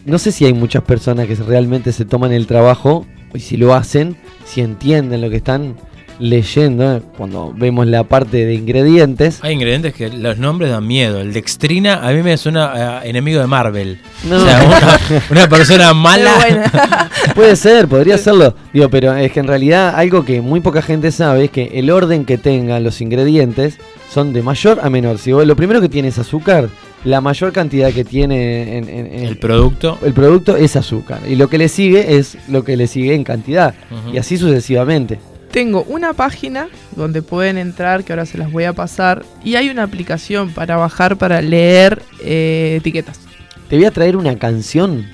no 0.05 0.17
sé 0.17 0.31
si 0.31 0.45
hay 0.45 0.53
muchas 0.53 0.83
personas 0.83 1.27
que 1.27 1.35
realmente 1.35 1.91
se 1.91 2.05
toman 2.05 2.31
el 2.31 2.47
trabajo, 2.47 3.05
y 3.33 3.39
si 3.41 3.57
lo 3.57 3.73
hacen, 3.75 4.15
si 4.45 4.61
entienden 4.61 5.21
lo 5.21 5.29
que 5.29 5.35
están 5.35 5.75
leyendo, 6.19 6.97
eh, 6.97 7.01
cuando 7.17 7.53
vemos 7.55 7.87
la 7.87 8.03
parte 8.03 8.45
de 8.45 8.53
ingredientes. 8.53 9.39
Hay 9.41 9.53
ingredientes 9.53 9.93
que 9.93 10.09
los 10.09 10.37
nombres 10.37 10.69
dan 10.71 10.85
miedo. 10.85 11.21
El 11.21 11.33
dextrina 11.33 12.07
a 12.07 12.11
mí 12.11 12.21
me 12.21 12.37
suena 12.37 12.99
a 12.99 13.05
enemigo 13.05 13.39
de 13.39 13.47
Marvel. 13.47 13.99
No. 14.27 14.37
O 14.37 14.39
sea, 14.45 14.63
una, 14.65 15.21
una 15.31 15.49
persona 15.49 15.93
mala. 15.93 16.35
Bueno. 16.35 16.61
Puede 17.35 17.55
ser, 17.55 17.87
podría 17.87 18.17
serlo. 18.17 18.53
Digo, 18.73 18.89
pero 18.89 19.15
es 19.15 19.31
que 19.31 19.39
en 19.39 19.47
realidad 19.47 19.93
algo 19.95 20.25
que 20.25 20.41
muy 20.41 20.59
poca 20.59 20.81
gente 20.81 21.11
sabe 21.11 21.45
es 21.45 21.51
que 21.51 21.71
el 21.75 21.89
orden 21.89 22.25
que 22.25 22.37
tengan 22.37 22.83
los 22.83 23.01
ingredientes 23.01 23.77
son 24.11 24.33
de 24.33 24.41
mayor 24.41 24.79
a 24.83 24.89
menor. 24.89 25.17
Si 25.19 25.31
vos- 25.31 25.45
lo 25.45 25.55
primero 25.55 25.79
que 25.81 25.89
tiene 25.89 26.07
es 26.09 26.17
azúcar, 26.19 26.69
la 27.05 27.21
mayor 27.21 27.53
cantidad 27.53 27.91
que 27.93 28.03
tiene 28.03 28.77
en, 28.77 28.89
en- 28.89 29.05
en- 29.13 29.23
El 29.25 29.37
producto. 29.37 29.97
el 30.03 30.13
producto 30.13 30.57
es 30.57 30.75
azúcar. 30.75 31.19
Y 31.29 31.35
lo 31.35 31.47
que 31.47 31.57
le 31.57 31.69
sigue 31.69 32.17
es 32.17 32.37
lo 32.49 32.63
que 32.63 32.75
le 32.75 32.87
sigue 32.87 33.13
en 33.15 33.23
cantidad. 33.23 33.73
Y 34.11 34.17
así 34.17 34.37
sucesivamente. 34.37 35.19
Tengo 35.51 35.83
una 35.87 36.13
página 36.13 36.67
donde 36.95 37.21
pueden 37.23 37.57
entrar, 37.57 38.03
que 38.03 38.13
ahora 38.13 38.25
se 38.25 38.37
las 38.37 38.51
voy 38.51 38.65
a 38.65 38.73
pasar, 38.73 39.23
y 39.43 39.55
hay 39.55 39.69
una 39.69 39.83
aplicación 39.83 40.51
para 40.51 40.77
bajar 40.77 41.17
para 41.17 41.41
leer 41.41 42.03
eh, 42.23 42.75
etiquetas. 42.79 43.19
Te 43.67 43.75
voy 43.75 43.85
a 43.85 43.91
traer 43.91 44.15
una 44.15 44.37
canción 44.37 45.07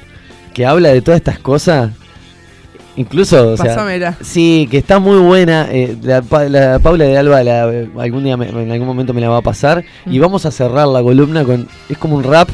que 0.53 0.65
habla 0.65 0.89
de 0.89 1.01
todas 1.01 1.19
estas 1.19 1.39
cosas. 1.39 1.91
Incluso, 2.97 3.51
o 3.51 3.57
sea, 3.57 4.17
sí, 4.21 4.67
que 4.71 4.77
está 4.77 4.99
muy 4.99 5.17
buena. 5.19 5.67
eh, 5.69 5.97
la 6.01 6.21
Paula 6.21 7.05
de 7.05 7.17
Alba 7.17 7.43
la- 7.43 7.63
algún 8.01 8.23
día, 8.23 8.37
me- 8.37 8.47
en 8.47 8.71
algún 8.71 8.87
momento 8.87 9.13
me 9.13 9.19
la 9.21 9.27
va 9.29 9.37
a 9.37 9.41
pasar. 9.41 9.83
Y 10.05 10.17
Mm. 10.17 10.21
vamos 10.21 10.45
a 10.45 10.51
cerrar 10.51 10.87
la 10.87 11.01
columna 11.03 11.43
con. 11.43 11.67
Es 11.89 11.97
como 11.97 12.15
un 12.15 12.23
rap 12.23 12.47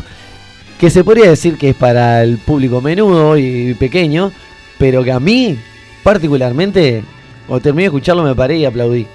que 0.79 0.89
se 0.89 1.03
podría 1.03 1.29
decir 1.29 1.57
que 1.59 1.69
es 1.69 1.75
para 1.75 2.23
el 2.23 2.37
público 2.39 2.81
menudo 2.81 3.37
y 3.37 3.75
pequeño, 3.75 4.31
pero 4.79 5.03
que 5.03 5.11
a 5.11 5.19
mí, 5.19 5.57
particularmente, 6.01 7.03
cuando 7.51 7.63
terminé 7.63 7.81
de 7.83 7.87
escucharlo, 7.87 8.23
me 8.23 8.33
paré 8.33 8.55
y 8.59 8.63
aplaudí. 8.65 9.05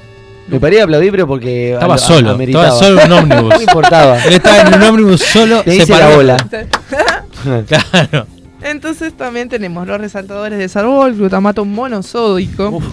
Me 0.48 0.60
paré 0.60 0.76
y 0.76 0.80
aplaudí, 0.80 1.10
pero 1.10 1.26
porque. 1.26 1.72
Estaba 1.72 1.94
a- 1.94 1.98
solo. 1.98 2.32
ameritaba. 2.32 2.68
Estaba 2.68 2.80
solo 2.86 3.00
en 3.00 3.12
un 3.12 3.18
ómnibus. 3.32 3.54
No 3.54 3.60
importaba. 3.62 4.22
Él 4.24 4.34
estaba 4.34 4.60
en 4.60 4.74
un 4.74 4.82
ómnibus 4.82 5.20
solo. 5.22 5.62
Te 5.62 5.70
se 5.70 5.76
hice 5.78 5.98
la 5.98 6.14
bola. 6.14 6.36
Claro. 7.66 8.26
Entonces 8.62 9.16
también 9.16 9.48
tenemos 9.48 9.86
los 9.86 9.98
resaltadores 9.98 10.58
de 10.58 10.68
sabor, 10.68 11.14
glutamato 11.14 11.64
monosódico, 11.64 12.68
Uf. 12.70 12.84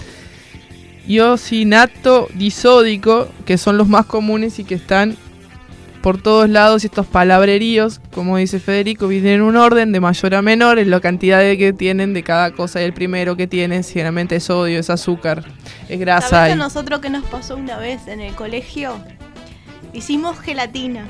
iosinato 1.06 2.28
disódico, 2.34 3.28
que 3.44 3.58
son 3.58 3.76
los 3.76 3.88
más 3.88 4.06
comunes 4.06 4.58
y 4.58 4.64
que 4.64 4.74
están 4.76 5.16
por 6.04 6.20
todos 6.20 6.50
lados 6.50 6.84
y 6.84 6.88
estos 6.88 7.06
palabreríos, 7.06 7.98
como 8.12 8.36
dice 8.36 8.60
Federico, 8.60 9.08
vienen 9.08 9.36
en 9.36 9.40
un 9.40 9.56
orden 9.56 9.90
de 9.90 10.00
mayor 10.00 10.34
a 10.34 10.42
menor 10.42 10.78
en 10.78 10.90
la 10.90 11.00
cantidad 11.00 11.38
de 11.40 11.56
que 11.56 11.72
tienen 11.72 12.12
de 12.12 12.22
cada 12.22 12.50
cosa. 12.50 12.82
Y 12.82 12.84
el 12.84 12.92
primero 12.92 13.38
que 13.38 13.46
tienen, 13.46 13.82
generalmente 13.82 14.36
es 14.36 14.44
sodio, 14.44 14.78
es 14.78 14.90
azúcar, 14.90 15.46
es 15.88 15.98
grasa. 15.98 16.28
¿Sabés 16.28 16.52
a 16.52 16.56
nosotros 16.56 17.00
qué 17.00 17.08
nos 17.08 17.24
pasó 17.24 17.56
una 17.56 17.78
vez 17.78 18.06
en 18.06 18.20
el 18.20 18.34
colegio? 18.34 18.98
Hicimos 19.94 20.38
gelatina. 20.40 21.06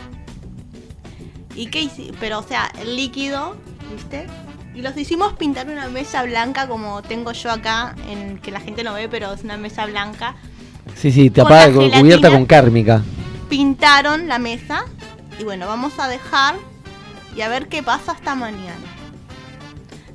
¿Y 1.56 1.66
qué 1.66 1.80
hicimos? 1.80 2.16
Pero, 2.20 2.38
o 2.38 2.44
sea, 2.44 2.70
el 2.80 2.94
líquido, 2.94 3.56
¿viste? 3.92 4.28
Y 4.76 4.82
los 4.82 4.96
hicimos 4.96 5.32
pintar 5.32 5.68
una 5.68 5.88
mesa 5.88 6.22
blanca 6.22 6.68
como 6.68 7.02
tengo 7.02 7.32
yo 7.32 7.50
acá, 7.50 7.96
en 8.08 8.38
que 8.38 8.52
la 8.52 8.60
gente 8.60 8.84
no 8.84 8.94
ve, 8.94 9.08
pero 9.08 9.32
es 9.32 9.42
una 9.42 9.56
mesa 9.56 9.86
blanca. 9.86 10.36
Sí, 10.94 11.10
sí, 11.10 11.30
tapada, 11.30 11.72
cubierta 11.72 12.30
con 12.30 12.46
cármica. 12.46 13.02
Pintaron 13.48 14.28
la 14.28 14.38
mesa 14.38 14.84
y 15.38 15.44
bueno, 15.44 15.66
vamos 15.66 15.94
a 15.98 16.08
dejar 16.08 16.56
y 17.36 17.40
a 17.42 17.48
ver 17.48 17.68
qué 17.68 17.82
pasa 17.82 18.12
hasta 18.12 18.34
mañana. 18.34 18.74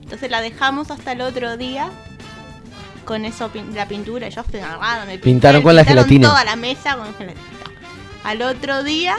Entonces 0.01 0.31
la 0.31 0.41
dejamos 0.41 0.89
hasta 0.91 1.11
el 1.11 1.21
otro 1.21 1.57
día 1.57 1.89
con 3.05 3.25
eso, 3.25 3.49
la 3.73 3.87
pintura. 3.87 4.27
Ellos 4.27 4.45
agarraron 4.53 5.09
el 5.09 5.19
Pintaron 5.19 5.61
pincel, 5.61 5.63
con 5.63 5.75
la 5.75 5.81
pintaron 5.83 6.03
gelatina. 6.05 6.27
toda 6.29 6.43
la 6.45 6.55
mesa 6.55 6.95
con 6.97 7.13
gelatina. 7.15 7.45
Al 8.23 8.41
otro 8.41 8.83
día 8.83 9.17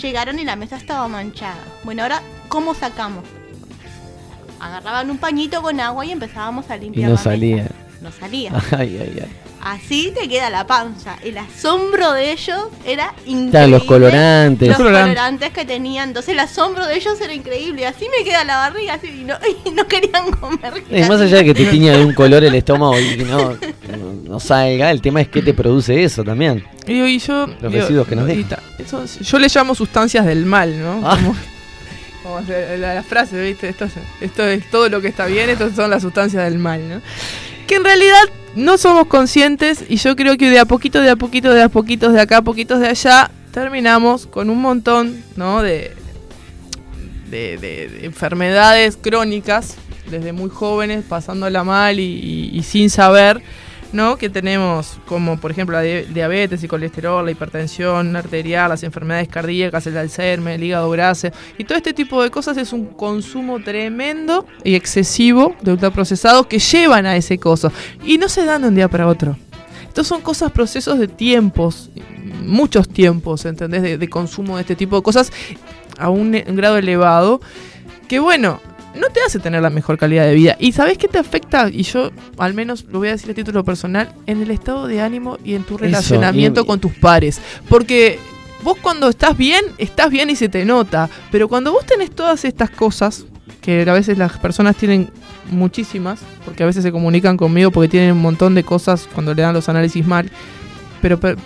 llegaron 0.00 0.38
y 0.38 0.44
la 0.44 0.56
mesa 0.56 0.76
estaba 0.76 1.06
manchada. 1.08 1.58
Bueno, 1.84 2.02
ahora, 2.02 2.22
¿cómo 2.48 2.74
sacamos? 2.74 3.24
Agarraban 4.60 5.10
un 5.10 5.18
pañito 5.18 5.60
con 5.62 5.78
agua 5.80 6.06
y 6.06 6.12
empezábamos 6.12 6.70
a 6.70 6.76
Y 6.76 6.80
limpiar 6.80 7.10
no 7.10 7.14
la 7.16 7.20
mesa. 7.20 7.30
salía. 7.30 7.66
No 8.00 8.12
salía. 8.12 8.52
Ay, 8.78 8.98
ay, 9.00 9.18
ay. 9.24 9.30
Así 9.64 10.12
te 10.18 10.28
queda 10.28 10.50
la 10.50 10.66
panza. 10.66 11.16
El 11.24 11.38
asombro 11.38 12.12
de 12.12 12.32
ellos 12.32 12.64
era 12.84 13.14
increíble. 13.24 13.46
Estaban 13.46 13.70
los 13.70 13.84
colorantes. 13.84 14.68
Los 14.68 14.76
Colorantes. 14.76 15.50
que 15.52 15.64
tenían. 15.64 16.08
Entonces 16.10 16.32
el 16.34 16.40
asombro 16.40 16.86
de 16.86 16.96
ellos 16.96 17.18
era 17.20 17.32
increíble. 17.32 17.86
Así 17.86 18.06
me 18.16 18.24
queda 18.24 18.44
la 18.44 18.56
barriga 18.58 18.94
así 18.94 19.08
y 19.08 19.24
no, 19.24 19.34
y 19.64 19.70
no 19.70 19.86
querían 19.86 20.30
comer. 20.32 20.84
Eh, 20.90 21.06
más 21.08 21.18
allá 21.20 21.38
de 21.38 21.44
que 21.46 21.54
te 21.54 21.64
tiña 21.64 21.96
de 21.96 22.04
un 22.04 22.12
color 22.12 22.44
el 22.44 22.54
estómago 22.54 22.98
y 23.00 23.16
que 23.16 23.24
no, 23.24 23.52
no, 23.52 24.12
no 24.24 24.38
salga, 24.40 24.90
el 24.90 25.00
tema 25.00 25.22
es 25.22 25.28
que 25.28 25.40
te 25.40 25.54
produce 25.54 26.04
eso 26.04 26.22
también. 26.22 26.62
Y, 26.86 27.00
y 27.02 27.18
yo, 27.18 27.46
Los 27.62 27.72
residuos 27.72 28.06
que 28.06 28.16
nos 28.16 28.28
y 28.28 28.36
dejan. 28.42 28.58
eso 28.78 29.04
yo 29.22 29.38
le 29.38 29.48
llamo 29.48 29.74
sustancias 29.74 30.26
del 30.26 30.44
mal, 30.44 30.78
¿no? 30.78 31.00
Ah. 31.02 31.16
Como, 31.16 31.34
como 32.22 32.40
la, 32.48 32.76
la- 32.76 32.94
la 32.96 33.02
frase, 33.02 33.40
¿viste? 33.42 33.68
Esto 33.70 33.86
es, 33.86 33.92
esto 34.20 34.46
es 34.46 34.70
todo 34.70 34.90
lo 34.90 35.00
que 35.00 35.08
está 35.08 35.24
bien, 35.24 35.48
estas 35.48 35.74
son 35.74 35.88
las 35.88 36.02
sustancias 36.02 36.44
del 36.44 36.58
mal, 36.58 36.86
¿no? 36.86 37.00
Que 37.66 37.76
en 37.76 37.84
realidad 37.84 38.22
no 38.56 38.76
somos 38.78 39.06
conscientes 39.06 39.84
y 39.88 39.96
yo 39.96 40.14
creo 40.16 40.36
que 40.36 40.50
de 40.50 40.58
a 40.58 40.64
poquito, 40.64 41.00
de 41.00 41.10
a 41.10 41.16
poquito, 41.16 41.52
de 41.52 41.62
a 41.62 41.68
poquitos, 41.68 42.12
de 42.12 42.20
acá, 42.20 42.42
poquitos 42.42 42.78
de 42.80 42.88
allá, 42.88 43.30
terminamos 43.52 44.26
con 44.26 44.50
un 44.50 44.60
montón 44.60 45.22
¿no? 45.36 45.62
de, 45.62 45.92
de, 47.30 47.56
de- 47.58 47.88
de 47.88 48.04
enfermedades 48.06 48.96
crónicas, 49.00 49.76
desde 50.10 50.32
muy 50.32 50.50
jóvenes, 50.50 51.04
pasándola 51.08 51.64
mal 51.64 51.98
y, 51.98 52.02
y- 52.02 52.50
y 52.58 52.62
sin 52.62 52.90
saber, 52.90 53.40
¿no? 53.94 54.16
Que 54.16 54.28
tenemos 54.28 54.98
como, 55.06 55.38
por 55.40 55.52
ejemplo, 55.52 55.76
la 55.76 55.82
di- 55.82 56.02
diabetes 56.12 56.62
y 56.64 56.68
colesterol, 56.68 57.24
la 57.24 57.30
hipertensión 57.30 58.14
arterial, 58.16 58.68
las 58.68 58.82
enfermedades 58.82 59.28
cardíacas, 59.28 59.86
el 59.86 59.96
Alzheimer, 59.96 60.54
el 60.54 60.64
hígado 60.64 60.90
graso. 60.90 61.28
Y 61.56 61.64
todo 61.64 61.78
este 61.78 61.94
tipo 61.94 62.20
de 62.22 62.30
cosas 62.30 62.56
es 62.56 62.72
un 62.72 62.86
consumo 62.86 63.62
tremendo 63.62 64.46
y 64.64 64.74
excesivo 64.74 65.54
de 65.62 65.72
ultraprocesados 65.72 66.46
que 66.46 66.58
llevan 66.58 67.06
a 67.06 67.16
ese 67.16 67.38
coso. 67.38 67.72
Y 68.04 68.18
no 68.18 68.28
se 68.28 68.44
dan 68.44 68.62
de 68.62 68.68
un 68.68 68.74
día 68.74 68.88
para 68.88 69.06
otro. 69.06 69.36
Estos 69.86 70.08
son 70.08 70.22
cosas, 70.22 70.50
procesos 70.50 70.98
de 70.98 71.06
tiempos, 71.06 71.88
muchos 72.42 72.88
tiempos, 72.88 73.44
¿entendés? 73.44 73.80
De, 73.82 73.96
de 73.96 74.10
consumo 74.10 74.56
de 74.56 74.62
este 74.62 74.74
tipo 74.74 74.96
de 74.96 75.02
cosas 75.04 75.32
a 75.98 76.10
un, 76.10 76.34
un 76.34 76.56
grado 76.56 76.76
elevado. 76.78 77.40
Que 78.08 78.18
bueno, 78.18 78.60
no 78.94 79.08
te 79.08 79.20
hace 79.26 79.38
tener 79.38 79.62
la 79.62 79.70
mejor 79.70 79.98
calidad 79.98 80.24
de 80.26 80.34
vida. 80.34 80.56
¿Y 80.60 80.72
sabes 80.72 80.98
qué 80.98 81.08
te 81.08 81.18
afecta? 81.18 81.68
Y 81.68 81.82
yo, 81.82 82.10
al 82.38 82.54
menos 82.54 82.84
lo 82.90 82.98
voy 83.00 83.08
a 83.08 83.12
decir 83.12 83.30
a 83.30 83.34
título 83.34 83.64
personal, 83.64 84.12
en 84.26 84.42
el 84.42 84.50
estado 84.50 84.86
de 84.86 85.00
ánimo 85.00 85.38
y 85.44 85.54
en 85.54 85.64
tu 85.64 85.76
relacionamiento 85.76 86.62
y- 86.62 86.66
con 86.66 86.80
tus 86.80 86.92
pares. 86.94 87.40
Porque 87.68 88.18
vos 88.62 88.76
cuando 88.80 89.08
estás 89.08 89.36
bien, 89.36 89.64
estás 89.78 90.10
bien 90.10 90.30
y 90.30 90.36
se 90.36 90.48
te 90.48 90.64
nota. 90.64 91.08
Pero 91.32 91.48
cuando 91.48 91.72
vos 91.72 91.84
tenés 91.86 92.10
todas 92.10 92.44
estas 92.44 92.70
cosas, 92.70 93.24
que 93.60 93.82
a 93.88 93.92
veces 93.92 94.16
las 94.18 94.38
personas 94.38 94.76
tienen 94.76 95.10
muchísimas, 95.50 96.20
porque 96.44 96.62
a 96.62 96.66
veces 96.66 96.82
se 96.82 96.92
comunican 96.92 97.36
conmigo 97.36 97.70
porque 97.70 97.88
tienen 97.88 98.12
un 98.12 98.22
montón 98.22 98.54
de 98.54 98.62
cosas 98.62 99.08
cuando 99.12 99.34
le 99.34 99.42
dan 99.42 99.54
los 99.54 99.68
análisis 99.68 100.06
mal, 100.06 100.30
pero, 101.02 101.18
pe- 101.18 101.36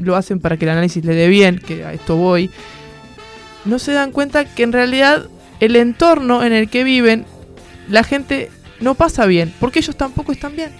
lo 0.00 0.14
hacen 0.14 0.38
para 0.40 0.56
que 0.56 0.64
el 0.64 0.70
análisis 0.70 1.04
le 1.04 1.14
dé 1.14 1.26
bien, 1.28 1.58
que 1.58 1.84
a 1.84 1.92
esto 1.92 2.16
voy, 2.16 2.50
no 3.64 3.78
se 3.78 3.92
dan 3.92 4.12
cuenta 4.12 4.44
que 4.44 4.62
en 4.62 4.72
realidad 4.72 5.26
el 5.60 5.76
entorno 5.76 6.44
en 6.44 6.52
el 6.52 6.68
que 6.68 6.84
viven, 6.84 7.24
la 7.88 8.02
gente 8.04 8.50
no 8.80 8.94
pasa 8.94 9.26
bien, 9.26 9.52
porque 9.60 9.78
ellos 9.80 9.96
tampoco 9.96 10.32
están 10.32 10.54
bien. 10.56 10.70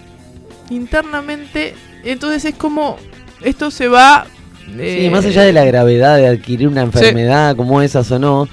Internamente, 0.69 1.73
entonces 2.03 2.45
es 2.45 2.55
como, 2.55 2.97
esto 3.43 3.71
se 3.71 3.87
va... 3.87 4.25
Sí, 4.65 4.73
eh, 4.79 5.09
más 5.11 5.25
allá 5.25 5.41
de 5.43 5.51
la 5.53 5.65
gravedad 5.65 6.17
de 6.17 6.27
adquirir 6.27 6.67
una 6.67 6.81
enfermedad 6.81 7.55
como 7.55 7.81
esas 7.81 8.11
o 8.11 8.19
no, 8.19 8.47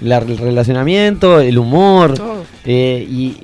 la- 0.00 0.18
el 0.18 0.38
relacionamiento, 0.38 1.40
el 1.40 1.58
humor, 1.58 2.14
eh, 2.64 3.06
y, 3.08 3.36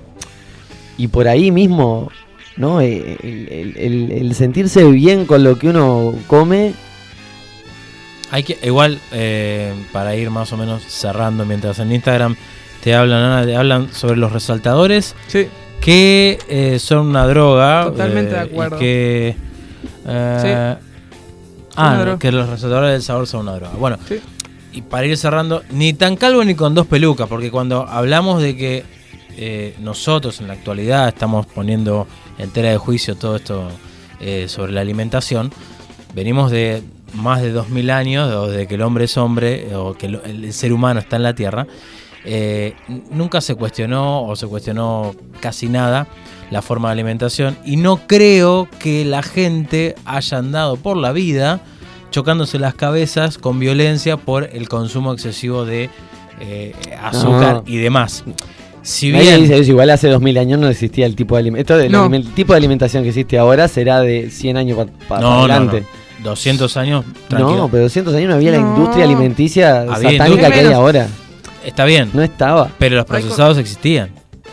y 0.97 1.09
por 1.09 1.28
ahí 1.28 1.51
mismo, 1.51 2.11
¿no? 2.57 2.80
Eh, 2.80 3.18
el, 3.22 3.49
el- 3.51 3.76
el- 3.76 4.12
el 4.12 4.35
sentirse 4.35 4.85
bien 4.85 5.26
con 5.26 5.45
lo 5.45 5.59
que 5.59 5.68
uno 5.68 6.14
come, 6.26 6.72
Hay 8.35 8.43
que, 8.43 8.59
igual, 8.64 8.99
eh, 9.12 9.72
para 9.93 10.16
ir 10.16 10.28
más 10.28 10.53
o 10.53 10.57
menos 10.57 10.82
cerrando, 10.89 11.45
mientras 11.47 11.78
en 11.78 11.93
Instagram 11.93 12.35
te 12.82 12.93
hablan, 12.93 13.22
Ana, 13.22 13.47
te 13.47 13.55
hablan 13.55 13.93
sobre 13.95 14.16
los 14.16 14.32
resaltadores 14.32 15.14
Sí. 15.28 15.47
que 15.80 16.41
eh, 16.49 16.80
son 16.80 17.07
una 17.07 17.28
droga. 17.28 17.85
Totalmente 17.85 18.32
eh, 18.32 18.35
de 18.35 18.41
acuerdo. 18.41 18.76
Y 18.76 18.80
que. 18.80 19.37
eh, 20.09 20.76
una 21.76 22.12
Ah, 22.12 22.16
que 22.18 22.32
los 22.32 22.49
resaltadores 22.49 22.91
del 22.91 23.03
sabor 23.03 23.28
son 23.28 23.43
una 23.43 23.53
droga. 23.55 23.74
Bueno, 23.78 23.99
Sí. 24.09 24.20
y 24.72 24.82
para 24.82 25.07
ir 25.07 25.16
cerrando, 25.16 25.62
ni 25.70 25.93
tan 25.93 26.16
calvo 26.16 26.45
ni 26.45 26.57
con 26.57 26.74
dos 26.74 26.89
pelucas, 26.89 27.28
porque 27.28 27.53
cuando 27.53 27.87
hablamos 27.87 28.43
de 28.43 28.57
que 28.57 28.85
eh, 29.37 29.76
nosotros 29.80 30.41
en 30.41 30.49
la 30.49 30.55
actualidad 30.55 31.07
estamos 31.07 31.47
poniendo 31.47 32.09
en 32.39 32.51
tela 32.51 32.70
de 32.70 32.78
juicio 32.78 33.14
todo 33.14 33.37
esto 33.37 33.68
eh, 34.18 34.47
sobre 34.49 34.72
la 34.72 34.80
alimentación, 34.80 35.53
venimos 36.14 36.51
de 36.51 36.82
más 37.14 37.42
de 37.42 37.52
2000 37.52 37.90
años, 37.90 38.32
o 38.32 38.48
de 38.48 38.66
que 38.66 38.74
el 38.74 38.82
hombre 38.82 39.04
es 39.04 39.16
hombre, 39.16 39.74
o 39.74 39.94
que 39.94 40.06
el 40.06 40.52
ser 40.52 40.72
humano 40.72 41.00
está 41.00 41.16
en 41.16 41.22
la 41.22 41.34
Tierra, 41.34 41.66
eh, 42.24 42.74
nunca 43.10 43.40
se 43.40 43.54
cuestionó 43.54 44.24
o 44.26 44.34
se 44.36 44.46
cuestionó 44.46 45.14
casi 45.40 45.68
nada 45.68 46.06
la 46.50 46.62
forma 46.62 46.88
de 46.88 46.92
alimentación 46.92 47.56
y 47.66 47.76
no 47.76 48.06
creo 48.06 48.66
que 48.78 49.04
la 49.04 49.22
gente 49.22 49.94
haya 50.06 50.38
andado 50.38 50.76
por 50.76 50.96
la 50.96 51.12
vida 51.12 51.60
chocándose 52.10 52.58
las 52.58 52.74
cabezas 52.74 53.36
con 53.36 53.58
violencia 53.58 54.16
por 54.16 54.44
el 54.44 54.68
consumo 54.70 55.12
excesivo 55.12 55.66
de 55.66 55.90
eh, 56.40 56.74
azúcar 57.02 57.56
No. 57.56 57.64
y 57.66 57.76
demás. 57.76 58.24
Si 58.82 59.10
bien 59.10 59.40
dice 59.42 59.58
eso, 59.58 59.70
igual 59.72 59.90
hace 59.90 60.08
2000 60.08 60.38
años 60.38 60.60
no 60.60 60.68
existía 60.68 61.06
el 61.06 61.16
tipo 61.16 61.34
de 61.36 61.40
alimentación. 61.40 61.90
No. 61.90 62.06
El 62.06 62.32
tipo 62.34 62.52
de 62.52 62.58
alimentación 62.58 63.02
que 63.02 63.08
existe 63.10 63.38
ahora 63.38 63.66
será 63.68 64.00
de 64.00 64.30
100 64.30 64.56
años 64.58 64.86
para 65.08 65.20
no, 65.22 65.40
adelante. 65.40 65.80
no, 65.80 66.03
200 66.25 66.77
años, 66.77 67.05
tranquilo. 67.29 67.57
No, 67.59 67.68
pero 67.68 67.85
200 67.85 68.14
años 68.14 68.31
no 68.31 68.35
había 68.35 68.51
la 68.51 68.59
industria 68.59 69.05
alimenticia 69.05 69.83
Había 69.83 69.95
satánica 69.95 70.27
industria. 70.27 70.51
que 70.51 70.61
hay 70.68 70.72
ahora. 70.72 71.07
Está 71.64 71.85
bien, 71.85 72.11
No 72.12 72.22
estaba. 72.22 72.70
pero 72.79 72.97
los 72.97 73.05
procesados 73.05 73.59
existían. 73.59 74.11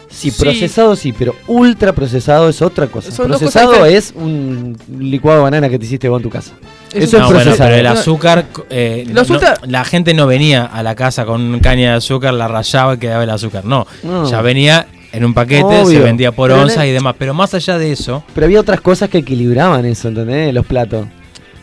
Sí, 0.09 0.29
Sí. 0.29 0.41
procesado 0.43 0.95
sí, 0.97 1.13
pero 1.13 1.33
ultra 1.47 1.93
procesado 1.93 2.49
es 2.49 2.61
otra 2.61 2.87
cosa. 2.87 3.11
Son 3.11 3.27
procesado 3.27 3.71
cosas 3.71 3.87
es 3.91 4.13
un 4.15 4.77
licuado 4.99 5.37
de 5.39 5.43
banana 5.43 5.69
que 5.69 5.79
te 5.79 5.85
hiciste 5.85 6.09
vos 6.09 6.19
en 6.19 6.23
tu 6.23 6.29
casa. 6.29 6.51
Es 6.93 7.05
Eso 7.05 7.17
un- 7.17 7.23
es 7.23 7.29
no, 7.29 7.33
bueno, 7.35 7.43
procesado. 7.43 7.69
pero 7.69 7.75
el 7.79 7.87
azúcar, 7.87 8.45
eh, 8.69 9.05
Los 9.11 9.29
no- 9.29 9.35
ultra- 9.35 9.55
la 9.65 9.85
gente 9.85 10.13
no 10.13 10.27
venía 10.27 10.65
a 10.65 10.83
la 10.83 10.95
casa 10.95 11.25
con 11.25 11.59
caña 11.61 11.91
de 11.91 11.97
azúcar, 11.97 12.33
la 12.33 12.49
rayaba 12.49 12.95
y 12.95 12.97
quedaba 12.97 13.23
el 13.23 13.29
azúcar. 13.29 13.63
No, 13.63 13.87
No. 14.03 14.29
ya 14.29 14.41
venía 14.41 14.85
en 15.13 15.23
un 15.23 15.33
paquete, 15.33 15.85
se 15.85 15.99
vendía 15.99 16.33
por 16.33 16.49
Pero 16.51 16.61
onza 16.61 16.81
no- 16.81 16.85
y 16.85 16.91
demás. 16.91 17.15
Pero 17.17 17.33
más 17.33 17.53
allá 17.53 17.77
de 17.77 17.93
eso, 17.93 18.21
Pero 18.35 18.45
había 18.45 18.59
otras 18.59 18.81
cosas 18.81 19.09
que 19.09 19.19
equilibraban 19.19 19.85
eso, 19.85 20.09
¿entendés? 20.09 20.53
Los 20.53 20.65
platos. 20.65 21.07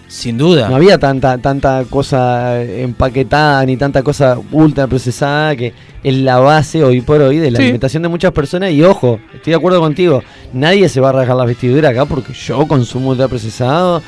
Sin 0.08 0.38
duda, 0.38 0.68
No 0.68 0.76
había 0.76 0.98
tanta, 0.98 1.36
tanta 1.38 1.84
cosa 1.88 2.62
empaquetada 2.62 3.64
ni 3.66 3.76
tanta 3.76 4.02
cosa 4.02 4.38
ultra 4.52 4.86
procesada 4.86 5.54
que 5.54 5.72
es 6.02 6.14
la 6.16 6.38
base 6.38 6.82
hoy 6.82 7.00
por 7.02 7.20
hoy 7.20 7.36
de 7.36 7.50
la 7.50 7.58
Sí. 7.58 7.64
alimentación 7.64 8.02
de 8.02 8.08
muchas 8.08 8.32
personas. 8.32 8.72
Y 8.72 8.82
ojo, 8.82 9.20
estoy 9.34 9.50
de 9.52 9.56
acuerdo 9.56 9.80
contigo, 9.80 10.22
nadie 10.52 10.88
se 10.88 11.00
va 11.00 11.10
a 11.10 11.12
rasgar 11.12 11.36
las 11.36 11.46
vestiduras 11.46 11.90
acá 11.92 12.06
porque 12.06 12.32
yo 12.32 12.66
consumo 12.66 13.10
ultra 13.10 13.28
procesado 13.28 14.02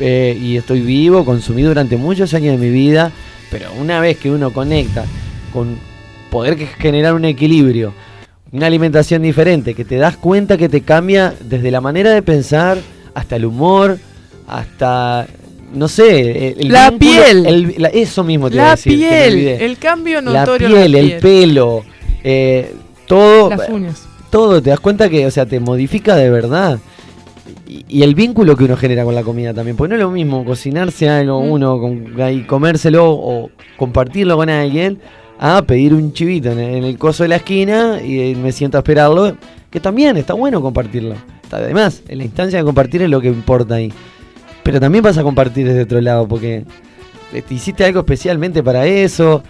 eh, 0.00 0.38
y 0.40 0.56
estoy 0.56 0.80
vivo, 0.80 1.24
consumí 1.24 1.62
durante 1.62 1.96
muchos 1.96 2.32
años 2.34 2.58
de 2.58 2.66
mi 2.66 2.72
vida. 2.72 3.12
Pero 3.50 3.66
una 3.80 4.00
vez 4.00 4.16
que 4.18 4.30
uno 4.30 4.52
conecta 4.52 5.04
con 5.52 5.76
poder 6.30 6.56
que- 6.56 6.66
generar 6.66 7.14
un 7.14 7.24
equilibrio, 7.24 7.92
una 8.52 8.66
alimentación 8.66 9.22
diferente, 9.22 9.74
que 9.74 9.84
te 9.84 9.96
das 9.96 10.16
cuenta 10.16 10.56
que 10.56 10.68
te 10.68 10.80
cambia 10.82 11.34
desde 11.40 11.70
la 11.70 11.80
manera 11.80 12.10
de 12.12 12.22
pensar 12.22 12.78
hasta 13.14 13.36
el 13.36 13.44
humor, 13.46 13.98
hasta, 14.48 15.26
no 15.74 15.86
sé, 15.88 16.48
el, 16.48 16.60
el 16.62 16.72
La 16.72 16.90
vínculo- 16.90 16.98
piel. 16.98 17.46
el- 17.46 17.74
la- 17.78 17.88
eso 17.88 18.24
mismo 18.24 18.48
te 18.48 18.56
iba 18.56 18.64
a 18.64 18.68
La 18.68 18.76
decir, 18.76 18.94
piel, 18.98 19.48
el 19.48 19.78
cambio 19.78 20.20
la 20.22 20.40
notorio. 20.40 20.68
piel, 20.68 20.92
la 20.92 20.98
el 20.98 21.16
pelo, 21.18 21.84
eh, 22.24 22.74
todo, 23.06 23.50
Las 23.50 23.68
uñas. 23.68 24.06
todo, 24.30 24.60
te 24.62 24.70
das 24.70 24.80
cuenta 24.80 25.08
que, 25.08 25.26
o 25.26 25.30
sea, 25.30 25.46
te 25.46 25.60
modifica 25.60 26.16
de 26.16 26.30
verdad. 26.30 26.78
Y, 27.66 27.84
y 27.88 28.02
el 28.02 28.14
vínculo 28.14 28.56
que 28.56 28.64
uno 28.64 28.76
genera 28.76 29.04
con 29.04 29.14
la 29.14 29.22
comida 29.22 29.52
también, 29.52 29.76
porque 29.76 29.90
no 29.90 29.94
es 29.96 30.00
lo 30.00 30.10
mismo 30.10 30.44
cocinarse 30.44 31.08
algo 31.08 31.42
Mm. 31.42 31.50
uno 31.50 31.78
con, 31.78 32.14
y 32.32 32.42
comérselo 32.44 33.10
o 33.10 33.50
compartirlo 33.76 34.36
con 34.36 34.48
alguien 34.48 34.98
a 35.38 35.62
pedir 35.62 35.92
un 35.94 36.12
chivito 36.14 36.50
en 36.50 36.58
el, 36.58 36.74
en 36.76 36.84
el 36.84 36.98
coso 36.98 37.22
de 37.24 37.28
la 37.28 37.36
esquina 37.36 38.00
y 38.02 38.20
eh, 38.32 38.34
me 38.36 38.52
siento 38.52 38.76
a 38.78 38.80
esperarlo, 38.80 39.36
que 39.70 39.80
también 39.80 40.16
está 40.16 40.32
bueno 40.34 40.60
compartirlo. 40.62 41.14
Además, 41.50 42.02
en 42.08 42.18
la 42.18 42.24
instancia 42.24 42.58
de 42.58 42.64
compartir 42.64 43.02
es 43.02 43.08
lo 43.10 43.20
que 43.20 43.28
importa 43.28 43.76
ahí. 43.76 43.92
Pero 44.68 44.80
también 44.80 45.02
vas 45.02 45.16
a 45.16 45.22
compartir 45.22 45.66
desde 45.66 45.84
otro 45.84 45.98
lado, 45.98 46.28
porque 46.28 46.62
te 47.32 47.54
hiciste 47.54 47.86
algo 47.86 48.00
especialmente 48.00 48.62
para 48.62 48.84
eso, 48.84 49.42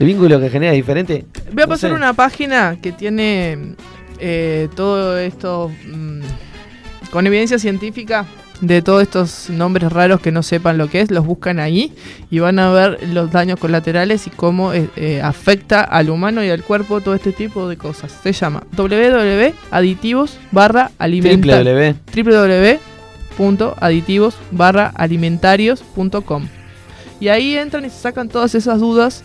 el 0.00 0.06
vínculo 0.08 0.40
que 0.40 0.50
genera 0.50 0.72
es 0.72 0.78
diferente. 0.78 1.26
Voy 1.52 1.62
a 1.62 1.66
No 1.66 1.68
pasar 1.68 1.90
sé. 1.90 1.96
una 1.96 2.12
página 2.12 2.76
que 2.82 2.90
tiene 2.90 3.76
eh, 4.18 4.68
todo 4.74 5.16
esto 5.16 5.70
mm, 5.86 6.22
con 7.12 7.24
evidencia 7.24 7.56
científica 7.60 8.26
de 8.60 8.82
todos 8.82 9.02
estos 9.02 9.48
nombres 9.48 9.92
raros 9.92 10.20
que 10.20 10.32
no 10.32 10.42
sepan 10.42 10.76
lo 10.76 10.88
que 10.90 11.02
es, 11.02 11.10
los 11.12 11.24
buscan 11.24 11.60
ahí 11.60 11.92
y 12.28 12.40
van 12.40 12.58
a 12.58 12.72
ver 12.72 12.98
los 13.12 13.30
daños 13.30 13.60
colaterales 13.60 14.26
y 14.26 14.30
cómo 14.30 14.72
eh, 14.72 14.88
eh, 14.96 15.20
afecta 15.22 15.82
al 15.82 16.10
humano 16.10 16.42
y 16.42 16.50
al 16.50 16.64
cuerpo 16.64 17.00
todo 17.00 17.14
este 17.14 17.30
tipo 17.30 17.68
de 17.68 17.76
cosas. 17.76 18.12
Se 18.24 18.32
llama 18.32 18.64
www.aditivos 18.76 20.36
barra 20.50 20.90
Triple 20.98 21.36
W. 21.36 21.94
www.aditivos 22.12 22.93
barra 24.50 24.92
alimentarios.com 24.94 26.46
y 27.20 27.28
ahí 27.28 27.56
entran 27.56 27.84
y 27.84 27.90
se 27.90 28.00
sacan 28.00 28.28
todas 28.28 28.54
esas 28.54 28.80
dudas 28.80 29.22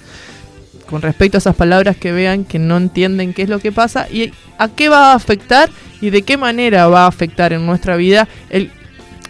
con 0.89 1.01
respecto 1.01 1.37
a 1.37 1.39
esas 1.39 1.55
palabras 1.55 1.97
que 1.97 2.11
vean 2.11 2.45
que 2.45 2.59
no 2.59 2.77
entienden 2.77 3.33
qué 3.33 3.43
es 3.43 3.49
lo 3.49 3.59
que 3.59 3.71
pasa 3.71 4.07
y 4.09 4.31
a 4.57 4.67
qué 4.69 4.89
va 4.89 5.11
a 5.11 5.15
afectar 5.15 5.69
y 6.01 6.09
de 6.09 6.21
qué 6.23 6.37
manera 6.37 6.87
va 6.87 7.03
a 7.03 7.07
afectar 7.07 7.53
en 7.53 7.65
nuestra 7.65 7.95
vida 7.95 8.27
el 8.49 8.71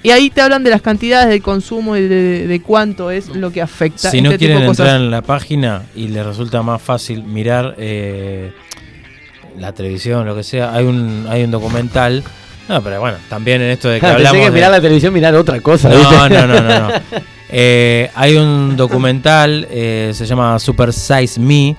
y 0.01 0.11
ahí 0.11 0.29
te 0.29 0.39
hablan 0.39 0.63
de 0.63 0.69
las 0.69 0.81
cantidades 0.81 1.27
de 1.27 1.41
consumo 1.41 1.97
y 1.97 2.07
de, 2.07 2.47
de- 2.47 2.61
cuánto 2.61 3.11
es 3.11 3.27
lo 3.35 3.51
que 3.51 3.61
afecta 3.61 4.09
si 4.09 4.21
no 4.21 4.29
este 4.29 4.37
tipo 4.39 4.47
quieren 4.47 4.61
de 4.61 4.67
cosas. 4.67 4.85
entrar 4.85 5.01
en 5.01 5.11
la 5.11 5.21
página 5.21 5.83
y 5.93 6.07
les 6.07 6.25
resulta 6.25 6.61
más 6.63 6.81
fácil 6.81 7.23
mirar 7.25 7.75
eh, 7.77 8.53
la 9.57 9.73
televisión, 9.73 10.25
lo 10.25 10.37
que 10.37 10.43
sea, 10.43 10.73
hay 10.73 10.85
un, 10.85 11.25
hay 11.29 11.43
un 11.43 11.51
documental. 11.51 12.23
No, 12.69 12.81
pero 12.83 12.99
bueno, 13.01 13.17
también 13.27 13.61
en 13.61 13.71
esto 13.71 13.89
de 13.89 13.99
que 13.99 14.05
Ah, 14.05 14.09
pensé 14.15 14.27
hablamos. 14.27 14.39
que 14.45 14.51
de- 14.51 14.55
mirar 14.55 14.71
la 14.71 14.79
televisión, 14.81 15.13
mirar 15.13 15.35
otra 15.35 15.59
cosa. 15.59 15.89
No, 15.89 15.97
¿viste? 15.97 16.15
no, 16.15 16.29
no, 16.47 16.61
no, 16.61 16.79
no. 16.89 16.89
Eh, 17.51 18.11
hay 18.13 18.35
un 18.37 18.77
documental, 18.77 19.67
eh, 19.71 20.11
se 20.13 20.27
llama 20.27 20.59
Super 20.59 20.93
Size 20.93 21.39
Me, 21.39 21.75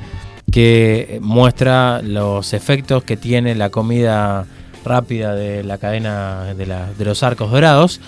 que 0.51 1.21
muestra 1.23 2.03
los 2.03 2.53
efectos 2.55 3.05
que 3.05 3.17
tiene 3.17 3.55
la 3.55 3.71
comida 3.71 4.47
rápida 4.85 5.33
de 5.37 5.63
la 5.63 5.79
cadena 5.79 6.55
de, 6.57 6.67
la- 6.67 6.89
de 6.99 7.05
los 7.05 7.23
arcos 7.23 7.53
dorados 7.53 8.01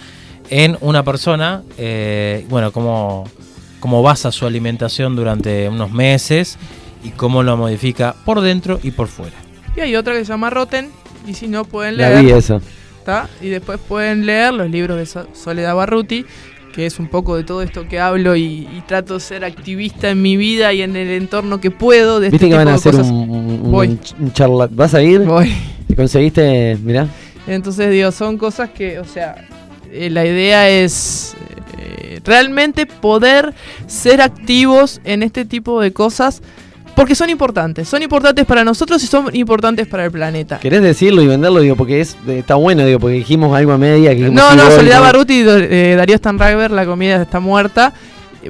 en 0.50 0.76
una 0.80 1.04
persona, 1.04 1.62
eh, 1.78 2.44
bueno, 2.48 2.72
cómo, 2.72 3.30
cómo 3.78 4.02
basa 4.02 4.32
su 4.32 4.44
alimentación 4.44 5.14
durante 5.14 5.68
unos 5.68 5.92
meses 5.92 6.58
y 7.04 7.10
cómo 7.10 7.44
lo 7.44 7.56
modifica 7.56 8.16
por 8.24 8.40
dentro 8.40 8.80
y 8.82 8.90
por 8.90 9.06
fuera. 9.06 9.36
Y 9.76 9.80
hay 9.82 9.94
otra 9.94 10.14
que 10.14 10.24
se 10.24 10.32
llama 10.32 10.50
Rotten. 10.50 10.90
Y 11.26 11.34
si 11.34 11.48
no 11.48 11.64
pueden 11.64 11.96
La 11.96 12.20
leer. 12.20 12.36
vi. 12.42 12.54
¿tá? 13.04 13.28
Y 13.40 13.48
después 13.48 13.78
pueden 13.86 14.26
leer 14.26 14.52
los 14.54 14.70
libros 14.70 14.96
de 14.96 15.06
So- 15.06 15.28
Soledad 15.34 15.74
Barruti, 15.74 16.24
que 16.74 16.86
es 16.86 16.98
un 16.98 17.08
poco 17.08 17.36
de 17.36 17.44
todo 17.44 17.62
esto 17.62 17.86
que 17.88 18.00
hablo 18.00 18.34
y, 18.36 18.42
y 18.76 18.82
trato 18.86 19.14
de 19.14 19.20
ser 19.20 19.44
activista 19.44 20.08
en 20.10 20.22
mi 20.22 20.36
vida 20.36 20.72
y 20.72 20.82
en 20.82 20.96
el 20.96 21.10
entorno 21.10 21.60
que 21.60 21.70
puedo. 21.70 22.18
De 22.20 22.30
Viste 22.30 22.46
este 22.46 22.48
que 22.50 22.56
van 22.56 22.68
a 22.68 22.74
hacer 22.74 22.92
cosas. 22.92 23.08
un, 23.08 23.28
un, 23.30 23.70
Voy. 23.70 23.98
un 24.18 24.32
charla. 24.32 24.68
¿Vas 24.70 24.94
a 24.94 25.02
ir? 25.02 25.20
Voy. 25.20 25.52
¿Te 25.86 25.94
conseguiste? 25.96 26.76
Mirá. 26.82 27.06
Entonces, 27.46 27.90
digo, 27.90 28.10
son 28.12 28.38
cosas 28.38 28.70
que, 28.70 28.98
o 29.00 29.04
sea, 29.04 29.48
eh, 29.92 30.08
la 30.10 30.24
idea 30.24 30.70
es 30.70 31.34
eh, 31.78 32.20
realmente 32.24 32.86
poder 32.86 33.52
ser 33.86 34.22
activos 34.22 35.00
en 35.04 35.22
este 35.22 35.44
tipo 35.44 35.80
de 35.80 35.92
cosas 35.92 36.40
porque 36.94 37.14
son 37.14 37.30
importantes. 37.30 37.88
Son 37.88 38.02
importantes 38.02 38.44
para 38.44 38.64
nosotros 38.64 39.02
y 39.02 39.06
son 39.06 39.34
importantes 39.34 39.86
para 39.86 40.04
el 40.04 40.10
planeta. 40.10 40.58
¿Querés 40.58 40.82
decirlo 40.82 41.22
y 41.22 41.26
venderlo? 41.26 41.60
Digo, 41.60 41.76
porque 41.76 42.00
es, 42.00 42.16
eh, 42.26 42.38
está 42.38 42.54
bueno, 42.56 42.84
digo, 42.84 42.98
porque 42.98 43.16
dijimos 43.16 43.56
algo 43.56 43.72
a 43.72 43.78
media. 43.78 44.14
Que 44.14 44.28
No, 44.30 44.54
no, 44.54 44.70
Soledad 44.70 44.98
no. 44.98 45.02
Barruti 45.02 45.40
y 45.40 45.44
eh, 45.46 45.94
Darío 45.96 46.16
Stanriver, 46.16 46.70
la 46.70 46.84
comida 46.84 47.20
está 47.22 47.40
muerta. 47.40 47.92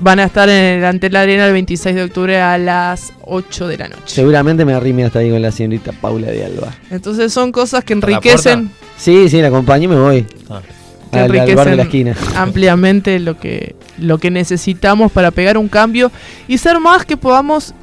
Van 0.00 0.18
a 0.20 0.24
estar 0.24 0.48
en 0.48 0.78
el 0.78 0.84
Ante 0.84 1.10
la 1.10 1.20
Arena 1.20 1.46
el 1.46 1.52
26 1.52 1.94
de 1.94 2.02
octubre 2.04 2.40
a 2.40 2.56
las 2.56 3.12
8 3.22 3.68
de 3.68 3.76
la 3.78 3.88
noche. 3.88 4.02
Seguramente 4.06 4.64
me 4.64 4.72
arrime 4.72 5.04
hasta 5.04 5.18
ahí 5.18 5.30
con 5.30 5.42
la 5.42 5.52
señorita 5.52 5.92
Paula 5.92 6.28
de 6.28 6.46
Alba. 6.46 6.72
Entonces 6.90 7.30
son 7.32 7.52
cosas 7.52 7.84
que 7.84 7.92
¿Está 7.92 8.06
a 8.06 8.10
la 8.10 8.16
enriquecen, 8.16 8.70
Sí, 8.96 9.28
sí, 9.28 9.42
la 9.42 9.48
acompaño 9.48 9.84
y 9.84 9.88
me 9.88 9.96
voy. 10.00 10.26
Ah. 10.48 10.62
que 11.12 11.18
Al, 11.18 11.24
al 11.24 11.28
bar 11.28 11.30
de 11.30 11.42
enriquecen 11.42 11.76
la 11.76 11.82
esquina. 11.82 12.16
ampliamente 12.36 13.18
lo 13.20 13.38
que, 13.38 13.76
lo 13.98 14.16
que 14.16 14.30
necesitamos 14.30 15.12
para 15.12 15.30
pegar 15.30 15.58
un 15.58 15.68
cambio 15.68 16.10
y 16.48 16.56
ser 16.56 16.80
más 16.80 17.04
que 17.04 17.18
podamos 17.18 17.74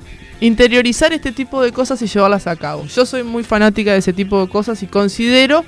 interiorizar 0.41 1.13
este 1.13 1.31
tipo 1.31 1.61
de 1.61 1.71
cosas 1.71 2.01
y 2.01 2.07
llevarlas 2.07 2.47
a 2.47 2.55
cabo. 2.55 2.85
Yo 2.85 3.05
soy 3.05 3.23
muy 3.23 3.43
fanática 3.43 3.93
de 3.93 3.99
ese 3.99 4.13
tipo 4.13 4.41
de 4.41 4.49
cosas 4.49 4.81
y 4.83 4.87
considero 4.87 5.63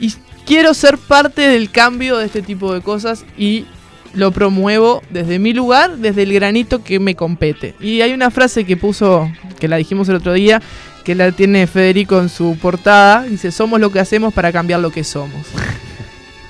y 0.00 0.12
quiero 0.46 0.74
ser 0.74 0.98
parte 0.98 1.42
del 1.42 1.70
cambio 1.70 2.16
de 2.18 2.26
este 2.26 2.42
tipo 2.42 2.72
de 2.72 2.80
cosas 2.80 3.24
y 3.36 3.66
lo 4.14 4.32
promuevo 4.32 5.02
desde 5.10 5.38
mi 5.38 5.52
lugar, 5.52 5.98
desde 5.98 6.22
el 6.22 6.32
granito 6.32 6.82
que 6.82 6.98
me 6.98 7.14
compete. 7.14 7.74
Y 7.80 8.00
hay 8.00 8.12
una 8.12 8.30
frase 8.30 8.64
que 8.64 8.76
puso, 8.76 9.30
que 9.60 9.68
la 9.68 9.76
dijimos 9.76 10.08
el 10.08 10.16
otro 10.16 10.32
día, 10.32 10.62
que 11.04 11.14
la 11.14 11.30
tiene 11.32 11.66
Federico 11.66 12.18
en 12.18 12.28
su 12.28 12.56
portada, 12.56 13.24
dice, 13.24 13.52
somos 13.52 13.78
lo 13.78 13.92
que 13.92 14.00
hacemos 14.00 14.32
para 14.32 14.52
cambiar 14.52 14.80
lo 14.80 14.90
que 14.90 15.04
somos. 15.04 15.46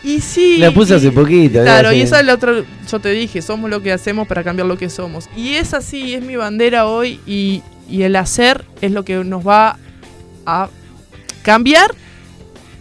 Y 0.07 0.21
sí. 0.21 0.59
La 0.59 0.73
puse 0.73 0.95
hace 0.95 1.09
y- 1.09 1.11
poquito. 1.11 1.61
Claro, 1.63 1.89
hace- 1.89 1.99
y 1.99 2.01
esa 2.03 2.21
es 2.21 2.27
la 2.27 2.35
otra, 2.35 2.53
yo 2.91 3.01
te 3.01 3.11
dije, 3.11 3.43
somos 3.43 3.69
lo 3.69 3.83
que 3.83 3.93
hacemos 3.93 4.29
para 4.29 4.45
cambiar 4.45 4.69
lo 4.69 4.79
que 4.79 4.89
somos. 4.89 5.29
Y 5.37 5.55
es 5.55 5.75
así, 5.75 6.15
es 6.15 6.23
mi 6.23 6.37
bandera 6.37 6.87
hoy 6.87 7.19
y, 7.27 7.63
y 7.91 8.03
el 8.03 8.15
hacer 8.17 8.65
es 8.81 8.93
lo 8.93 9.05
que 9.05 9.17
nos 9.25 9.47
va 9.47 9.77
a 10.47 10.69
cambiar 11.43 11.93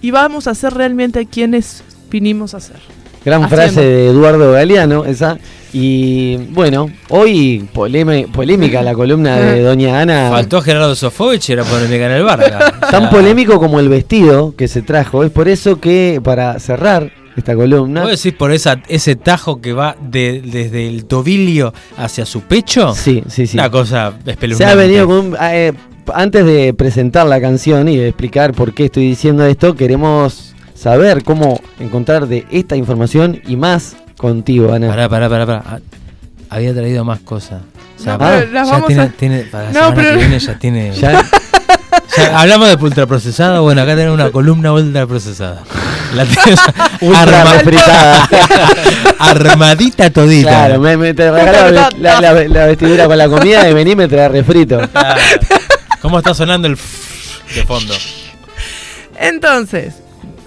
y 0.02 0.12
vamos 0.12 0.48
a 0.48 0.54
ser 0.56 0.74
realmente 0.76 1.26
quienes 1.26 1.84
vinimos 2.12 2.54
a 2.54 2.60
ser. 2.60 2.78
Gran 3.26 3.44
haciendo. 3.44 3.64
frase 3.74 3.82
de 3.82 4.08
Eduardo 4.08 4.52
Galeano, 4.52 5.06
esa. 5.06 5.40
Y 5.78 6.38
bueno, 6.52 6.90
hoy 7.10 7.68
polémica 7.74 8.82
la 8.82 8.94
columna 8.94 9.36
de 9.36 9.62
Doña 9.62 10.00
Ana. 10.00 10.30
Faltó 10.30 10.62
Gerardo 10.62 10.96
Sofovich 10.96 11.50
y 11.50 11.52
era 11.52 11.66
polémica 11.66 12.06
en 12.06 12.12
el 12.14 12.24
bar. 12.24 12.80
Tan 12.92 13.10
polémico 13.10 13.60
como 13.60 13.82
el 13.82 13.90
vestido 13.90 14.56
que 14.56 14.70
se 14.70 14.82
trajo. 14.84 15.26
Es 15.26 15.32
por 15.32 15.50
eso 15.50 15.82
que, 15.82 16.22
para 16.24 16.58
cerrar 16.60 17.12
esta 17.36 17.56
columna. 17.56 18.04
¿Vos 18.04 18.12
decís 18.24 18.32
por 18.38 18.54
esa, 18.54 18.82
ese 18.88 19.18
tajo 19.18 19.60
que 19.60 19.74
va 19.74 19.98
de- 20.02 20.42
desde 20.46 20.88
el 20.88 21.04
tobillo 21.04 21.74
hacia 21.98 22.26
su 22.26 22.40
pecho? 22.44 22.96
Sí, 22.96 23.22
sí, 23.28 23.46
sí. 23.46 23.58
Una 23.58 23.70
cosa 23.70 24.14
espeluznante. 24.26 24.72
Se 24.74 24.80
ha 24.80 24.82
venido 24.82 25.08
con. 25.08 25.18
un- 25.18 25.38
eh, 25.42 25.74
antes 26.14 26.46
de 26.46 26.74
presentar 26.74 27.28
la 27.28 27.42
canción 27.42 27.90
y 27.90 27.98
de 27.98 28.08
explicar 28.08 28.54
por 28.54 28.74
qué 28.74 28.86
estoy 28.86 29.08
diciendo 29.08 29.46
esto, 29.46 29.76
queremos 29.76 30.56
saber 30.74 31.22
cómo 31.26 31.60
encontrar 31.82 32.28
de 32.30 32.46
esta 32.50 32.78
información 32.78 33.42
y 33.46 33.58
más 33.58 33.98
contigo, 34.18 34.74
Ana. 34.74 34.88
Pará, 34.90 35.10
pará, 35.10 35.30
pará, 35.30 35.46
pará. 35.46 35.64
Ah, 35.66 35.80
Había 36.50 36.74
traído 36.74 37.04
más 37.04 37.20
cosas. 37.22 37.62
O 38.00 38.04
sea, 38.04 38.14
No, 38.14 38.20
pará, 38.20 38.40
pero 38.40 38.52
las 38.52 38.68
ya 38.68 38.74
vamos 38.74 38.88
tiene, 38.88 39.02
a- 39.02 39.10
tiene- 39.10 39.40
para 39.44 39.64
la 39.66 39.70
No, 39.72 39.80
semana 39.80 39.96
pero- 39.96 40.10
que 40.12 40.16
viene 40.18 40.40
ya 40.40 40.60
tiene. 40.60 40.92
Ya- 40.96 41.26
ya 42.18 42.40
hablamos 42.40 42.68
de 42.68 42.76
ultraprocesada. 42.76 43.60
Bueno, 43.62 43.82
acá 43.82 43.96
tenemos 43.96 44.14
una 44.16 44.30
columna 44.30 44.72
ultraprocesada. 44.74 45.64
La 46.14 46.26
tenés 46.26 46.60
ultra 47.02 47.42
arma- 47.42 47.54
refritada. 47.54 48.30
armadita 49.20 50.10
todita. 50.10 50.50
claro, 50.50 50.80
me, 50.80 50.98
me 50.98 51.14
te 51.14 51.26
la, 51.32 51.90
la- 52.00 52.22
la- 52.22 52.34
la 52.48 52.66
vestidura 52.68 53.08
con 53.08 53.18
la 53.18 53.28
comida 53.28 53.68
y 53.70 53.74
vení 53.74 53.92
y 53.92 53.96
me 53.96 54.08
trae 54.08 54.30
refrito. 54.30 54.80
Claro. 54.92 55.22
¿Cómo 56.02 56.18
está 56.20 56.34
sonando 56.34 56.68
el 56.68 56.76
de 57.56 57.64
fondo? 57.66 57.94
Entonces, 59.20 59.96